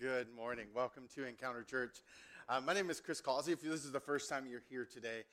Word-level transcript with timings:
Good 0.00 0.34
morning. 0.34 0.68
Welcome 0.74 1.02
to 1.14 1.26
Encounter 1.26 1.62
Church. 1.62 1.98
Uh, 2.48 2.58
my 2.58 2.72
name 2.72 2.88
is 2.88 3.02
Chris 3.02 3.20
Causey. 3.20 3.52
If 3.52 3.60
this 3.60 3.84
is 3.84 3.92
the 3.92 4.00
first 4.00 4.30
time 4.30 4.46
you're 4.50 4.62
here 4.70 4.88
today, 4.90 5.24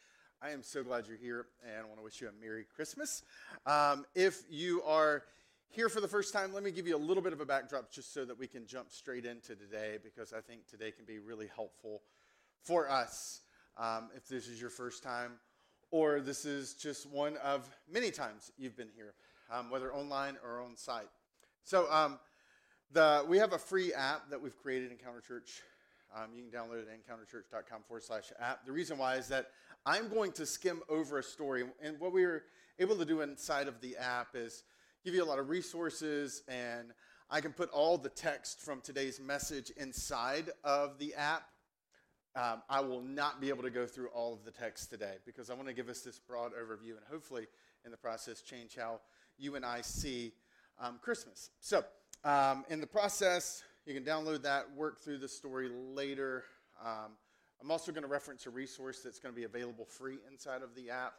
I 0.41 0.49
am 0.49 0.61
so 0.61 0.83
glad 0.83 1.07
you're 1.07 1.15
here 1.15 1.45
and 1.65 1.85
I 1.85 1.85
want 1.85 1.99
to 1.99 2.03
wish 2.03 2.19
you 2.19 2.27
a 2.27 2.31
Merry 2.43 2.65
Christmas. 2.75 3.23
Um, 3.65 4.05
if 4.13 4.41
you 4.49 4.81
are 4.83 5.23
here 5.69 5.87
for 5.87 6.01
the 6.01 6.07
first 6.09 6.33
time, 6.33 6.51
let 6.51 6.63
me 6.63 6.71
give 6.71 6.85
you 6.85 6.97
a 6.97 6.99
little 6.99 7.23
bit 7.23 7.31
of 7.31 7.39
a 7.39 7.45
backdrop 7.45 7.89
just 7.89 8.13
so 8.13 8.25
that 8.25 8.37
we 8.37 8.45
can 8.45 8.67
jump 8.67 8.91
straight 8.91 9.25
into 9.25 9.55
today 9.55 9.99
because 10.03 10.33
I 10.33 10.41
think 10.41 10.67
today 10.67 10.91
can 10.91 11.05
be 11.05 11.19
really 11.19 11.47
helpful 11.55 12.01
for 12.61 12.91
us 12.91 13.43
um, 13.77 14.09
if 14.17 14.27
this 14.27 14.49
is 14.49 14.59
your 14.59 14.69
first 14.69 15.01
time 15.01 15.39
or 15.91 16.19
this 16.19 16.43
is 16.43 16.73
just 16.73 17.09
one 17.09 17.37
of 17.37 17.69
many 17.89 18.11
times 18.11 18.51
you've 18.57 18.75
been 18.75 18.91
here, 18.93 19.13
um, 19.49 19.69
whether 19.69 19.93
online 19.93 20.35
or 20.43 20.59
on 20.59 20.75
site. 20.75 21.07
So, 21.63 21.89
um, 21.89 22.19
the, 22.91 23.25
we 23.27 23.37
have 23.37 23.53
a 23.53 23.57
free 23.57 23.93
app 23.93 24.29
that 24.29 24.41
we've 24.41 24.57
created, 24.57 24.91
Encounter 24.91 25.21
Church. 25.21 25.61
Um, 26.15 26.29
you 26.33 26.43
can 26.43 26.51
download 26.51 26.81
it 26.81 26.87
at 26.87 26.97
encounterchurch.com 26.97 27.81
forward 27.87 28.03
slash 28.03 28.31
app. 28.39 28.65
The 28.65 28.71
reason 28.71 28.97
why 28.97 29.15
is 29.15 29.27
that 29.27 29.47
I'm 29.85 30.09
going 30.09 30.31
to 30.33 30.45
skim 30.45 30.81
over 30.89 31.17
a 31.17 31.23
story. 31.23 31.65
And 31.81 31.99
what 31.99 32.13
we 32.13 32.25
were 32.25 32.43
able 32.79 32.95
to 32.97 33.05
do 33.05 33.21
inside 33.21 33.67
of 33.67 33.81
the 33.81 33.97
app 33.97 34.29
is 34.35 34.63
give 35.03 35.13
you 35.13 35.23
a 35.23 35.25
lot 35.25 35.39
of 35.39 35.49
resources, 35.49 36.43
and 36.47 36.93
I 37.29 37.41
can 37.41 37.51
put 37.51 37.69
all 37.71 37.97
the 37.97 38.09
text 38.09 38.61
from 38.61 38.81
today's 38.81 39.19
message 39.19 39.69
inside 39.77 40.49
of 40.63 40.97
the 40.97 41.13
app. 41.15 41.43
Um, 42.35 42.61
I 42.69 42.81
will 42.81 43.01
not 43.01 43.41
be 43.41 43.49
able 43.49 43.63
to 43.63 43.69
go 43.69 43.85
through 43.85 44.09
all 44.09 44.33
of 44.33 44.45
the 44.45 44.51
text 44.51 44.89
today 44.89 45.15
because 45.25 45.49
I 45.49 45.55
want 45.55 45.67
to 45.67 45.73
give 45.73 45.89
us 45.89 46.01
this 46.01 46.19
broad 46.19 46.51
overview 46.51 46.91
and 46.91 47.05
hopefully, 47.09 47.47
in 47.83 47.91
the 47.91 47.97
process, 47.97 48.41
change 48.41 48.75
how 48.75 48.99
you 49.37 49.55
and 49.55 49.65
I 49.65 49.81
see 49.81 50.33
um, 50.79 50.99
Christmas. 51.01 51.49
So, 51.59 51.83
um, 52.23 52.65
in 52.69 52.81
the 52.81 52.87
process, 52.87 53.63
you 53.85 53.93
can 53.93 54.03
download 54.03 54.41
that, 54.43 54.65
work 54.75 54.99
through 54.99 55.19
the 55.19 55.27
story 55.27 55.69
later. 55.69 56.43
Um, 56.83 57.11
I'm 57.61 57.71
also 57.71 57.91
going 57.91 58.03
to 58.03 58.09
reference 58.09 58.45
a 58.45 58.49
resource 58.49 59.01
that's 59.03 59.19
going 59.19 59.33
to 59.33 59.37
be 59.37 59.45
available 59.45 59.85
free 59.85 60.17
inside 60.31 60.61
of 60.61 60.75
the 60.75 60.89
app. 60.89 61.13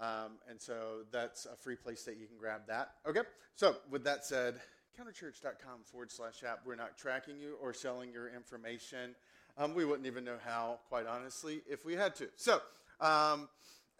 Um, 0.00 0.38
and 0.48 0.60
so 0.60 1.04
that's 1.12 1.46
a 1.46 1.54
free 1.54 1.76
place 1.76 2.04
that 2.04 2.16
you 2.16 2.26
can 2.26 2.36
grab 2.36 2.62
that. 2.66 2.94
Okay, 3.06 3.20
so 3.54 3.76
with 3.90 4.04
that 4.04 4.24
said, 4.24 4.60
counterchurch.com 4.98 5.84
forward 5.84 6.10
slash 6.10 6.42
app. 6.44 6.60
We're 6.64 6.74
not 6.74 6.98
tracking 6.98 7.38
you 7.38 7.56
or 7.62 7.72
selling 7.72 8.12
your 8.12 8.28
information. 8.28 9.14
Um, 9.58 9.74
we 9.74 9.84
wouldn't 9.84 10.06
even 10.06 10.24
know 10.24 10.38
how, 10.44 10.80
quite 10.88 11.06
honestly, 11.06 11.62
if 11.68 11.84
we 11.84 11.94
had 11.94 12.14
to. 12.16 12.28
So, 12.36 12.60
um, 13.00 13.48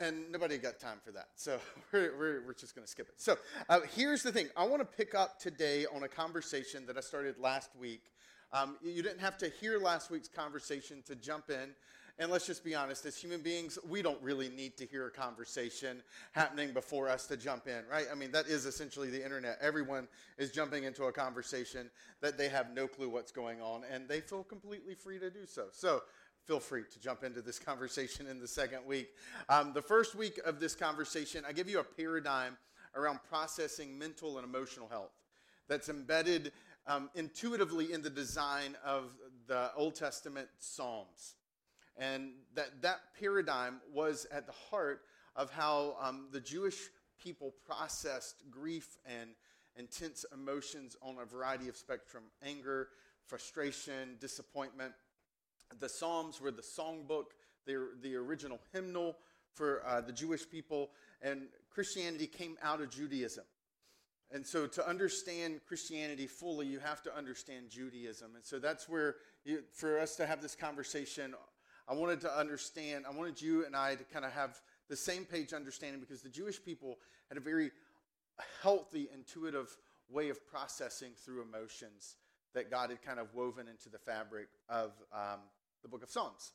and 0.03 0.31
nobody 0.33 0.59
got 0.59 0.81
time 0.81 0.99
for 1.05 1.13
that. 1.13 1.29
So 1.37 1.59
we're, 1.93 2.13
we're, 2.19 2.47
we're 2.47 2.55
just 2.55 2.75
going 2.75 2.85
to 2.85 2.91
skip 2.91 3.09
it. 3.09 3.21
So 3.21 3.39
uh, 3.69 3.81
here's 3.95 4.23
the 4.23 4.33
thing 4.33 4.49
I 4.57 4.65
want 4.65 4.81
to 4.81 4.85
pick 4.97 5.15
up 5.15 5.39
today 5.39 5.87
on 5.95 6.03
a 6.03 6.09
conversation 6.09 6.85
that 6.87 6.97
I 6.99 7.01
started 7.01 7.39
last 7.39 7.71
week. 7.79 8.03
Um, 8.53 8.77
you 8.83 9.03
didn't 9.03 9.21
have 9.21 9.39
to 9.39 9.49
hear 9.49 9.79
last 9.79 10.11
week's 10.11 10.29
conversation 10.29 11.03
to 11.07 11.15
jump 11.15 11.49
in. 11.49 11.71
And 12.19 12.31
let's 12.31 12.47
just 12.47 12.63
be 12.63 12.75
honest, 12.75 13.07
as 13.07 13.17
human 13.17 13.41
beings, 13.41 13.79
we 13.89 14.03
don't 14.03 14.21
really 14.21 14.51
need 14.51 14.77
to 14.77 14.85
hear 14.85 15.07
a 15.07 15.11
conversation 15.11 16.03
happening 16.33 16.75
before 16.75 17.09
us 17.09 17.27
to 17.29 17.39
jump 17.39 17.67
in, 17.67 17.85
right? 17.91 18.05
I 18.13 18.15
mean, 18.15 18.31
that 18.33 18.49
is 18.49 18.67
essentially 18.67 19.09
the 19.09 19.25
internet. 19.25 19.57
Everyone 19.63 20.07
is 20.37 20.51
jumping 20.51 20.85
into 20.85 21.05
a 21.05 21.13
conversation 21.13 21.91
that 22.21 22.37
they 22.37 22.51
have 22.51 22.75
no 22.75 22.87
clue 22.87 23.09
what's 23.09 23.33
going 23.33 23.63
on, 23.63 23.85
and 23.91 24.09
they 24.09 24.21
feel 24.21 24.45
completely 24.45 24.95
free 24.95 25.19
to 25.21 25.31
do 25.31 25.47
so. 25.47 25.69
So 25.73 26.03
feel 26.47 26.61
free 26.61 26.85
to 26.93 27.01
jump 27.01 27.25
into 27.25 27.43
this 27.43 27.59
conversation 27.71 28.27
in 28.27 28.41
the 28.41 28.49
second 28.49 28.85
week. 28.87 29.09
Um, 29.49 29.73
the 29.73 29.83
first 29.83 30.15
week 30.15 30.41
of 30.45 30.61
this 30.61 30.75
conversation, 30.75 31.45
I 31.47 31.53
give 31.53 31.69
you 31.69 31.81
a 31.81 31.85
paradigm 31.85 32.57
around 32.95 33.21
processing 33.29 33.99
mental 33.99 34.39
and 34.39 34.47
emotional 34.47 34.89
health 34.89 35.13
that's 35.69 35.89
embedded 35.89 36.53
um, 36.87 37.11
intuitively 37.15 37.93
in 37.93 38.03
the 38.03 38.11
design 38.11 38.77
of 38.85 39.13
the 39.47 39.71
Old 39.77 39.95
Testament 39.95 40.49
Psalms. 40.59 41.37
And 41.97 42.33
that, 42.55 42.83
that 42.83 43.01
paradigm 43.19 43.81
was 43.93 44.27
at 44.33 44.47
the 44.47 44.53
heart 44.71 45.03
of 45.37 45.51
how 45.51 45.97
um, 46.01 46.29
the 46.33 46.41
Jewish 46.41 46.89
people 47.23 47.55
processed 47.65 48.43
grief 48.51 48.99
and 49.07 49.31
intense 49.77 50.25
emotions 50.35 50.97
on 51.03 51.17
a 51.23 51.25
variety 51.25 51.69
of 51.69 51.77
spectrum 51.77 52.25
anger, 52.43 52.89
frustration, 53.27 54.17
disappointment. 54.21 54.93
The 55.81 55.89
Psalms 55.89 56.41
were 56.41 56.51
the 56.51 56.63
songbook, 56.63 57.27
they're 57.67 57.89
the 58.01 58.17
original 58.17 58.61
hymnal 58.73 59.17
for 59.55 59.83
uh, 59.87 60.01
the 60.01 60.13
Jewish 60.13 60.49
people, 60.49 60.91
and 61.21 61.43
Christianity 61.71 62.27
came 62.27 62.57
out 62.63 62.81
of 62.81 62.91
Judaism. 62.91 63.45
And 64.31 64.47
so, 64.47 64.67
to 64.67 64.89
understand 64.89 65.61
Christianity 65.67 66.27
fully, 66.27 66.67
you 66.67 66.79
have 66.79 67.03
to 67.03 67.15
understand 67.15 67.69
Judaism. 67.69 68.31
And 68.35 68.45
so, 68.45 68.59
that's 68.59 68.89
where, 68.89 69.17
you, 69.45 69.63
for 69.73 69.99
us 69.99 70.17
to 70.17 70.27
have 70.27 70.41
this 70.41 70.55
conversation, 70.55 71.35
I 71.87 71.95
wanted 71.95 72.23
to 72.23 72.39
understand, 72.39 73.05
I 73.07 73.15
wanted 73.15 73.43
you 73.43 73.67
and 73.67 73.77
I 73.77 73.95
to 73.95 74.05
kind 74.05 74.25
of 74.25 74.33
have 74.33 74.59
the 74.89 74.97
same 74.97 75.27
page 75.27 75.53
understanding 75.53 76.01
because 76.01 76.23
the 76.23 76.31
Jewish 76.31 76.63
people 76.65 76.99
had 77.29 77.37
a 77.37 77.41
very 77.41 77.71
healthy, 78.63 79.09
intuitive 79.13 79.77
way 80.09 80.31
of 80.31 80.47
processing 80.47 81.13
through 81.25 81.43
emotions 81.43 82.17
that 82.55 82.71
God 82.71 82.91
had 82.91 83.03
kind 83.03 83.19
of 83.19 83.35
woven 83.35 83.69
into 83.69 83.89
the 83.89 83.99
fabric 83.99 84.49
of 84.69 84.93
um, 85.13 85.41
the 85.83 85.89
book 85.89 86.03
of 86.03 86.11
Psalms. 86.11 86.53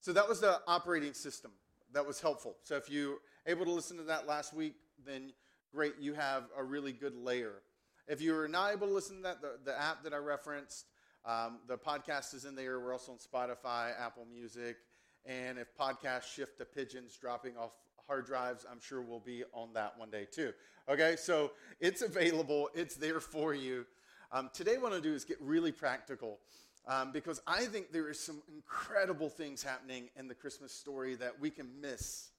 So 0.00 0.12
that 0.12 0.28
was 0.28 0.40
the 0.40 0.60
operating 0.66 1.14
system 1.14 1.52
that 1.94 2.04
was 2.04 2.20
helpful. 2.20 2.56
So 2.62 2.76
if 2.76 2.90
you 2.90 3.20
able 3.46 3.64
to 3.64 3.70
listen 3.70 3.96
to 3.96 4.02
that 4.04 4.26
last 4.26 4.52
week, 4.52 4.74
then 5.06 5.32
great, 5.72 5.94
you 6.00 6.12
have 6.14 6.44
a 6.58 6.62
really 6.62 6.92
good 6.92 7.14
layer. 7.14 7.62
If 8.06 8.20
you 8.20 8.34
were 8.34 8.48
not 8.48 8.72
able 8.72 8.88
to 8.88 8.92
listen 8.92 9.16
to 9.18 9.22
that, 9.22 9.40
the, 9.40 9.52
the 9.64 9.80
app 9.80 10.02
that 10.02 10.12
I 10.12 10.18
referenced, 10.18 10.86
um, 11.24 11.60
the 11.66 11.78
podcast 11.78 12.34
is 12.34 12.44
in 12.44 12.54
there. 12.54 12.78
We're 12.80 12.92
also 12.92 13.12
on 13.12 13.18
Spotify, 13.18 13.92
Apple 13.98 14.26
Music, 14.30 14.76
and 15.24 15.58
if 15.58 15.68
podcasts 15.74 16.24
shift 16.24 16.58
to 16.58 16.66
pigeons 16.66 17.16
dropping 17.18 17.56
off 17.56 17.72
hard 18.06 18.26
drives, 18.26 18.66
I'm 18.70 18.80
sure 18.80 19.00
we'll 19.00 19.20
be 19.20 19.44
on 19.54 19.72
that 19.72 19.94
one 19.96 20.10
day 20.10 20.26
too. 20.30 20.52
Okay, 20.86 21.16
so 21.16 21.52
it's 21.80 22.02
available, 22.02 22.68
it's 22.74 22.96
there 22.96 23.20
for 23.20 23.54
you. 23.54 23.86
Um, 24.32 24.50
today, 24.52 24.76
what 24.76 24.88
I 24.88 24.90
want 24.90 25.02
to 25.02 25.08
do 25.08 25.14
is 25.14 25.24
get 25.24 25.40
really 25.40 25.72
practical 25.72 26.40
um, 26.86 27.12
because 27.12 27.40
I 27.46 27.64
think 27.64 27.92
there 27.92 28.10
is 28.10 28.20
some 28.20 28.42
incredible 28.54 29.28
things 29.28 29.62
happening 29.62 30.10
in 30.16 30.28
the 30.28 30.34
Christmas 30.34 30.72
story 30.72 31.14
that 31.16 31.40
we 31.40 31.50
can 31.50 31.80
miss. 31.80 32.30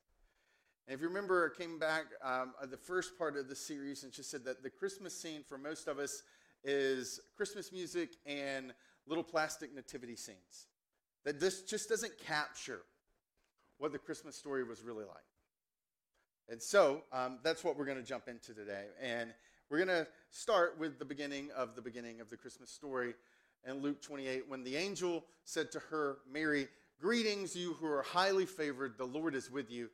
And 0.88 0.94
if 0.94 1.02
you 1.02 1.08
remember, 1.08 1.52
I 1.52 1.58
came 1.58 1.80
back 1.80 2.06
um, 2.24 2.54
the 2.70 2.78
first 2.78 3.18
part 3.18 3.38
of 3.38 3.50
the 3.50 3.56
series 3.56 4.04
and 4.04 4.14
just 4.14 4.30
said 4.30 4.46
that 4.46 4.62
the 4.62 4.70
Christmas 4.70 5.20
scene 5.20 5.42
for 5.48 5.58
most 5.58 5.88
of 5.88 5.98
us 5.98 6.22
is 6.64 7.20
Christmas 7.36 7.72
music 7.72 8.18
and 8.26 8.74
little 9.08 9.24
plastic 9.24 9.74
nativity 9.74 10.16
scenes. 10.16 10.68
That 11.24 11.40
this 11.40 11.64
just 11.64 11.90
doesn't 11.90 12.14
capture 12.20 12.82
what 13.80 13.92
the 13.92 13.98
Christmas 13.98 14.36
story 14.36 14.64
was 14.64 14.84
really 14.84 15.06
like. 15.06 15.18
And 16.50 16.62
so 16.62 17.02
um, 17.12 17.40
that's 17.44 17.64
what 17.64 17.78
we're 17.78 17.86
going 17.86 17.98
to 17.98 18.04
jump 18.04 18.28
into 18.28 18.54
today. 18.54 18.86
And 19.02 19.34
we're 19.70 19.84
going 19.84 19.88
to 19.88 20.08
start 20.30 20.78
with 20.80 21.00
the 21.00 21.06
beginning 21.06 21.50
of 21.56 21.76
the 21.76 21.82
beginning 21.82 22.22
of 22.22 22.30
the 22.30 22.38
Christmas 22.38 22.70
story 22.70 23.16
in 23.68 23.82
Luke 23.82 24.02
28 24.02 24.44
when 24.48 24.64
the 24.64 24.76
angel 24.76 25.26
said 25.44 25.72
to 25.72 25.80
her, 25.80 26.18
Mary, 26.32 26.68
Greetings, 27.02 27.56
you 27.56 27.74
who 27.74 27.88
are 27.88 28.04
highly 28.04 28.46
favored, 28.46 28.98
the 28.98 29.06
Lord 29.06 29.36
is 29.36 29.52
with 29.52 29.70
you. 29.70 29.90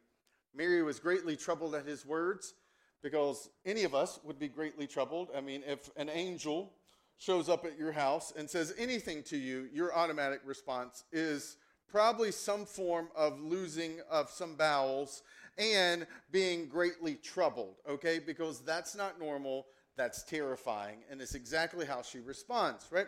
Mary 0.55 0.83
was 0.83 0.99
greatly 0.99 1.35
troubled 1.35 1.73
at 1.73 1.85
his 1.85 2.05
words 2.05 2.53
because 3.01 3.49
any 3.65 3.83
of 3.83 3.95
us 3.95 4.19
would 4.23 4.37
be 4.37 4.47
greatly 4.47 4.85
troubled. 4.85 5.29
I 5.35 5.41
mean, 5.41 5.63
if 5.65 5.89
an 5.97 6.09
angel 6.09 6.73
shows 7.17 7.49
up 7.49 7.65
at 7.65 7.77
your 7.77 7.91
house 7.91 8.33
and 8.37 8.49
says 8.49 8.73
anything 8.77 9.23
to 9.23 9.37
you, 9.37 9.67
your 9.73 9.95
automatic 9.95 10.41
response 10.45 11.03
is 11.11 11.57
probably 11.89 12.31
some 12.31 12.65
form 12.65 13.09
of 13.15 13.39
losing 13.39 13.99
of 14.09 14.29
some 14.29 14.55
bowels 14.55 15.23
and 15.57 16.07
being 16.31 16.67
greatly 16.67 17.15
troubled, 17.15 17.75
okay? 17.89 18.19
Because 18.19 18.61
that's 18.61 18.95
not 18.95 19.19
normal, 19.19 19.65
that's 19.97 20.23
terrifying, 20.23 20.99
and 21.09 21.21
it's 21.21 21.35
exactly 21.35 21.85
how 21.85 22.01
she 22.01 22.19
responds, 22.19 22.87
right? 22.91 23.07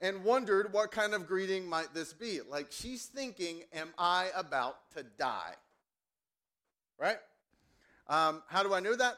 And 0.00 0.24
wondered 0.24 0.72
what 0.72 0.90
kind 0.90 1.14
of 1.14 1.26
greeting 1.26 1.66
might 1.66 1.92
this 1.94 2.12
be. 2.12 2.40
Like 2.48 2.68
she's 2.70 3.06
thinking, 3.06 3.62
Am 3.72 3.88
I 3.98 4.28
about 4.34 4.76
to 4.96 5.02
die? 5.02 5.54
Right? 6.98 7.18
Um, 8.08 8.42
how 8.48 8.62
do 8.62 8.74
I 8.74 8.80
know 8.80 8.96
that? 8.96 9.16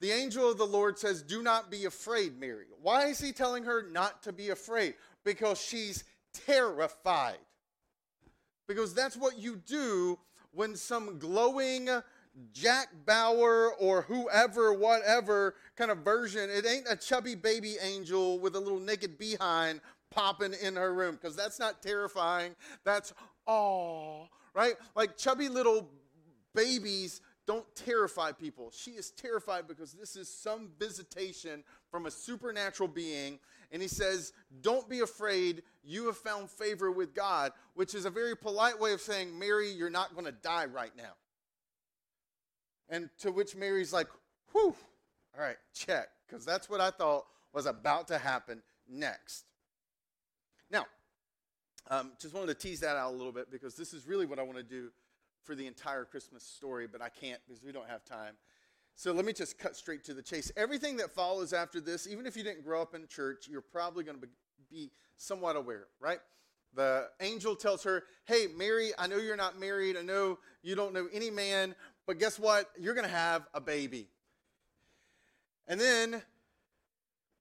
The 0.00 0.10
angel 0.10 0.50
of 0.50 0.58
the 0.58 0.66
Lord 0.66 0.98
says, 0.98 1.22
Do 1.22 1.42
not 1.42 1.70
be 1.70 1.84
afraid, 1.86 2.38
Mary. 2.38 2.66
Why 2.82 3.06
is 3.06 3.20
he 3.20 3.32
telling 3.32 3.64
her 3.64 3.88
not 3.90 4.22
to 4.24 4.32
be 4.32 4.50
afraid? 4.50 4.94
Because 5.24 5.60
she's 5.60 6.04
terrified. 6.46 7.38
Because 8.68 8.94
that's 8.94 9.16
what 9.16 9.38
you 9.38 9.56
do 9.56 10.18
when 10.52 10.74
some 10.74 11.18
glowing 11.18 11.88
Jack 12.52 12.88
Bauer 13.06 13.72
or 13.74 14.02
whoever, 14.02 14.74
whatever 14.74 15.54
kind 15.76 15.90
of 15.90 15.98
version, 15.98 16.50
it 16.50 16.66
ain't 16.66 16.86
a 16.88 16.96
chubby 16.96 17.34
baby 17.34 17.76
angel 17.80 18.38
with 18.38 18.54
a 18.56 18.60
little 18.60 18.80
naked 18.80 19.16
behind 19.16 19.80
popping 20.16 20.54
in 20.62 20.76
her 20.76 20.92
room 20.94 21.18
because 21.20 21.36
that's 21.36 21.58
not 21.58 21.82
terrifying. 21.82 22.56
That's, 22.84 23.12
oh, 23.46 24.28
right? 24.54 24.74
Like 24.94 25.16
chubby 25.16 25.48
little 25.48 25.88
babies 26.54 27.20
don't 27.46 27.66
terrify 27.76 28.32
people. 28.32 28.72
She 28.74 28.92
is 28.92 29.10
terrified 29.12 29.68
because 29.68 29.92
this 29.92 30.16
is 30.16 30.28
some 30.28 30.70
visitation 30.80 31.62
from 31.90 32.06
a 32.06 32.10
supernatural 32.10 32.88
being. 32.88 33.38
And 33.70 33.80
he 33.80 33.88
says, 33.88 34.32
Don't 34.62 34.88
be 34.88 35.00
afraid. 35.00 35.62
You 35.84 36.06
have 36.06 36.16
found 36.16 36.50
favor 36.50 36.90
with 36.90 37.14
God, 37.14 37.52
which 37.74 37.94
is 37.94 38.04
a 38.04 38.10
very 38.10 38.36
polite 38.36 38.80
way 38.80 38.92
of 38.92 39.00
saying, 39.00 39.38
Mary, 39.38 39.70
you're 39.70 39.90
not 39.90 40.14
going 40.14 40.26
to 40.26 40.32
die 40.32 40.64
right 40.64 40.96
now. 40.96 41.12
And 42.88 43.10
to 43.18 43.30
which 43.30 43.54
Mary's 43.54 43.92
like, 43.92 44.08
Whew, 44.52 44.74
all 45.36 45.44
right, 45.44 45.58
check, 45.74 46.08
because 46.26 46.44
that's 46.44 46.68
what 46.68 46.80
I 46.80 46.90
thought 46.90 47.26
was 47.52 47.66
about 47.66 48.08
to 48.08 48.18
happen 48.18 48.62
next. 48.88 49.44
Now, 50.70 50.86
um, 51.90 52.12
just 52.20 52.34
wanted 52.34 52.48
to 52.48 52.54
tease 52.54 52.80
that 52.80 52.96
out 52.96 53.12
a 53.12 53.16
little 53.16 53.32
bit 53.32 53.50
because 53.50 53.76
this 53.76 53.92
is 53.92 54.06
really 54.06 54.26
what 54.26 54.38
I 54.38 54.42
want 54.42 54.58
to 54.58 54.64
do 54.64 54.90
for 55.44 55.54
the 55.54 55.66
entire 55.66 56.04
Christmas 56.04 56.42
story, 56.42 56.86
but 56.86 57.00
I 57.00 57.08
can't 57.08 57.40
because 57.46 57.62
we 57.62 57.72
don't 57.72 57.88
have 57.88 58.04
time. 58.04 58.34
So 58.96 59.12
let 59.12 59.24
me 59.24 59.32
just 59.32 59.58
cut 59.58 59.76
straight 59.76 60.02
to 60.04 60.14
the 60.14 60.22
chase. 60.22 60.50
Everything 60.56 60.96
that 60.96 61.10
follows 61.10 61.52
after 61.52 61.80
this, 61.80 62.08
even 62.08 62.26
if 62.26 62.36
you 62.36 62.42
didn't 62.42 62.64
grow 62.64 62.80
up 62.80 62.94
in 62.94 63.06
church, 63.06 63.46
you're 63.48 63.60
probably 63.60 64.02
going 64.04 64.18
to 64.18 64.26
be 64.70 64.90
somewhat 65.16 65.54
aware, 65.54 65.86
right? 66.00 66.18
The 66.74 67.08
angel 67.20 67.54
tells 67.56 67.84
her, 67.84 68.04
Hey, 68.24 68.46
Mary, 68.56 68.92
I 68.98 69.06
know 69.06 69.18
you're 69.18 69.36
not 69.36 69.60
married. 69.60 69.96
I 69.96 70.02
know 70.02 70.38
you 70.62 70.74
don't 70.74 70.92
know 70.92 71.08
any 71.12 71.30
man, 71.30 71.74
but 72.06 72.18
guess 72.18 72.38
what? 72.38 72.70
You're 72.78 72.94
going 72.94 73.06
to 73.06 73.14
have 73.14 73.46
a 73.54 73.60
baby. 73.60 74.08
And 75.68 75.80
then 75.80 76.22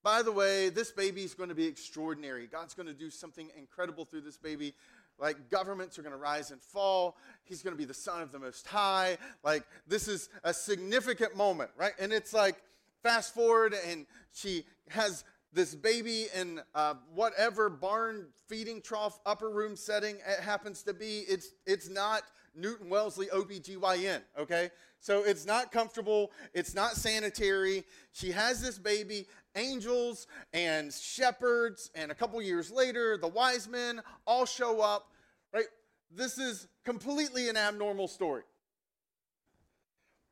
by 0.06 0.22
the 0.22 0.32
way, 0.32 0.70
this 0.70 0.92
baby 0.92 1.24
is 1.24 1.34
going 1.34 1.50
to 1.50 1.56
be 1.56 1.66
extraordinary. 1.66 2.46
God's 2.46 2.76
going 2.76 2.86
to 2.86 2.94
do 2.94 3.10
something 3.10 3.50
incredible 3.58 4.06
through 4.06 4.22
this 4.22 4.38
baby. 4.38 4.76
Like 5.18 5.50
governments 5.50 5.98
are 5.98 6.04
going 6.04 6.14
to 6.14 6.20
rise 6.20 6.52
and 6.52 6.62
fall. 6.62 7.18
He's 7.44 7.64
going 7.64 7.74
to 7.74 7.78
be 7.78 7.86
the 7.86 7.94
son 7.96 8.22
of 8.22 8.32
the 8.32 8.38
Most 8.38 8.68
High. 8.68 9.18
Like 9.44 9.64
this 9.88 10.08
is 10.08 10.30
a 10.44 10.54
significant 10.54 11.36
moment, 11.36 11.72
right? 11.76 11.94
And 12.00 12.14
it's 12.14 12.34
like 12.34 12.58
fast 13.02 13.34
forward, 13.34 13.74
and 13.88 14.06
she 14.32 14.66
has 14.90 15.24
this 15.52 15.74
baby 15.74 16.28
in 16.36 16.62
uh, 16.76 16.94
whatever 17.16 17.68
barn 17.68 18.28
feeding 18.48 18.84
trough 18.84 19.20
upper 19.26 19.50
room 19.50 19.76
setting 19.76 20.18
it 20.18 20.40
happens 20.40 20.84
to 20.84 20.94
be. 20.94 21.24
It's 21.28 21.48
it's 21.66 21.90
not 21.90 22.22
Newton 22.54 22.90
Wellesley 22.90 23.26
OBGYN, 23.28 24.22
okay? 24.38 24.70
So 25.06 25.22
it's 25.22 25.46
not 25.46 25.72
comfortable, 25.72 26.32
it's 26.56 26.74
not 26.74 26.94
sanitary. 26.94 27.84
She 28.12 28.32
has 28.32 28.60
this 28.60 28.80
baby, 28.80 29.28
angels 29.56 30.26
and 30.52 30.92
shepherds, 30.92 31.92
and 31.94 32.12
a 32.12 32.16
couple 32.16 32.42
years 32.42 32.72
later, 32.72 33.16
the 33.16 33.28
wise 33.28 33.70
men 33.70 34.02
all 34.26 34.48
show 34.48 34.82
up, 34.82 35.12
right? 35.54 35.68
This 36.10 36.40
is 36.40 36.68
completely 36.86 37.50
an 37.50 37.56
abnormal 37.56 38.08
story. 38.08 38.42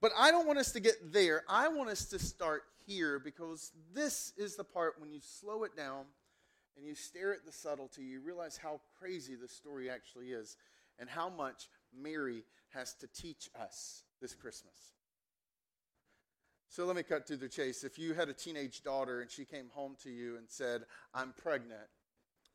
But 0.01 0.11
I 0.17 0.31
don't 0.31 0.47
want 0.47 0.57
us 0.57 0.71
to 0.71 0.79
get 0.79 1.13
there. 1.13 1.43
I 1.47 1.67
want 1.67 1.91
us 1.91 2.05
to 2.05 2.17
start 2.17 2.63
here 2.87 3.19
because 3.19 3.73
this 3.93 4.33
is 4.37 4.55
the 4.55 4.63
part 4.63 4.95
when 4.97 5.11
you 5.11 5.19
slow 5.21 5.65
it 5.65 5.77
down 5.77 6.05
and 6.75 6.83
you 6.83 6.95
stare 6.95 7.31
at 7.31 7.45
the 7.45 7.51
subtlety, 7.51 8.01
you 8.01 8.21
realize 8.21 8.57
how 8.57 8.81
crazy 8.97 9.35
this 9.35 9.51
story 9.51 9.91
actually 9.91 10.31
is 10.31 10.57
and 10.97 11.07
how 11.07 11.29
much 11.29 11.69
Mary 11.95 12.43
has 12.73 12.95
to 12.95 13.05
teach 13.05 13.51
us 13.55 14.01
this 14.23 14.33
Christmas. 14.33 14.93
So 16.69 16.85
let 16.85 16.95
me 16.95 17.03
cut 17.03 17.27
to 17.27 17.35
the 17.35 17.49
chase. 17.49 17.83
If 17.83 17.99
you 17.99 18.13
had 18.13 18.29
a 18.29 18.33
teenage 18.33 18.81
daughter 18.81 19.19
and 19.19 19.29
she 19.29 19.43
came 19.43 19.65
home 19.73 19.97
to 20.01 20.09
you 20.09 20.37
and 20.37 20.45
said, 20.47 20.83
I'm 21.13 21.33
pregnant, 21.43 21.89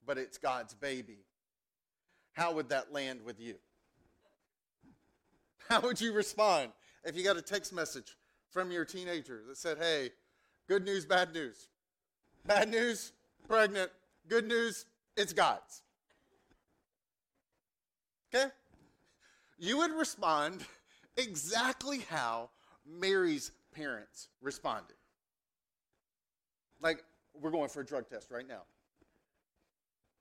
but 0.06 0.16
it's 0.16 0.38
God's 0.38 0.72
baby, 0.72 1.18
how 2.32 2.54
would 2.54 2.70
that 2.70 2.90
land 2.90 3.20
with 3.22 3.38
you? 3.38 3.56
How 5.68 5.80
would 5.82 6.00
you 6.00 6.14
respond 6.14 6.70
if 7.04 7.14
you 7.14 7.22
got 7.22 7.36
a 7.36 7.42
text 7.42 7.74
message 7.74 8.16
from 8.50 8.70
your 8.70 8.86
teenager 8.86 9.42
that 9.46 9.58
said, 9.58 9.76
Hey, 9.76 10.08
good 10.66 10.86
news, 10.86 11.04
bad 11.04 11.34
news? 11.34 11.68
Bad 12.46 12.70
news, 12.70 13.12
pregnant. 13.46 13.90
Good 14.26 14.48
news, 14.48 14.86
it's 15.18 15.34
God's. 15.34 15.82
Okay? 18.34 18.46
you 19.58 19.78
would 19.78 19.92
respond 19.92 20.64
exactly 21.18 22.00
how 22.08 22.48
Mary's 22.86 23.50
parents 23.74 24.28
responded. 24.40 24.96
Like, 26.80 27.04
we're 27.34 27.50
going 27.50 27.68
for 27.68 27.80
a 27.80 27.84
drug 27.84 28.08
test 28.08 28.30
right 28.30 28.48
now. 28.48 28.62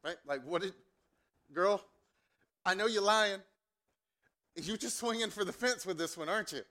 Right? 0.04 0.18
Like, 0.28 0.42
what 0.46 0.62
did, 0.62 0.74
girl, 1.54 1.82
I 2.66 2.74
know 2.74 2.88
you're 2.88 3.02
lying. 3.02 3.40
You're 4.56 4.78
just 4.78 4.98
swinging 4.98 5.30
for 5.30 5.46
the 5.46 5.54
fence 5.54 5.86
with 5.86 5.98
this 5.98 6.18
one, 6.18 6.30
aren't 6.30 6.52
you? 6.52 6.62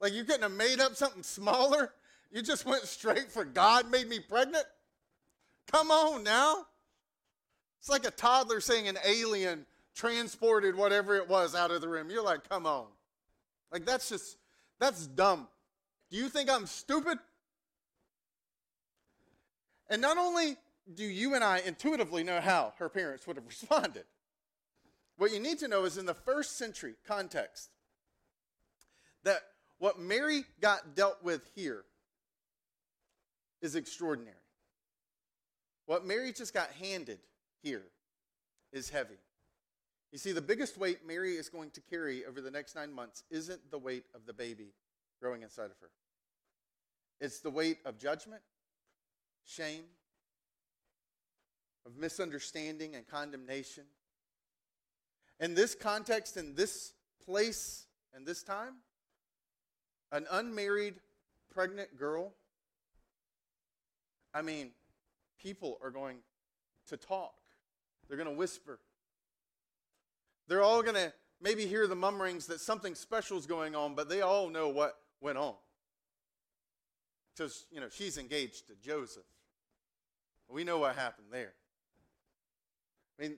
Like, 0.00 0.12
you 0.12 0.24
couldn't 0.24 0.42
have 0.42 0.52
made 0.52 0.80
up 0.80 0.96
something 0.96 1.22
smaller. 1.22 1.92
You 2.30 2.42
just 2.42 2.64
went 2.64 2.84
straight 2.84 3.30
for 3.30 3.44
God 3.44 3.90
made 3.90 4.08
me 4.08 4.20
pregnant. 4.20 4.64
Come 5.70 5.90
on 5.90 6.22
now. 6.22 6.66
It's 7.78 7.88
like 7.88 8.06
a 8.06 8.10
toddler 8.10 8.60
saying 8.60 8.88
an 8.88 8.98
alien 9.04 9.66
transported 9.94 10.74
whatever 10.74 11.16
it 11.16 11.28
was 11.28 11.54
out 11.54 11.70
of 11.70 11.80
the 11.80 11.88
room. 11.88 12.10
You're 12.10 12.24
like, 12.24 12.48
come 12.48 12.66
on. 12.66 12.86
Like, 13.72 13.84
that's 13.84 14.08
just, 14.08 14.36
that's 14.78 15.06
dumb. 15.06 15.48
Do 16.10 16.16
you 16.16 16.28
think 16.28 16.50
I'm 16.50 16.66
stupid? 16.66 17.18
And 19.90 20.00
not 20.00 20.18
only 20.18 20.56
do 20.94 21.04
you 21.04 21.34
and 21.34 21.44
I 21.44 21.58
intuitively 21.58 22.24
know 22.24 22.40
how 22.40 22.74
her 22.78 22.88
parents 22.88 23.26
would 23.26 23.36
have 23.36 23.46
responded, 23.48 24.04
what 25.16 25.32
you 25.32 25.40
need 25.40 25.58
to 25.58 25.68
know 25.68 25.84
is 25.84 25.98
in 25.98 26.06
the 26.06 26.14
first 26.14 26.56
century 26.56 26.94
context, 27.06 27.70
that 29.24 29.42
what 29.78 29.98
Mary 29.98 30.44
got 30.60 30.94
dealt 30.94 31.22
with 31.22 31.42
here 31.54 31.84
is 33.60 33.74
extraordinary. 33.74 34.36
What 35.86 36.04
Mary 36.04 36.32
just 36.32 36.54
got 36.54 36.70
handed 36.72 37.18
here 37.62 37.84
is 38.72 38.90
heavy. 38.90 39.18
You 40.12 40.18
see, 40.18 40.32
the 40.32 40.42
biggest 40.42 40.78
weight 40.78 41.06
Mary 41.06 41.34
is 41.36 41.48
going 41.48 41.70
to 41.72 41.80
carry 41.82 42.24
over 42.24 42.40
the 42.40 42.50
next 42.50 42.74
nine 42.74 42.92
months 42.92 43.24
isn't 43.30 43.70
the 43.70 43.78
weight 43.78 44.04
of 44.14 44.24
the 44.26 44.32
baby 44.32 44.72
growing 45.20 45.42
inside 45.42 45.66
of 45.66 45.78
her, 45.80 45.90
it's 47.20 47.40
the 47.40 47.50
weight 47.50 47.78
of 47.84 47.98
judgment, 47.98 48.42
shame, 49.44 49.84
of 51.84 51.96
misunderstanding 51.96 52.94
and 52.94 53.06
condemnation. 53.08 53.84
In 55.40 55.54
this 55.54 55.74
context, 55.74 56.36
in 56.36 56.54
this 56.54 56.92
place, 57.24 57.86
and 58.14 58.26
this 58.26 58.42
time, 58.42 58.74
an 60.12 60.26
unmarried 60.30 60.96
pregnant 61.52 61.96
girl, 61.98 62.32
I 64.34 64.42
mean, 64.42 64.70
people 65.40 65.78
are 65.82 65.90
going 65.90 66.18
to 66.88 66.96
talk. 66.96 67.34
They're 68.08 68.16
going 68.16 68.28
to 68.28 68.34
whisper. 68.34 68.78
They're 70.48 70.62
all 70.62 70.82
going 70.82 70.94
to 70.94 71.12
maybe 71.40 71.66
hear 71.66 71.86
the 71.86 71.94
mummerings 71.94 72.46
that 72.46 72.60
something 72.60 72.94
special 72.94 73.38
is 73.38 73.46
going 73.46 73.76
on, 73.76 73.94
but 73.94 74.08
they 74.08 74.22
all 74.22 74.48
know 74.48 74.68
what 74.68 74.96
went 75.20 75.38
on. 75.38 75.54
Because, 77.36 77.66
you 77.70 77.80
know, 77.80 77.88
she's 77.88 78.18
engaged 78.18 78.66
to 78.68 78.74
Joseph. 78.74 79.22
We 80.48 80.64
know 80.64 80.78
what 80.78 80.96
happened 80.96 81.28
there. 81.30 81.52
I 83.18 83.22
mean, 83.22 83.36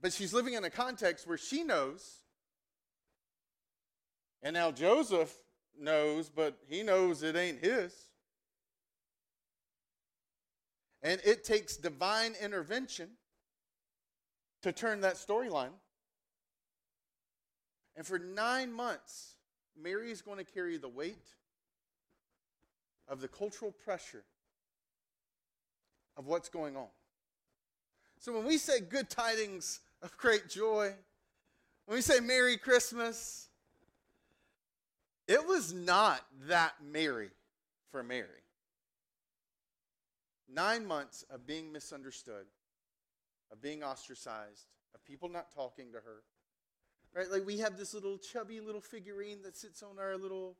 but 0.00 0.12
she's 0.12 0.34
living 0.34 0.54
in 0.54 0.64
a 0.64 0.70
context 0.70 1.26
where 1.26 1.38
she 1.38 1.62
knows, 1.62 2.18
and 4.42 4.54
now 4.54 4.70
Joseph 4.70 5.34
knows, 5.78 6.28
but 6.28 6.58
he 6.68 6.82
knows 6.82 7.22
it 7.22 7.36
ain't 7.36 7.60
his. 7.60 7.94
And 11.02 11.20
it 11.24 11.44
takes 11.44 11.76
divine 11.76 12.34
intervention 12.42 13.10
to 14.62 14.72
turn 14.72 15.02
that 15.02 15.14
storyline. 15.14 15.70
And 17.98 18.06
for 18.06 18.16
nine 18.16 18.72
months, 18.72 19.34
Mary 19.76 20.12
is 20.12 20.22
going 20.22 20.38
to 20.38 20.44
carry 20.44 20.78
the 20.78 20.88
weight 20.88 21.26
of 23.08 23.20
the 23.20 23.26
cultural 23.26 23.72
pressure 23.72 24.22
of 26.16 26.28
what's 26.28 26.48
going 26.48 26.76
on. 26.76 26.86
So 28.20 28.32
when 28.32 28.44
we 28.44 28.56
say 28.56 28.78
good 28.78 29.10
tidings 29.10 29.80
of 30.00 30.16
great 30.16 30.48
joy, 30.48 30.94
when 31.86 31.96
we 31.96 32.00
say 32.00 32.20
Merry 32.20 32.56
Christmas, 32.56 33.48
it 35.26 35.44
was 35.44 35.72
not 35.72 36.20
that 36.46 36.74
merry 36.80 37.30
for 37.90 38.04
Mary. 38.04 38.44
Nine 40.48 40.86
months 40.86 41.24
of 41.30 41.48
being 41.48 41.72
misunderstood, 41.72 42.46
of 43.50 43.60
being 43.60 43.82
ostracized, 43.82 44.66
of 44.94 45.04
people 45.04 45.28
not 45.28 45.52
talking 45.52 45.90
to 45.90 45.98
her, 45.98 46.22
Right? 47.14 47.30
Like 47.30 47.46
we 47.46 47.58
have 47.58 47.76
this 47.76 47.94
little 47.94 48.18
chubby 48.18 48.60
little 48.60 48.80
figurine 48.80 49.42
that 49.42 49.56
sits 49.56 49.82
on 49.82 49.98
our 49.98 50.16
little 50.16 50.56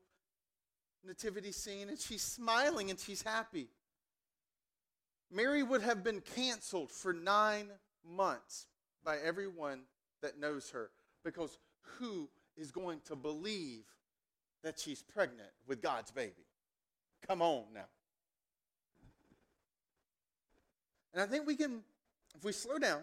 nativity 1.07 1.53
scene, 1.53 1.89
and 1.89 1.99
she's 1.99 2.23
smiling 2.23 2.91
and 2.91 2.99
she's 2.99 3.23
happy. 3.23 3.69
Mary 5.31 5.63
would 5.63 5.83
have 5.83 6.03
been 6.03 6.21
canceled 6.21 6.91
for 6.91 7.13
nine 7.13 7.69
months 8.05 8.67
by 9.05 9.19
everyone 9.19 9.83
that 10.23 10.39
knows 10.39 10.71
her 10.71 10.91
because 11.25 11.59
who 11.83 12.29
is 12.57 12.71
going 12.71 13.01
to 13.07 13.15
believe 13.15 13.85
that 14.63 14.79
she's 14.79 15.03
pregnant 15.03 15.51
with 15.67 15.83
God's 15.83 16.11
baby. 16.11 16.47
Come 17.27 17.43
on 17.43 17.65
now. 17.75 17.87
And 21.13 21.23
I 21.23 21.27
think 21.27 21.47
we 21.47 21.57
can, 21.57 21.83
if 22.37 22.45
we 22.45 22.53
slow 22.53 22.79
down, 22.79 23.03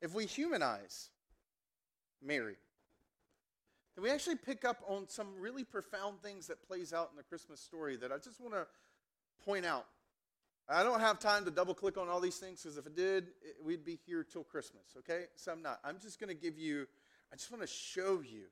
if 0.00 0.14
we 0.14 0.26
humanize 0.26 1.10
Mary, 2.26 2.56
then 3.94 4.02
we 4.02 4.10
actually 4.10 4.36
pick 4.36 4.64
up 4.64 4.82
on 4.86 5.08
some 5.08 5.28
really 5.38 5.64
profound 5.64 6.20
things 6.20 6.46
that 6.48 6.66
plays 6.66 6.92
out 6.92 7.08
in 7.10 7.16
the 7.16 7.22
Christmas 7.22 7.60
story 7.60 7.96
that 7.96 8.12
I 8.12 8.18
just 8.18 8.40
want 8.40 8.54
to 8.54 8.66
point 9.44 9.64
out. 9.64 9.86
I 10.68 10.82
don't 10.82 11.00
have 11.00 11.20
time 11.20 11.44
to 11.44 11.50
double 11.50 11.74
click 11.74 11.96
on 11.96 12.08
all 12.08 12.20
these 12.20 12.36
things 12.38 12.62
because 12.62 12.76
if 12.76 12.86
I 12.86 12.90
did, 12.94 13.28
it, 13.42 13.56
we'd 13.64 13.84
be 13.84 13.98
here 14.04 14.24
till 14.24 14.42
Christmas, 14.42 14.82
okay? 14.98 15.26
So 15.36 15.52
I'm 15.52 15.62
not. 15.62 15.78
I'm 15.84 15.98
just 16.00 16.18
going 16.18 16.28
to 16.28 16.34
give 16.34 16.58
you, 16.58 16.86
I 17.32 17.36
just 17.36 17.50
want 17.50 17.62
to 17.62 17.68
show 17.68 18.20
you, 18.20 18.46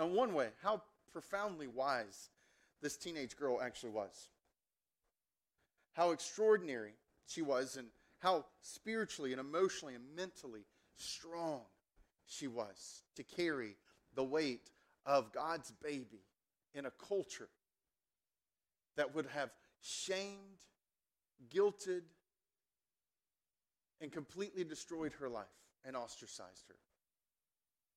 in 0.00 0.14
one 0.14 0.32
way, 0.32 0.48
how 0.62 0.82
profoundly 1.12 1.66
wise 1.66 2.30
this 2.80 2.96
teenage 2.96 3.36
girl 3.36 3.60
actually 3.62 3.90
was. 3.90 4.28
How 5.92 6.10
extraordinary 6.10 6.94
she 7.26 7.42
was, 7.42 7.76
and 7.76 7.88
how 8.20 8.46
spiritually 8.62 9.32
and 9.32 9.40
emotionally 9.40 9.94
and 9.94 10.04
mentally 10.16 10.64
strong 10.96 11.60
she 12.26 12.46
was 12.46 13.02
to 13.14 13.22
carry 13.22 13.76
the 14.14 14.24
weight 14.24 14.70
of 15.04 15.32
God's 15.32 15.72
baby 15.82 16.24
in 16.74 16.86
a 16.86 16.90
culture 16.90 17.48
that 18.96 19.14
would 19.14 19.26
have 19.26 19.50
shamed, 19.80 20.64
guilted, 21.52 22.02
and 24.00 24.10
completely 24.12 24.64
destroyed 24.64 25.12
her 25.20 25.28
life 25.28 25.46
and 25.84 25.96
ostracized 25.96 26.64
her 26.68 26.76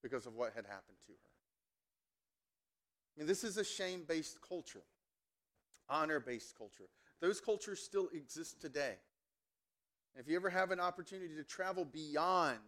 because 0.02 0.26
of 0.26 0.36
what 0.36 0.54
had 0.56 0.66
happened 0.66 0.98
to 1.08 1.12
her. 1.12 1.30
I 3.16 3.20
mean, 3.20 3.28
this 3.28 3.44
is 3.44 3.58
a 3.58 3.66
shame 3.66 4.04
based 4.08 4.40
culture, 4.48 4.84
honor 5.90 6.20
based 6.20 6.58
culture. 6.58 6.86
Those 7.20 7.42
cultures 7.42 7.82
still 7.82 8.08
exist 8.14 8.62
today. 8.62 8.96
If 10.16 10.28
you 10.28 10.36
ever 10.36 10.50
have 10.50 10.72
an 10.72 10.80
opportunity 10.80 11.36
to 11.36 11.44
travel 11.44 11.86
beyond 11.86 12.60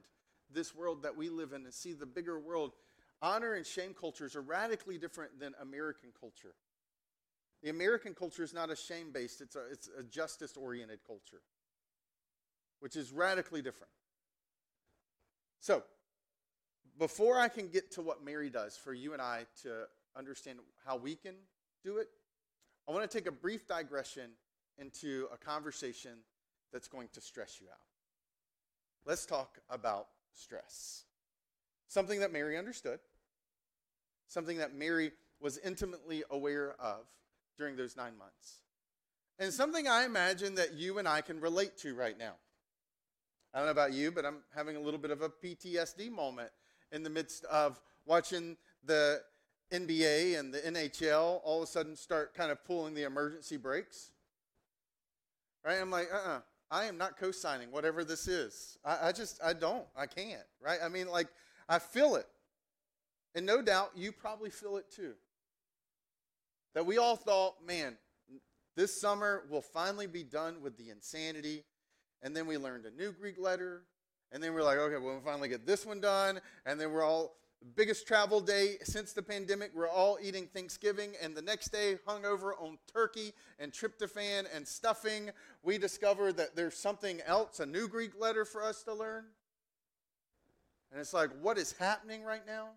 this 0.53 0.75
world 0.75 1.03
that 1.03 1.15
we 1.15 1.29
live 1.29 1.53
in 1.53 1.63
and 1.63 1.74
see 1.74 1.93
the 1.93 2.05
bigger 2.05 2.39
world, 2.39 2.72
honor 3.22 3.53
and 3.53 3.65
shame 3.65 3.93
cultures 3.93 4.36
are 4.36 4.41
radically 4.41 4.98
different 4.98 5.39
than 5.39 5.53
American 5.62 6.10
culture. 6.20 6.55
The 7.63 7.70
American 7.70 8.13
culture 8.13 8.43
is 8.43 8.53
not 8.53 8.72
a 8.72 8.75
shame 8.75 9.12
based, 9.12 9.41
it's 9.41 9.55
a, 9.55 9.72
it's 9.72 9.89
a 9.98 10.03
justice 10.03 10.58
oriented 10.58 11.00
culture, 11.05 11.41
which 12.79 12.96
is 12.96 13.12
radically 13.12 13.62
different. 13.62 13.91
So, 15.60 15.84
before 16.98 17.39
I 17.39 17.48
can 17.48 17.67
get 17.67 17.91
to 17.91 18.01
what 18.01 18.24
Mary 18.24 18.50
does 18.50 18.75
for 18.75 18.93
you 18.93 19.13
and 19.13 19.22
I 19.22 19.46
to 19.63 19.86
understand 20.15 20.60
how 20.86 20.98
we 20.98 21.15
can 21.15 21.36
do 21.84 21.98
it, 21.98 22.10
I 22.88 22.91
want 22.91 23.10
to 23.10 23.17
take 23.17 23.27
a 23.27 23.31
brief 23.31 23.67
digression 23.67 24.31
into 24.77 25.27
a 25.31 25.38
conversation 25.38 26.12
that's 26.74 26.88
going 26.88 27.10
to 27.13 27.22
stress 27.22 27.60
you 27.62 27.67
out. 27.67 27.77
Let's 29.05 29.25
talk 29.25 29.60
about 29.70 30.08
stress. 30.34 31.06
Something 31.88 32.20
that 32.22 32.32
Mary 32.32 32.58
understood, 32.58 33.00
something 34.28 34.58
that 34.58 34.74
Mary 34.74 35.12
was 35.40 35.58
intimately 35.58 36.24
aware 36.30 36.76
of 36.80 37.06
during 37.58 37.76
those 37.76 37.98
nine 37.98 38.18
months, 38.18 38.62
and 39.40 39.54
something 39.54 39.88
I 39.88 40.06
imagine 40.06 40.56
that 40.56 40.74
you 40.74 41.00
and 41.00 41.08
I 41.08 41.22
can 41.22 41.42
relate 41.42 41.78
to 41.80 41.96
right 41.96 42.18
now. 42.18 42.34
I 43.54 43.58
don't 43.58 43.68
know 43.68 43.72
about 43.72 43.94
you, 43.94 44.12
but 44.12 44.26
I'm 44.26 44.38
having 44.56 44.78
a 44.78 44.80
little 44.80 45.00
bit 45.00 45.12
of 45.12 45.22
a 45.22 45.30
PTSD 45.30 46.10
moment 46.10 46.52
in 46.92 47.04
the 47.04 47.10
midst 47.10 47.44
of 47.46 47.82
watching 48.06 48.56
the 48.86 49.22
NBA 49.72 50.40
and 50.40 50.54
the 50.54 50.60
NHL 50.60 51.42
all 51.44 51.58
of 51.58 51.64
a 51.64 51.68
sudden 51.68 51.96
start 51.96 52.34
kind 52.34 52.52
of 52.52 52.64
pulling 52.64 52.94
the 52.94 53.04
emergency 53.04 53.58
brakes. 53.58 54.12
Right? 55.66 55.80
I'm 55.80 55.92
like, 55.92 56.10
uh 56.12 56.18
uh-uh. 56.18 56.38
uh 56.38 56.40
I 56.72 56.86
am 56.86 56.98
not 56.98 57.18
co 57.18 57.32
signing 57.32 57.70
whatever 57.70 58.06
this 58.06 58.28
is. 58.28 58.78
I, 58.86 59.10
I 59.10 59.12
just, 59.12 59.40
I 59.44 59.54
don't. 59.54 59.86
I 59.96 60.06
can't, 60.06 60.42
right? 60.62 60.80
I 60.82 60.88
mean, 60.88 61.10
like, 61.10 61.28
I 61.68 61.80
feel 61.80 62.16
it. 62.16 62.28
And 63.36 63.46
no 63.46 63.62
doubt 63.62 63.92
you 63.96 64.12
probably 64.12 64.50
feel 64.50 64.78
it 64.78 64.90
too. 64.90 65.13
That 66.74 66.86
we 66.86 66.98
all 66.98 67.18
thought, 67.18 67.56
man, 67.66 67.98
this 68.78 69.00
summer 69.00 69.44
we'll 69.50 69.62
finally 69.62 70.08
be 70.08 70.24
done 70.24 70.62
with 70.62 70.78
the 70.78 70.90
insanity. 70.90 71.66
And 72.24 72.36
then 72.36 72.48
we 72.48 72.58
learned 72.58 72.86
a 72.86 72.92
new 72.92 73.12
Greek 73.12 73.38
letter. 73.38 73.84
And 74.32 74.42
then 74.42 74.54
we're 74.54 74.63
like, 74.63 74.78
okay, 74.78 74.96
well, 74.96 75.16
we'll 75.16 75.22
finally 75.22 75.50
get 75.50 75.66
this 75.66 75.86
one 75.86 76.00
done. 76.00 76.40
And 76.66 76.80
then 76.80 76.92
we're 76.92 77.04
all 77.04 77.36
biggest 77.75 78.08
travel 78.08 78.41
day 78.41 78.77
since 78.84 79.13
the 79.13 79.22
pandemic. 79.22 79.72
We're 79.74 79.88
all 79.88 80.18
eating 80.22 80.48
Thanksgiving, 80.48 81.13
and 81.22 81.36
the 81.36 81.41
next 81.41 81.70
day, 81.70 81.98
hungover 82.08 82.51
on 82.60 82.77
turkey 82.91 83.34
and 83.60 83.72
tryptophan 83.72 84.46
and 84.53 84.68
stuffing, 84.68 85.30
we 85.63 85.77
discover 85.77 86.34
that 86.34 86.56
there's 86.56 86.77
something 86.77 87.22
else, 87.25 87.60
a 87.60 87.65
new 87.65 87.88
Greek 87.88 88.20
letter 88.20 88.46
for 88.46 88.63
us 88.63 88.84
to 88.84 88.94
learn. 88.94 89.25
And 90.91 91.00
it's 91.00 91.13
like, 91.13 91.30
what 91.41 91.58
is 91.58 91.74
happening 91.74 92.24
right 92.24 92.46
now? 92.46 92.70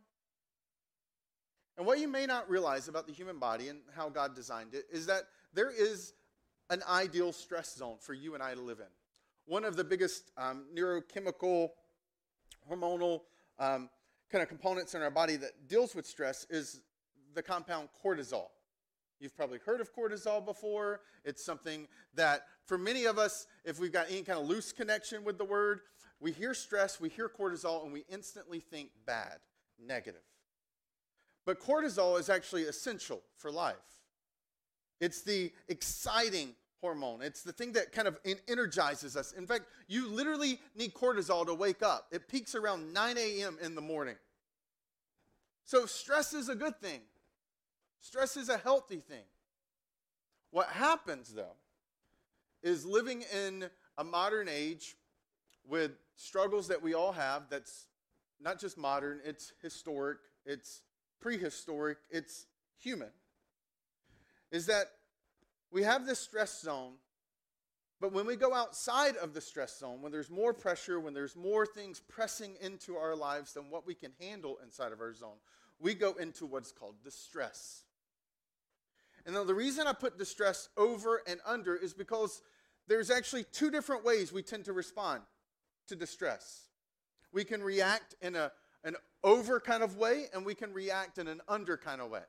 And 1.76 1.86
what 1.86 1.98
you 1.98 2.06
may 2.06 2.26
not 2.26 2.48
realize 2.48 2.86
about 2.86 3.06
the 3.06 3.12
human 3.12 3.38
body 3.38 3.68
and 3.68 3.80
how 3.96 4.08
God 4.08 4.36
designed 4.36 4.74
it 4.74 4.84
is 4.92 5.06
that 5.06 5.24
there 5.52 5.70
is 5.70 6.12
an 6.70 6.82
ideal 6.88 7.32
stress 7.32 7.74
zone 7.74 7.96
for 8.00 8.14
you 8.14 8.34
and 8.34 8.42
I 8.42 8.54
to 8.54 8.60
live 8.60 8.78
in. 8.78 8.86
One 9.46 9.64
of 9.64 9.76
the 9.76 9.84
biggest 9.84 10.30
um, 10.38 10.64
neurochemical, 10.74 11.70
hormonal 12.70 13.22
um, 13.58 13.90
kind 14.30 14.42
of 14.42 14.48
components 14.48 14.94
in 14.94 15.02
our 15.02 15.10
body 15.10 15.36
that 15.36 15.68
deals 15.68 15.94
with 15.94 16.06
stress 16.06 16.46
is 16.50 16.80
the 17.34 17.42
compound 17.42 17.88
cortisol. 18.04 18.46
You've 19.20 19.36
probably 19.36 19.58
heard 19.64 19.80
of 19.80 19.94
cortisol 19.94 20.44
before. 20.44 21.00
It's 21.24 21.44
something 21.44 21.86
that, 22.14 22.42
for 22.66 22.76
many 22.76 23.04
of 23.04 23.18
us, 23.18 23.46
if 23.64 23.78
we've 23.78 23.92
got 23.92 24.10
any 24.10 24.22
kind 24.22 24.38
of 24.38 24.46
loose 24.46 24.72
connection 24.72 25.24
with 25.24 25.38
the 25.38 25.44
word, 25.44 25.80
we 26.20 26.32
hear 26.32 26.54
stress, 26.54 27.00
we 27.00 27.08
hear 27.08 27.28
cortisol, 27.28 27.84
and 27.84 27.92
we 27.92 28.04
instantly 28.08 28.60
think 28.60 28.90
bad, 29.06 29.38
negative. 29.78 30.22
But 31.46 31.60
cortisol 31.60 32.18
is 32.18 32.28
actually 32.28 32.64
essential 32.64 33.22
for 33.36 33.50
life. 33.50 33.76
It's 35.00 35.22
the 35.22 35.52
exciting 35.68 36.54
hormone. 36.84 37.22
It's 37.22 37.42
the 37.42 37.52
thing 37.52 37.72
that 37.72 37.92
kind 37.92 38.06
of 38.06 38.18
energizes 38.46 39.16
us. 39.16 39.32
In 39.32 39.46
fact, 39.46 39.64
you 39.88 40.06
literally 40.06 40.60
need 40.76 40.92
cortisol 40.92 41.46
to 41.46 41.54
wake 41.54 41.82
up. 41.82 42.08
It 42.12 42.28
peaks 42.28 42.54
around 42.54 42.92
9 42.92 43.16
a.m. 43.16 43.56
in 43.62 43.74
the 43.74 43.80
morning. 43.80 44.16
So, 45.64 45.86
stress 45.86 46.34
is 46.34 46.50
a 46.50 46.54
good 46.54 46.78
thing, 46.82 47.00
stress 48.02 48.36
is 48.36 48.50
a 48.50 48.58
healthy 48.58 49.00
thing. 49.00 49.24
What 50.50 50.66
happens, 50.66 51.32
though, 51.32 51.56
is 52.62 52.84
living 52.84 53.24
in 53.34 53.70
a 53.96 54.04
modern 54.04 54.46
age 54.50 54.94
with 55.66 55.92
struggles 56.16 56.68
that 56.68 56.82
we 56.82 56.92
all 56.92 57.12
have 57.12 57.44
that's 57.48 57.86
not 58.42 58.60
just 58.60 58.76
modern, 58.76 59.20
it's 59.24 59.54
historic, 59.62 60.18
it's 60.44 60.82
prehistoric, 61.18 61.96
it's 62.10 62.44
human, 62.78 63.08
is 64.50 64.66
that 64.66 64.90
we 65.74 65.82
have 65.82 66.06
this 66.06 66.20
stress 66.20 66.60
zone, 66.62 66.92
but 68.00 68.12
when 68.12 68.26
we 68.26 68.36
go 68.36 68.54
outside 68.54 69.16
of 69.16 69.34
the 69.34 69.40
stress 69.40 69.76
zone, 69.76 70.02
when 70.02 70.12
there's 70.12 70.30
more 70.30 70.54
pressure, 70.54 71.00
when 71.00 71.14
there's 71.14 71.34
more 71.34 71.66
things 71.66 72.00
pressing 72.00 72.54
into 72.60 72.96
our 72.96 73.16
lives 73.16 73.54
than 73.54 73.70
what 73.70 73.84
we 73.84 73.94
can 73.94 74.12
handle 74.20 74.56
inside 74.62 74.92
of 74.92 75.00
our 75.00 75.12
zone, 75.12 75.36
we 75.80 75.94
go 75.94 76.12
into 76.12 76.46
what's 76.46 76.70
called 76.70 76.94
distress. 77.02 77.82
And 79.26 79.34
now 79.34 79.42
the 79.42 79.54
reason 79.54 79.88
I 79.88 79.94
put 79.94 80.16
distress 80.16 80.68
over 80.76 81.22
and 81.26 81.40
under 81.44 81.74
is 81.74 81.92
because 81.92 82.40
there's 82.86 83.10
actually 83.10 83.42
two 83.42 83.70
different 83.72 84.04
ways 84.04 84.32
we 84.32 84.42
tend 84.42 84.66
to 84.66 84.72
respond 84.72 85.22
to 85.88 85.96
distress. 85.96 86.68
We 87.32 87.42
can 87.42 87.60
react 87.60 88.14
in 88.20 88.36
a, 88.36 88.52
an 88.84 88.94
over 89.24 89.58
kind 89.58 89.82
of 89.82 89.96
way, 89.96 90.26
and 90.32 90.46
we 90.46 90.54
can 90.54 90.72
react 90.72 91.18
in 91.18 91.26
an 91.26 91.40
under 91.48 91.76
kind 91.76 92.00
of 92.00 92.10
way. 92.10 92.22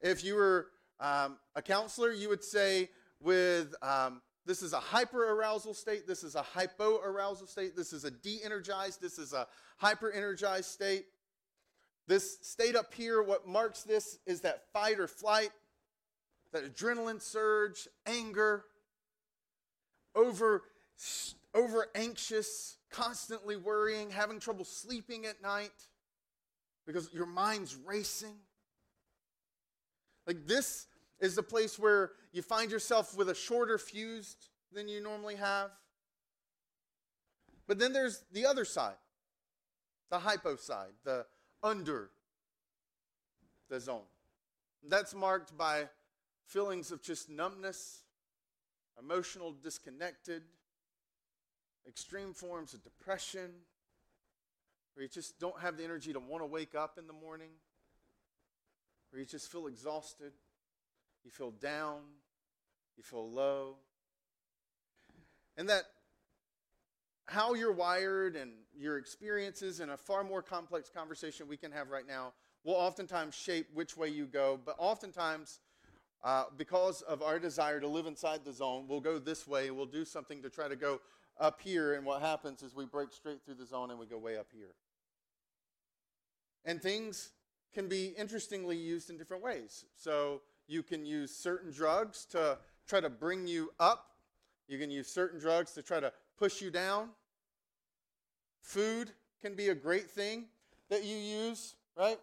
If 0.00 0.24
you 0.24 0.34
were 0.34 0.66
um, 1.00 1.38
a 1.54 1.62
counselor, 1.62 2.12
you 2.12 2.28
would 2.28 2.44
say 2.44 2.88
with 3.20 3.74
um, 3.82 4.22
this 4.44 4.62
is 4.62 4.72
a 4.72 4.80
hyper 4.80 5.32
arousal 5.32 5.74
state, 5.74 6.06
this 6.06 6.22
is 6.22 6.34
a 6.34 6.42
hypo 6.42 7.00
arousal 7.00 7.46
state, 7.46 7.76
this 7.76 7.92
is 7.92 8.04
a 8.04 8.10
de 8.10 8.42
energized, 8.44 9.00
this 9.00 9.18
is 9.18 9.32
a 9.32 9.46
hyper 9.76 10.10
energized 10.10 10.70
state. 10.70 11.06
This 12.06 12.38
state 12.42 12.76
up 12.76 12.94
here, 12.94 13.22
what 13.22 13.48
marks 13.48 13.82
this 13.82 14.18
is 14.26 14.42
that 14.42 14.72
fight 14.72 15.00
or 15.00 15.08
flight, 15.08 15.50
that 16.52 16.72
adrenaline 16.72 17.20
surge, 17.20 17.88
anger, 18.06 18.64
over, 20.14 20.62
over 21.52 21.86
anxious, 21.96 22.78
constantly 22.90 23.56
worrying, 23.56 24.10
having 24.10 24.38
trouble 24.38 24.64
sleeping 24.64 25.26
at 25.26 25.42
night 25.42 25.72
because 26.86 27.10
your 27.12 27.26
mind's 27.26 27.74
racing. 27.74 28.34
Like 30.26 30.46
this 30.46 30.86
is 31.20 31.34
the 31.34 31.42
place 31.42 31.78
where 31.78 32.12
you 32.32 32.42
find 32.42 32.70
yourself 32.70 33.16
with 33.16 33.28
a 33.28 33.34
shorter 33.34 33.78
fuse 33.78 34.36
than 34.72 34.88
you 34.88 35.00
normally 35.00 35.36
have. 35.36 35.70
But 37.66 37.78
then 37.78 37.92
there's 37.92 38.24
the 38.32 38.46
other 38.46 38.64
side, 38.64 38.96
the 40.10 40.18
hypo 40.18 40.56
side, 40.56 40.92
the 41.04 41.26
under 41.62 42.10
the 43.68 43.80
zone. 43.80 44.02
That's 44.88 45.14
marked 45.14 45.56
by 45.56 45.88
feelings 46.46 46.92
of 46.92 47.02
just 47.02 47.28
numbness, 47.28 48.02
emotional 49.00 49.52
disconnected, 49.52 50.42
extreme 51.88 52.32
forms 52.32 52.72
of 52.72 52.84
depression, 52.84 53.50
where 54.94 55.02
you 55.02 55.08
just 55.08 55.38
don't 55.40 55.60
have 55.60 55.76
the 55.76 55.84
energy 55.84 56.12
to 56.12 56.20
want 56.20 56.42
to 56.42 56.46
wake 56.46 56.74
up 56.74 56.98
in 56.98 57.06
the 57.06 57.12
morning, 57.12 57.50
where 59.10 59.20
you 59.20 59.26
just 59.26 59.50
feel 59.50 59.66
exhausted, 59.66 60.32
you 61.24 61.30
feel 61.30 61.50
down, 61.50 62.00
you 62.96 63.02
feel 63.02 63.30
low. 63.30 63.76
And 65.56 65.68
that 65.68 65.84
how 67.26 67.54
you're 67.54 67.72
wired 67.72 68.36
and 68.36 68.52
your 68.76 68.98
experiences 68.98 69.80
in 69.80 69.90
a 69.90 69.96
far 69.96 70.22
more 70.22 70.42
complex 70.42 70.88
conversation 70.88 71.48
we 71.48 71.56
can 71.56 71.72
have 71.72 71.90
right 71.90 72.06
now 72.06 72.32
will 72.64 72.74
oftentimes 72.74 73.34
shape 73.34 73.66
which 73.74 73.96
way 73.96 74.08
you 74.08 74.26
go. 74.26 74.58
But 74.64 74.76
oftentimes, 74.78 75.60
uh, 76.22 76.44
because 76.56 77.02
of 77.02 77.22
our 77.22 77.38
desire 77.38 77.80
to 77.80 77.88
live 77.88 78.06
inside 78.06 78.44
the 78.44 78.52
zone, 78.52 78.86
we'll 78.88 79.00
go 79.00 79.18
this 79.18 79.46
way. 79.46 79.70
We'll 79.70 79.86
do 79.86 80.04
something 80.04 80.42
to 80.42 80.50
try 80.50 80.68
to 80.68 80.76
go 80.76 81.00
up 81.38 81.60
here. 81.60 81.94
And 81.94 82.04
what 82.04 82.22
happens 82.22 82.62
is 82.62 82.74
we 82.74 82.86
break 82.86 83.12
straight 83.12 83.44
through 83.44 83.54
the 83.54 83.66
zone 83.66 83.90
and 83.90 83.98
we 83.98 84.06
go 84.06 84.18
way 84.18 84.36
up 84.36 84.48
here. 84.52 84.74
And 86.64 86.82
things 86.82 87.30
can 87.76 87.88
be 87.88 88.14
interestingly 88.16 88.74
used 88.74 89.10
in 89.10 89.18
different 89.18 89.42
ways. 89.42 89.84
So 89.96 90.40
you 90.66 90.82
can 90.82 91.04
use 91.04 91.30
certain 91.30 91.70
drugs 91.70 92.24
to 92.30 92.56
try 92.88 93.00
to 93.00 93.10
bring 93.10 93.46
you 93.46 93.70
up. 93.78 94.12
You 94.66 94.78
can 94.78 94.90
use 94.90 95.08
certain 95.12 95.38
drugs 95.38 95.72
to 95.72 95.82
try 95.82 96.00
to 96.00 96.10
push 96.38 96.62
you 96.62 96.70
down. 96.70 97.10
Food 98.62 99.10
can 99.42 99.54
be 99.54 99.68
a 99.68 99.74
great 99.74 100.10
thing 100.10 100.46
that 100.88 101.04
you 101.04 101.16
use, 101.16 101.74
right? 101.98 102.18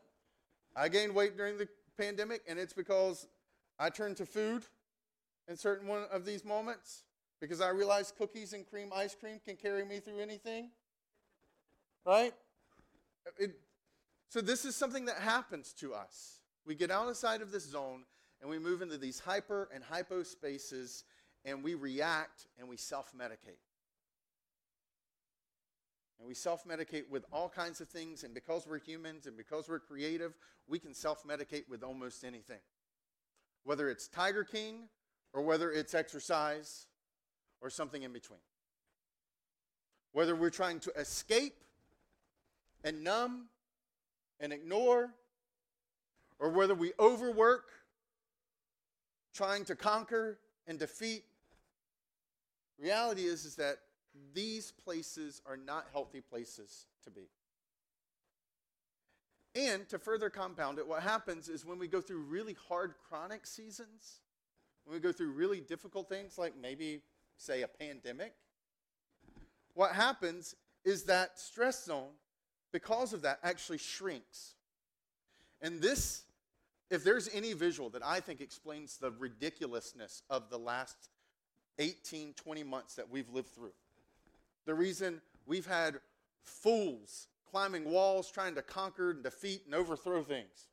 I 0.75 0.89
gained 0.89 1.13
weight 1.13 1.37
during 1.37 1.59
the 1.59 1.67
pandemic, 1.99 2.41
and 2.49 2.57
it's 2.57 2.73
because 2.73 3.27
I 3.77 3.91
turned 3.91 4.17
to 4.17 4.25
food 4.25 4.65
in 5.47 5.55
certain 5.55 5.87
one 5.87 6.05
of 6.11 6.25
these 6.25 6.43
moments 6.43 7.03
because 7.39 7.61
I 7.61 7.69
realized 7.69 8.17
cookies 8.17 8.53
and 8.53 8.67
cream 8.67 8.89
ice 8.91 9.13
cream 9.13 9.39
can 9.45 9.55
carry 9.55 9.85
me 9.85 9.99
through 9.99 10.19
anything, 10.19 10.71
right? 12.07 12.33
It, 13.37 13.59
so 14.33 14.41
this 14.41 14.65
is 14.65 14.75
something 14.75 15.05
that 15.05 15.17
happens 15.17 15.73
to 15.73 15.93
us. 15.93 16.39
We 16.65 16.73
get 16.73 16.89
outside 16.89 17.43
of 17.43 17.51
this 17.51 17.69
zone 17.69 18.01
and 18.41 18.49
we 18.49 18.57
move 18.57 18.81
into 18.81 18.97
these 18.97 19.19
hyper 19.19 19.69
and 19.71 19.83
hypo 19.83 20.23
spaces 20.23 21.03
and 21.45 21.63
we 21.63 21.75
react 21.75 22.47
and 22.57 22.67
we 22.67 22.75
self 22.75 23.13
medicate. 23.15 23.61
And 26.17 26.27
we 26.27 26.33
self 26.33 26.65
medicate 26.65 27.07
with 27.11 27.25
all 27.31 27.47
kinds 27.47 27.79
of 27.79 27.89
things. 27.89 28.23
And 28.23 28.33
because 28.33 28.65
we're 28.65 28.79
humans 28.79 29.27
and 29.27 29.37
because 29.37 29.69
we're 29.69 29.77
creative, 29.77 30.33
we 30.67 30.79
can 30.79 30.95
self 30.95 31.23
medicate 31.27 31.69
with 31.69 31.83
almost 31.83 32.23
anything. 32.23 32.61
Whether 33.65 33.87
it's 33.87 34.07
Tiger 34.07 34.43
King 34.43 34.89
or 35.31 35.43
whether 35.43 35.71
it's 35.71 35.93
exercise 35.93 36.87
or 37.61 37.69
something 37.69 38.01
in 38.01 38.11
between. 38.11 38.39
Whether 40.11 40.35
we're 40.35 40.49
trying 40.49 40.79
to 40.79 40.91
escape 40.99 41.63
and 42.83 43.03
numb 43.03 43.49
and 44.43 44.51
ignore, 44.51 45.09
or 46.37 46.49
whether 46.49 46.75
we 46.75 46.91
overwork 46.99 47.63
trying 49.33 49.63
to 49.63 49.75
conquer 49.75 50.37
and 50.67 50.77
defeat. 50.77 51.23
Reality 52.77 53.23
is, 53.23 53.45
is 53.45 53.55
that 53.55 53.77
these 54.33 54.71
places 54.71 55.41
are 55.45 55.55
not 55.55 55.87
healthy 55.93 56.19
places 56.19 56.87
to 57.05 57.09
be. 57.09 57.29
And 59.55 59.87
to 59.87 59.97
further 59.97 60.29
compound 60.29 60.77
it, 60.77 60.87
what 60.87 61.03
happens 61.03 61.47
is 61.47 61.65
when 61.65 61.79
we 61.79 61.87
go 61.87 62.01
through 62.01 62.23
really 62.23 62.57
hard 62.67 62.95
chronic 63.07 63.45
seasons, 63.45 64.19
when 64.83 64.93
we 64.93 64.99
go 64.99 65.13
through 65.13 65.31
really 65.31 65.61
difficult 65.61 66.09
things 66.09 66.37
like 66.37 66.53
maybe, 66.59 67.01
say, 67.37 67.61
a 67.61 67.67
pandemic, 67.67 68.33
what 69.73 69.93
happens 69.93 70.55
is 70.83 71.03
that 71.03 71.39
stress 71.39 71.85
zone, 71.85 72.11
because 72.73 73.13
of 73.13 73.21
that, 73.21 73.39
actually 73.43 73.77
shrinks. 73.77 74.55
And 75.61 75.81
this, 75.81 76.23
if 76.89 77.05
there's 77.05 77.29
any 77.33 77.53
visual 77.53 77.89
that 77.91 78.05
I 78.05 78.19
think 78.19 78.41
explains 78.41 78.97
the 78.97 79.11
ridiculousness 79.11 80.23
of 80.29 80.49
the 80.49 80.59
last 80.59 80.97
18, 81.79 82.33
20 82.33 82.63
months 82.63 82.95
that 82.95 83.09
we've 83.09 83.29
lived 83.29 83.49
through, 83.49 83.71
the 84.65 84.73
reason 84.73 85.21
we've 85.45 85.67
had 85.67 86.01
fools 86.41 87.27
climbing 87.49 87.85
walls 87.85 88.31
trying 88.31 88.55
to 88.55 88.63
conquer 88.63 89.11
and 89.11 89.21
defeat 89.21 89.61
and 89.65 89.75
overthrow 89.75 90.23
things. 90.23 90.69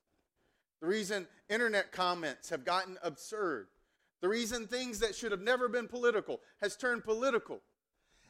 The 0.81 0.87
reason 0.87 1.29
internet 1.51 1.93
comments 1.93 2.49
have 2.49 2.65
gotten 2.65 2.97
absurd. 3.03 3.67
The 4.23 4.29
reason 4.29 4.67
things 4.67 4.99
that 5.01 5.15
should 5.15 5.31
have 5.31 5.43
never 5.43 5.69
been 5.69 5.89
political 5.89 6.41
has 6.63 6.77
turned 6.77 7.05
political 7.05 7.61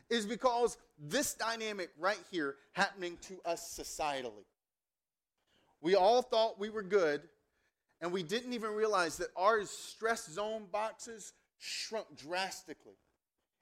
is 0.09 0.27
because 0.27 0.77
this 1.01 1.35
dynamic 1.35 1.91
right 1.99 2.21
here 2.31 2.57
happening 2.73 3.17
to 3.23 3.41
us 3.45 3.79
societally. 3.79 4.45
We 5.81 5.95
all 5.95 6.21
thought 6.21 6.61
we 6.61 6.69
were 6.69 6.83
good, 6.83 7.23
and 8.01 8.13
we 8.13 8.23
didn't 8.23 8.53
even 8.53 8.73
realize 8.73 9.17
that 9.17 9.29
our 9.37 9.65
stress 9.65 10.31
zone 10.31 10.67
boxes 10.71 11.33
shrunk 11.59 12.07
drastically. 12.17 12.97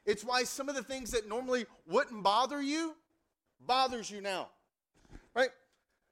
It's 0.05 0.25
why 0.25 0.45
some 0.45 0.69
of 0.69 0.75
the 0.75 0.83
things 0.83 1.11
that 1.13 1.29
normally 1.29 1.67
wouldn't 1.87 2.23
bother 2.23 2.61
you 2.61 2.95
bothers 3.61 4.11
you 4.11 4.21
now. 4.21 4.49
Right? 5.35 5.51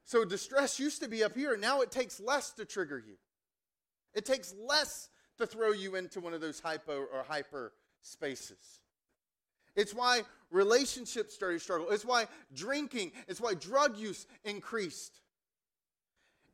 So 0.05 0.23
distress 0.23 0.79
used 0.79 1.01
to 1.01 1.09
be 1.09 1.23
up 1.23 1.35
here, 1.35 1.57
now 1.57 1.81
it 1.81 1.91
takes 1.91 2.19
less 2.19 2.51
to 2.51 2.65
trigger 2.65 3.01
you. 3.05 3.15
It 4.13 4.25
takes 4.25 4.53
less 4.65 5.09
to 5.37 5.45
throw 5.45 5.71
you 5.71 5.95
into 5.95 6.19
one 6.19 6.33
of 6.33 6.41
those 6.41 6.59
hypo 6.59 7.05
or 7.13 7.23
hyper 7.27 7.73
spaces. 8.01 8.79
It's 9.75 9.93
why 9.93 10.21
relationships 10.51 11.33
started 11.33 11.55
to 11.57 11.63
struggle. 11.63 11.89
It's 11.89 12.05
why 12.05 12.27
drinking, 12.53 13.11
it's 13.27 13.41
why 13.41 13.53
drug 13.53 13.97
use 13.97 14.25
increased. 14.43 15.19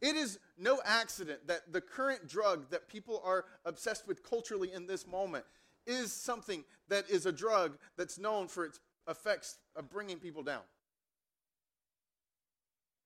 It 0.02 0.16
is 0.16 0.40
no 0.58 0.82
accident 0.84 1.48
that 1.48 1.72
the 1.72 1.82
current 1.82 2.28
drug 2.28 2.70
that 2.72 2.90
people 2.90 3.22
are 3.24 3.46
obsessed 3.66 4.08
with 4.08 4.22
culturally 4.22 4.74
in 4.74 4.86
this 4.86 5.08
moment 5.08 5.46
is 5.88 6.12
something 6.12 6.64
that 6.90 7.10
is 7.10 7.26
a 7.26 7.32
drug 7.32 7.78
that's 7.98 8.20
known 8.20 8.48
for 8.48 8.66
its 8.66 8.80
effects 9.08 9.58
of 9.76 9.90
bringing 9.90 10.18
people 10.18 10.44
down. 10.44 10.62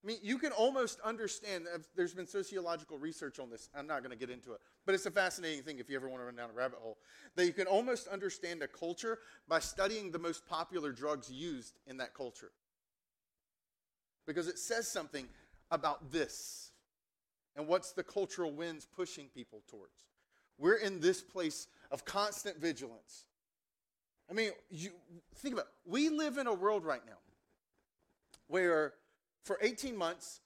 I 0.02 0.06
mean, 0.06 0.18
you 0.22 0.38
can 0.38 0.52
almost 0.52 1.00
understand, 1.00 1.66
there's 1.96 2.14
been 2.14 2.26
sociological 2.26 2.98
research 2.98 3.40
on 3.40 3.50
this. 3.50 3.68
I'm 3.76 3.86
not 3.86 4.02
going 4.04 4.16
to 4.16 4.16
get 4.16 4.30
into 4.30 4.52
it, 4.52 4.60
but 4.86 4.94
it's 4.94 5.06
a 5.06 5.10
fascinating 5.10 5.64
thing 5.64 5.80
if 5.80 5.90
you 5.90 5.96
ever 5.96 6.08
want 6.08 6.20
to 6.20 6.26
run 6.26 6.36
down 6.36 6.50
a 6.50 6.52
rabbit 6.52 6.78
hole. 6.80 6.98
That 7.34 7.46
you 7.46 7.52
can 7.52 7.66
almost 7.66 8.06
understand 8.06 8.62
a 8.62 8.68
culture 8.68 9.18
by 9.48 9.58
studying 9.58 10.12
the 10.12 10.18
most 10.18 10.46
popular 10.46 10.92
drugs 10.92 11.30
used 11.30 11.78
in 11.86 11.96
that 11.96 12.14
culture. 12.14 12.52
Because 14.24 14.46
it 14.46 14.58
says 14.58 14.86
something 14.86 15.26
about 15.70 16.12
this 16.12 16.70
and 17.56 17.66
what's 17.66 17.90
the 17.92 18.04
cultural 18.04 18.52
winds 18.52 18.86
pushing 18.86 19.26
people 19.34 19.62
towards. 19.68 20.04
We're 20.58 20.76
in 20.76 21.00
this 21.00 21.22
place 21.22 21.66
of 21.90 22.04
constant 22.04 22.60
vigilance. 22.60 23.24
I 24.30 24.34
mean, 24.34 24.50
you 24.70 24.90
think 25.36 25.54
about 25.54 25.66
it. 25.66 25.90
We 25.90 26.08
live 26.08 26.38
in 26.38 26.46
a 26.46 26.54
world 26.54 26.84
right 26.84 27.04
now 27.04 27.18
where 28.46 28.92
for 29.44 29.58
18 29.62 29.96
months, 29.96 30.40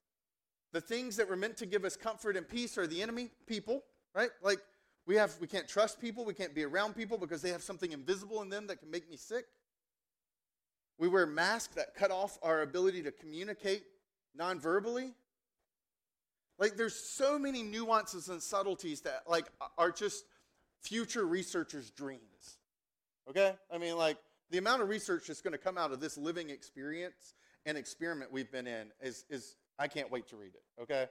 the 0.72 0.80
things 0.80 1.16
that 1.16 1.28
were 1.28 1.36
meant 1.36 1.56
to 1.58 1.66
give 1.66 1.84
us 1.84 1.96
comfort 1.96 2.36
and 2.36 2.48
peace 2.48 2.78
are 2.78 2.86
the 2.86 3.02
enemy, 3.02 3.30
people, 3.46 3.82
right? 4.14 4.30
Like 4.42 4.58
we 5.06 5.16
have 5.16 5.34
we 5.40 5.46
can't 5.46 5.68
trust 5.68 6.00
people, 6.00 6.24
we 6.24 6.34
can't 6.34 6.54
be 6.54 6.64
around 6.64 6.94
people 6.94 7.18
because 7.18 7.42
they 7.42 7.50
have 7.50 7.62
something 7.62 7.92
invisible 7.92 8.42
in 8.42 8.48
them 8.48 8.66
that 8.68 8.80
can 8.80 8.90
make 8.90 9.10
me 9.10 9.16
sick. 9.16 9.44
We 10.98 11.08
wear 11.08 11.26
masks 11.26 11.74
that 11.74 11.94
cut 11.94 12.10
off 12.10 12.38
our 12.42 12.62
ability 12.62 13.02
to 13.02 13.12
communicate 13.12 13.82
non-verbally. 14.34 15.12
Like 16.58 16.76
there's 16.76 16.94
so 16.94 17.38
many 17.38 17.62
nuances 17.62 18.28
and 18.28 18.42
subtleties 18.42 19.00
that 19.02 19.24
like 19.28 19.46
are 19.76 19.90
just 19.90 20.24
future 20.82 21.24
researchers' 21.24 21.90
dreams. 21.90 22.58
Okay? 23.28 23.54
I 23.72 23.78
mean, 23.78 23.96
like, 23.96 24.18
the 24.50 24.58
amount 24.58 24.82
of 24.82 24.88
research 24.88 25.28
that's 25.28 25.40
going 25.40 25.52
to 25.52 25.58
come 25.58 25.78
out 25.78 25.92
of 25.92 26.00
this 26.00 26.18
living 26.18 26.50
experience 26.50 27.34
and 27.66 27.78
experiment 27.78 28.32
we've 28.32 28.50
been 28.50 28.66
in 28.66 28.88
is, 29.00 29.24
is 29.30 29.56
I 29.78 29.88
can't 29.88 30.10
wait 30.10 30.28
to 30.28 30.36
read 30.36 30.52
it. 30.54 30.82
Okay? 30.82 31.06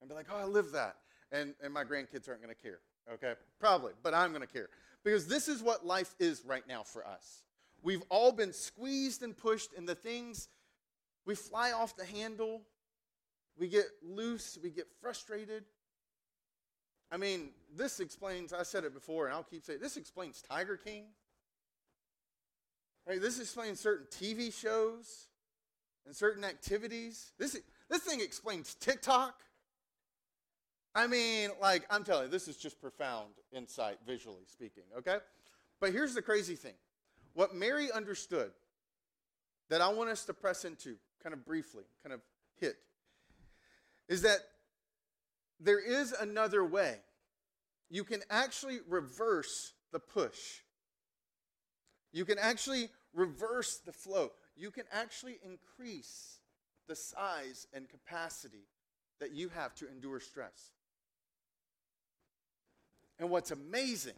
And 0.00 0.08
be 0.08 0.14
like, 0.14 0.26
oh, 0.32 0.38
I 0.38 0.44
live 0.44 0.72
that. 0.72 0.96
And, 1.32 1.54
and 1.62 1.72
my 1.72 1.84
grandkids 1.84 2.28
aren't 2.28 2.42
going 2.42 2.54
to 2.54 2.62
care. 2.62 2.80
Okay? 3.12 3.34
Probably, 3.58 3.92
but 4.02 4.14
I'm 4.14 4.30
going 4.30 4.46
to 4.46 4.52
care. 4.52 4.68
Because 5.04 5.26
this 5.26 5.48
is 5.48 5.62
what 5.62 5.86
life 5.86 6.14
is 6.18 6.42
right 6.44 6.66
now 6.68 6.82
for 6.82 7.06
us. 7.06 7.42
We've 7.82 8.02
all 8.08 8.32
been 8.32 8.52
squeezed 8.52 9.22
and 9.22 9.36
pushed, 9.36 9.70
and 9.76 9.88
the 9.88 9.94
things, 9.94 10.48
we 11.26 11.34
fly 11.34 11.72
off 11.72 11.96
the 11.96 12.04
handle, 12.04 12.62
we 13.56 13.68
get 13.68 13.86
loose, 14.02 14.58
we 14.62 14.70
get 14.70 14.86
frustrated, 15.00 15.64
I 17.10 17.16
mean, 17.16 17.50
this 17.74 18.00
explains, 18.00 18.52
I 18.52 18.62
said 18.62 18.84
it 18.84 18.92
before, 18.92 19.26
and 19.26 19.34
I'll 19.34 19.42
keep 19.42 19.64
saying 19.64 19.78
this 19.80 19.96
explains 19.96 20.42
Tiger 20.42 20.76
King. 20.76 21.04
Right? 23.06 23.20
This 23.20 23.40
explains 23.40 23.80
certain 23.80 24.06
TV 24.10 24.52
shows 24.52 25.28
and 26.08 26.16
certain 26.16 26.42
activities. 26.42 27.32
This, 27.38 27.54
this 27.90 28.02
thing 28.02 28.20
explains 28.20 28.74
TikTok. 28.74 29.34
I 30.94 31.06
mean, 31.06 31.50
like, 31.60 31.86
I'm 31.90 32.02
telling 32.02 32.24
you, 32.24 32.30
this 32.30 32.48
is 32.48 32.56
just 32.56 32.80
profound 32.80 33.28
insight, 33.52 33.98
visually 34.06 34.44
speaking, 34.46 34.84
okay? 34.96 35.18
But 35.80 35.92
here's 35.92 36.14
the 36.14 36.22
crazy 36.22 36.56
thing 36.56 36.72
what 37.34 37.54
Mary 37.54 37.92
understood 37.92 38.50
that 39.68 39.82
I 39.82 39.88
want 39.88 40.08
us 40.08 40.24
to 40.24 40.34
press 40.34 40.64
into, 40.64 40.96
kind 41.22 41.34
of 41.34 41.44
briefly, 41.44 41.84
kind 42.02 42.14
of 42.14 42.20
hit, 42.58 42.76
is 44.08 44.22
that 44.22 44.38
there 45.60 45.78
is 45.78 46.12
another 46.12 46.64
way. 46.64 46.96
You 47.90 48.02
can 48.02 48.22
actually 48.30 48.78
reverse 48.88 49.74
the 49.92 49.98
push. 49.98 50.62
You 52.12 52.24
can 52.24 52.38
actually 52.38 52.88
reverse 53.12 53.80
the 53.84 53.92
flow. 53.92 54.30
You 54.58 54.72
can 54.72 54.84
actually 54.92 55.38
increase 55.44 56.40
the 56.88 56.96
size 56.96 57.66
and 57.72 57.88
capacity 57.88 58.66
that 59.20 59.32
you 59.32 59.50
have 59.50 59.74
to 59.76 59.88
endure 59.88 60.18
stress. 60.18 60.72
And 63.20 63.30
what's 63.30 63.52
amazing 63.52 64.14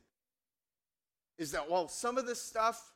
is 1.38 1.52
that 1.52 1.68
while 1.70 1.88
some 1.88 2.16
of 2.16 2.26
this 2.26 2.40
stuff 2.40 2.94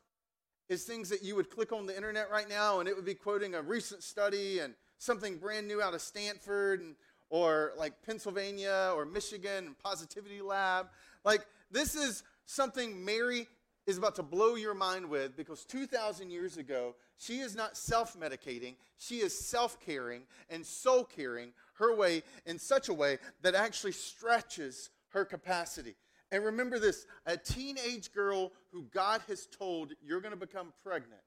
is 0.69 0.83
things 0.83 1.09
that 1.09 1.23
you 1.23 1.35
would 1.35 1.51
click 1.51 1.71
on 1.71 1.85
the 1.85 1.95
internet 1.95 2.31
right 2.31 2.49
now 2.49 2.79
and 2.79 2.89
it 2.89 2.95
would 2.95 3.05
be 3.05 3.13
quoting 3.13 3.53
a 3.53 3.61
recent 3.61 4.01
study 4.01 4.59
and 4.59 4.73
something 4.97 5.37
brand 5.37 5.67
new 5.67 5.81
out 5.81 5.93
of 5.93 6.01
Stanford 6.01 6.79
and, 6.81 6.95
or 7.29 7.73
like 7.77 7.93
Pennsylvania 8.03 8.91
or 8.95 9.05
Michigan 9.05 9.67
and 9.67 9.77
Positivity 9.79 10.41
Lab. 10.41 10.87
Like, 11.23 11.45
this 11.71 11.95
is 11.95 12.23
something 12.45 13.03
Mary 13.03 13.47
is 13.85 13.97
about 13.97 14.15
to 14.15 14.23
blow 14.23 14.55
your 14.55 14.73
mind 14.73 15.07
with 15.07 15.37
because 15.37 15.63
2,000 15.65 16.31
years 16.31 16.57
ago, 16.57 16.95
she 17.17 17.39
is 17.39 17.55
not 17.55 17.77
self 17.77 18.19
medicating, 18.19 18.75
she 18.97 19.17
is 19.17 19.37
self 19.37 19.79
caring 19.79 20.23
and 20.49 20.65
soul 20.65 21.03
caring 21.03 21.51
her 21.75 21.95
way 21.95 22.23
in 22.45 22.57
such 22.57 22.89
a 22.89 22.93
way 22.93 23.19
that 23.41 23.55
actually 23.55 23.91
stretches 23.91 24.89
her 25.09 25.25
capacity. 25.25 25.95
And 26.31 26.43
remember 26.43 26.79
this 26.79 27.05
a 27.25 27.37
teenage 27.37 28.11
girl 28.11 28.51
who 28.71 28.83
God 28.93 29.21
has 29.27 29.45
told 29.45 29.93
you're 30.03 30.21
going 30.21 30.33
to 30.33 30.39
become 30.39 30.73
pregnant 30.83 31.21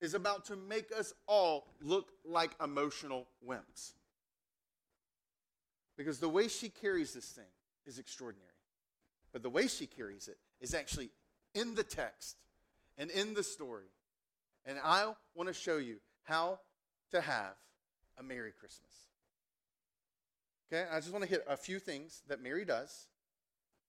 is 0.00 0.14
about 0.14 0.44
to 0.46 0.56
make 0.56 0.90
us 0.96 1.12
all 1.26 1.66
look 1.80 2.12
like 2.24 2.52
emotional 2.62 3.26
wimps. 3.46 3.92
Because 5.96 6.18
the 6.18 6.28
way 6.28 6.48
she 6.48 6.68
carries 6.68 7.14
this 7.14 7.26
thing 7.26 7.44
is 7.86 7.98
extraordinary. 7.98 8.50
But 9.32 9.42
the 9.42 9.50
way 9.50 9.66
she 9.66 9.86
carries 9.86 10.28
it 10.28 10.38
is 10.60 10.74
actually 10.74 11.10
in 11.54 11.74
the 11.74 11.82
text 11.82 12.36
and 12.96 13.10
in 13.10 13.34
the 13.34 13.42
story. 13.42 13.86
And 14.64 14.78
I 14.82 15.12
want 15.34 15.48
to 15.48 15.54
show 15.54 15.76
you 15.76 15.96
how 16.22 16.58
to 17.10 17.20
have 17.20 17.54
a 18.18 18.22
Merry 18.22 18.52
Christmas. 18.52 18.92
Okay, 20.72 20.88
I 20.90 20.98
just 21.00 21.12
want 21.12 21.22
to 21.24 21.30
hit 21.30 21.44
a 21.48 21.56
few 21.56 21.78
things 21.78 22.22
that 22.28 22.42
Mary 22.42 22.64
does 22.64 23.08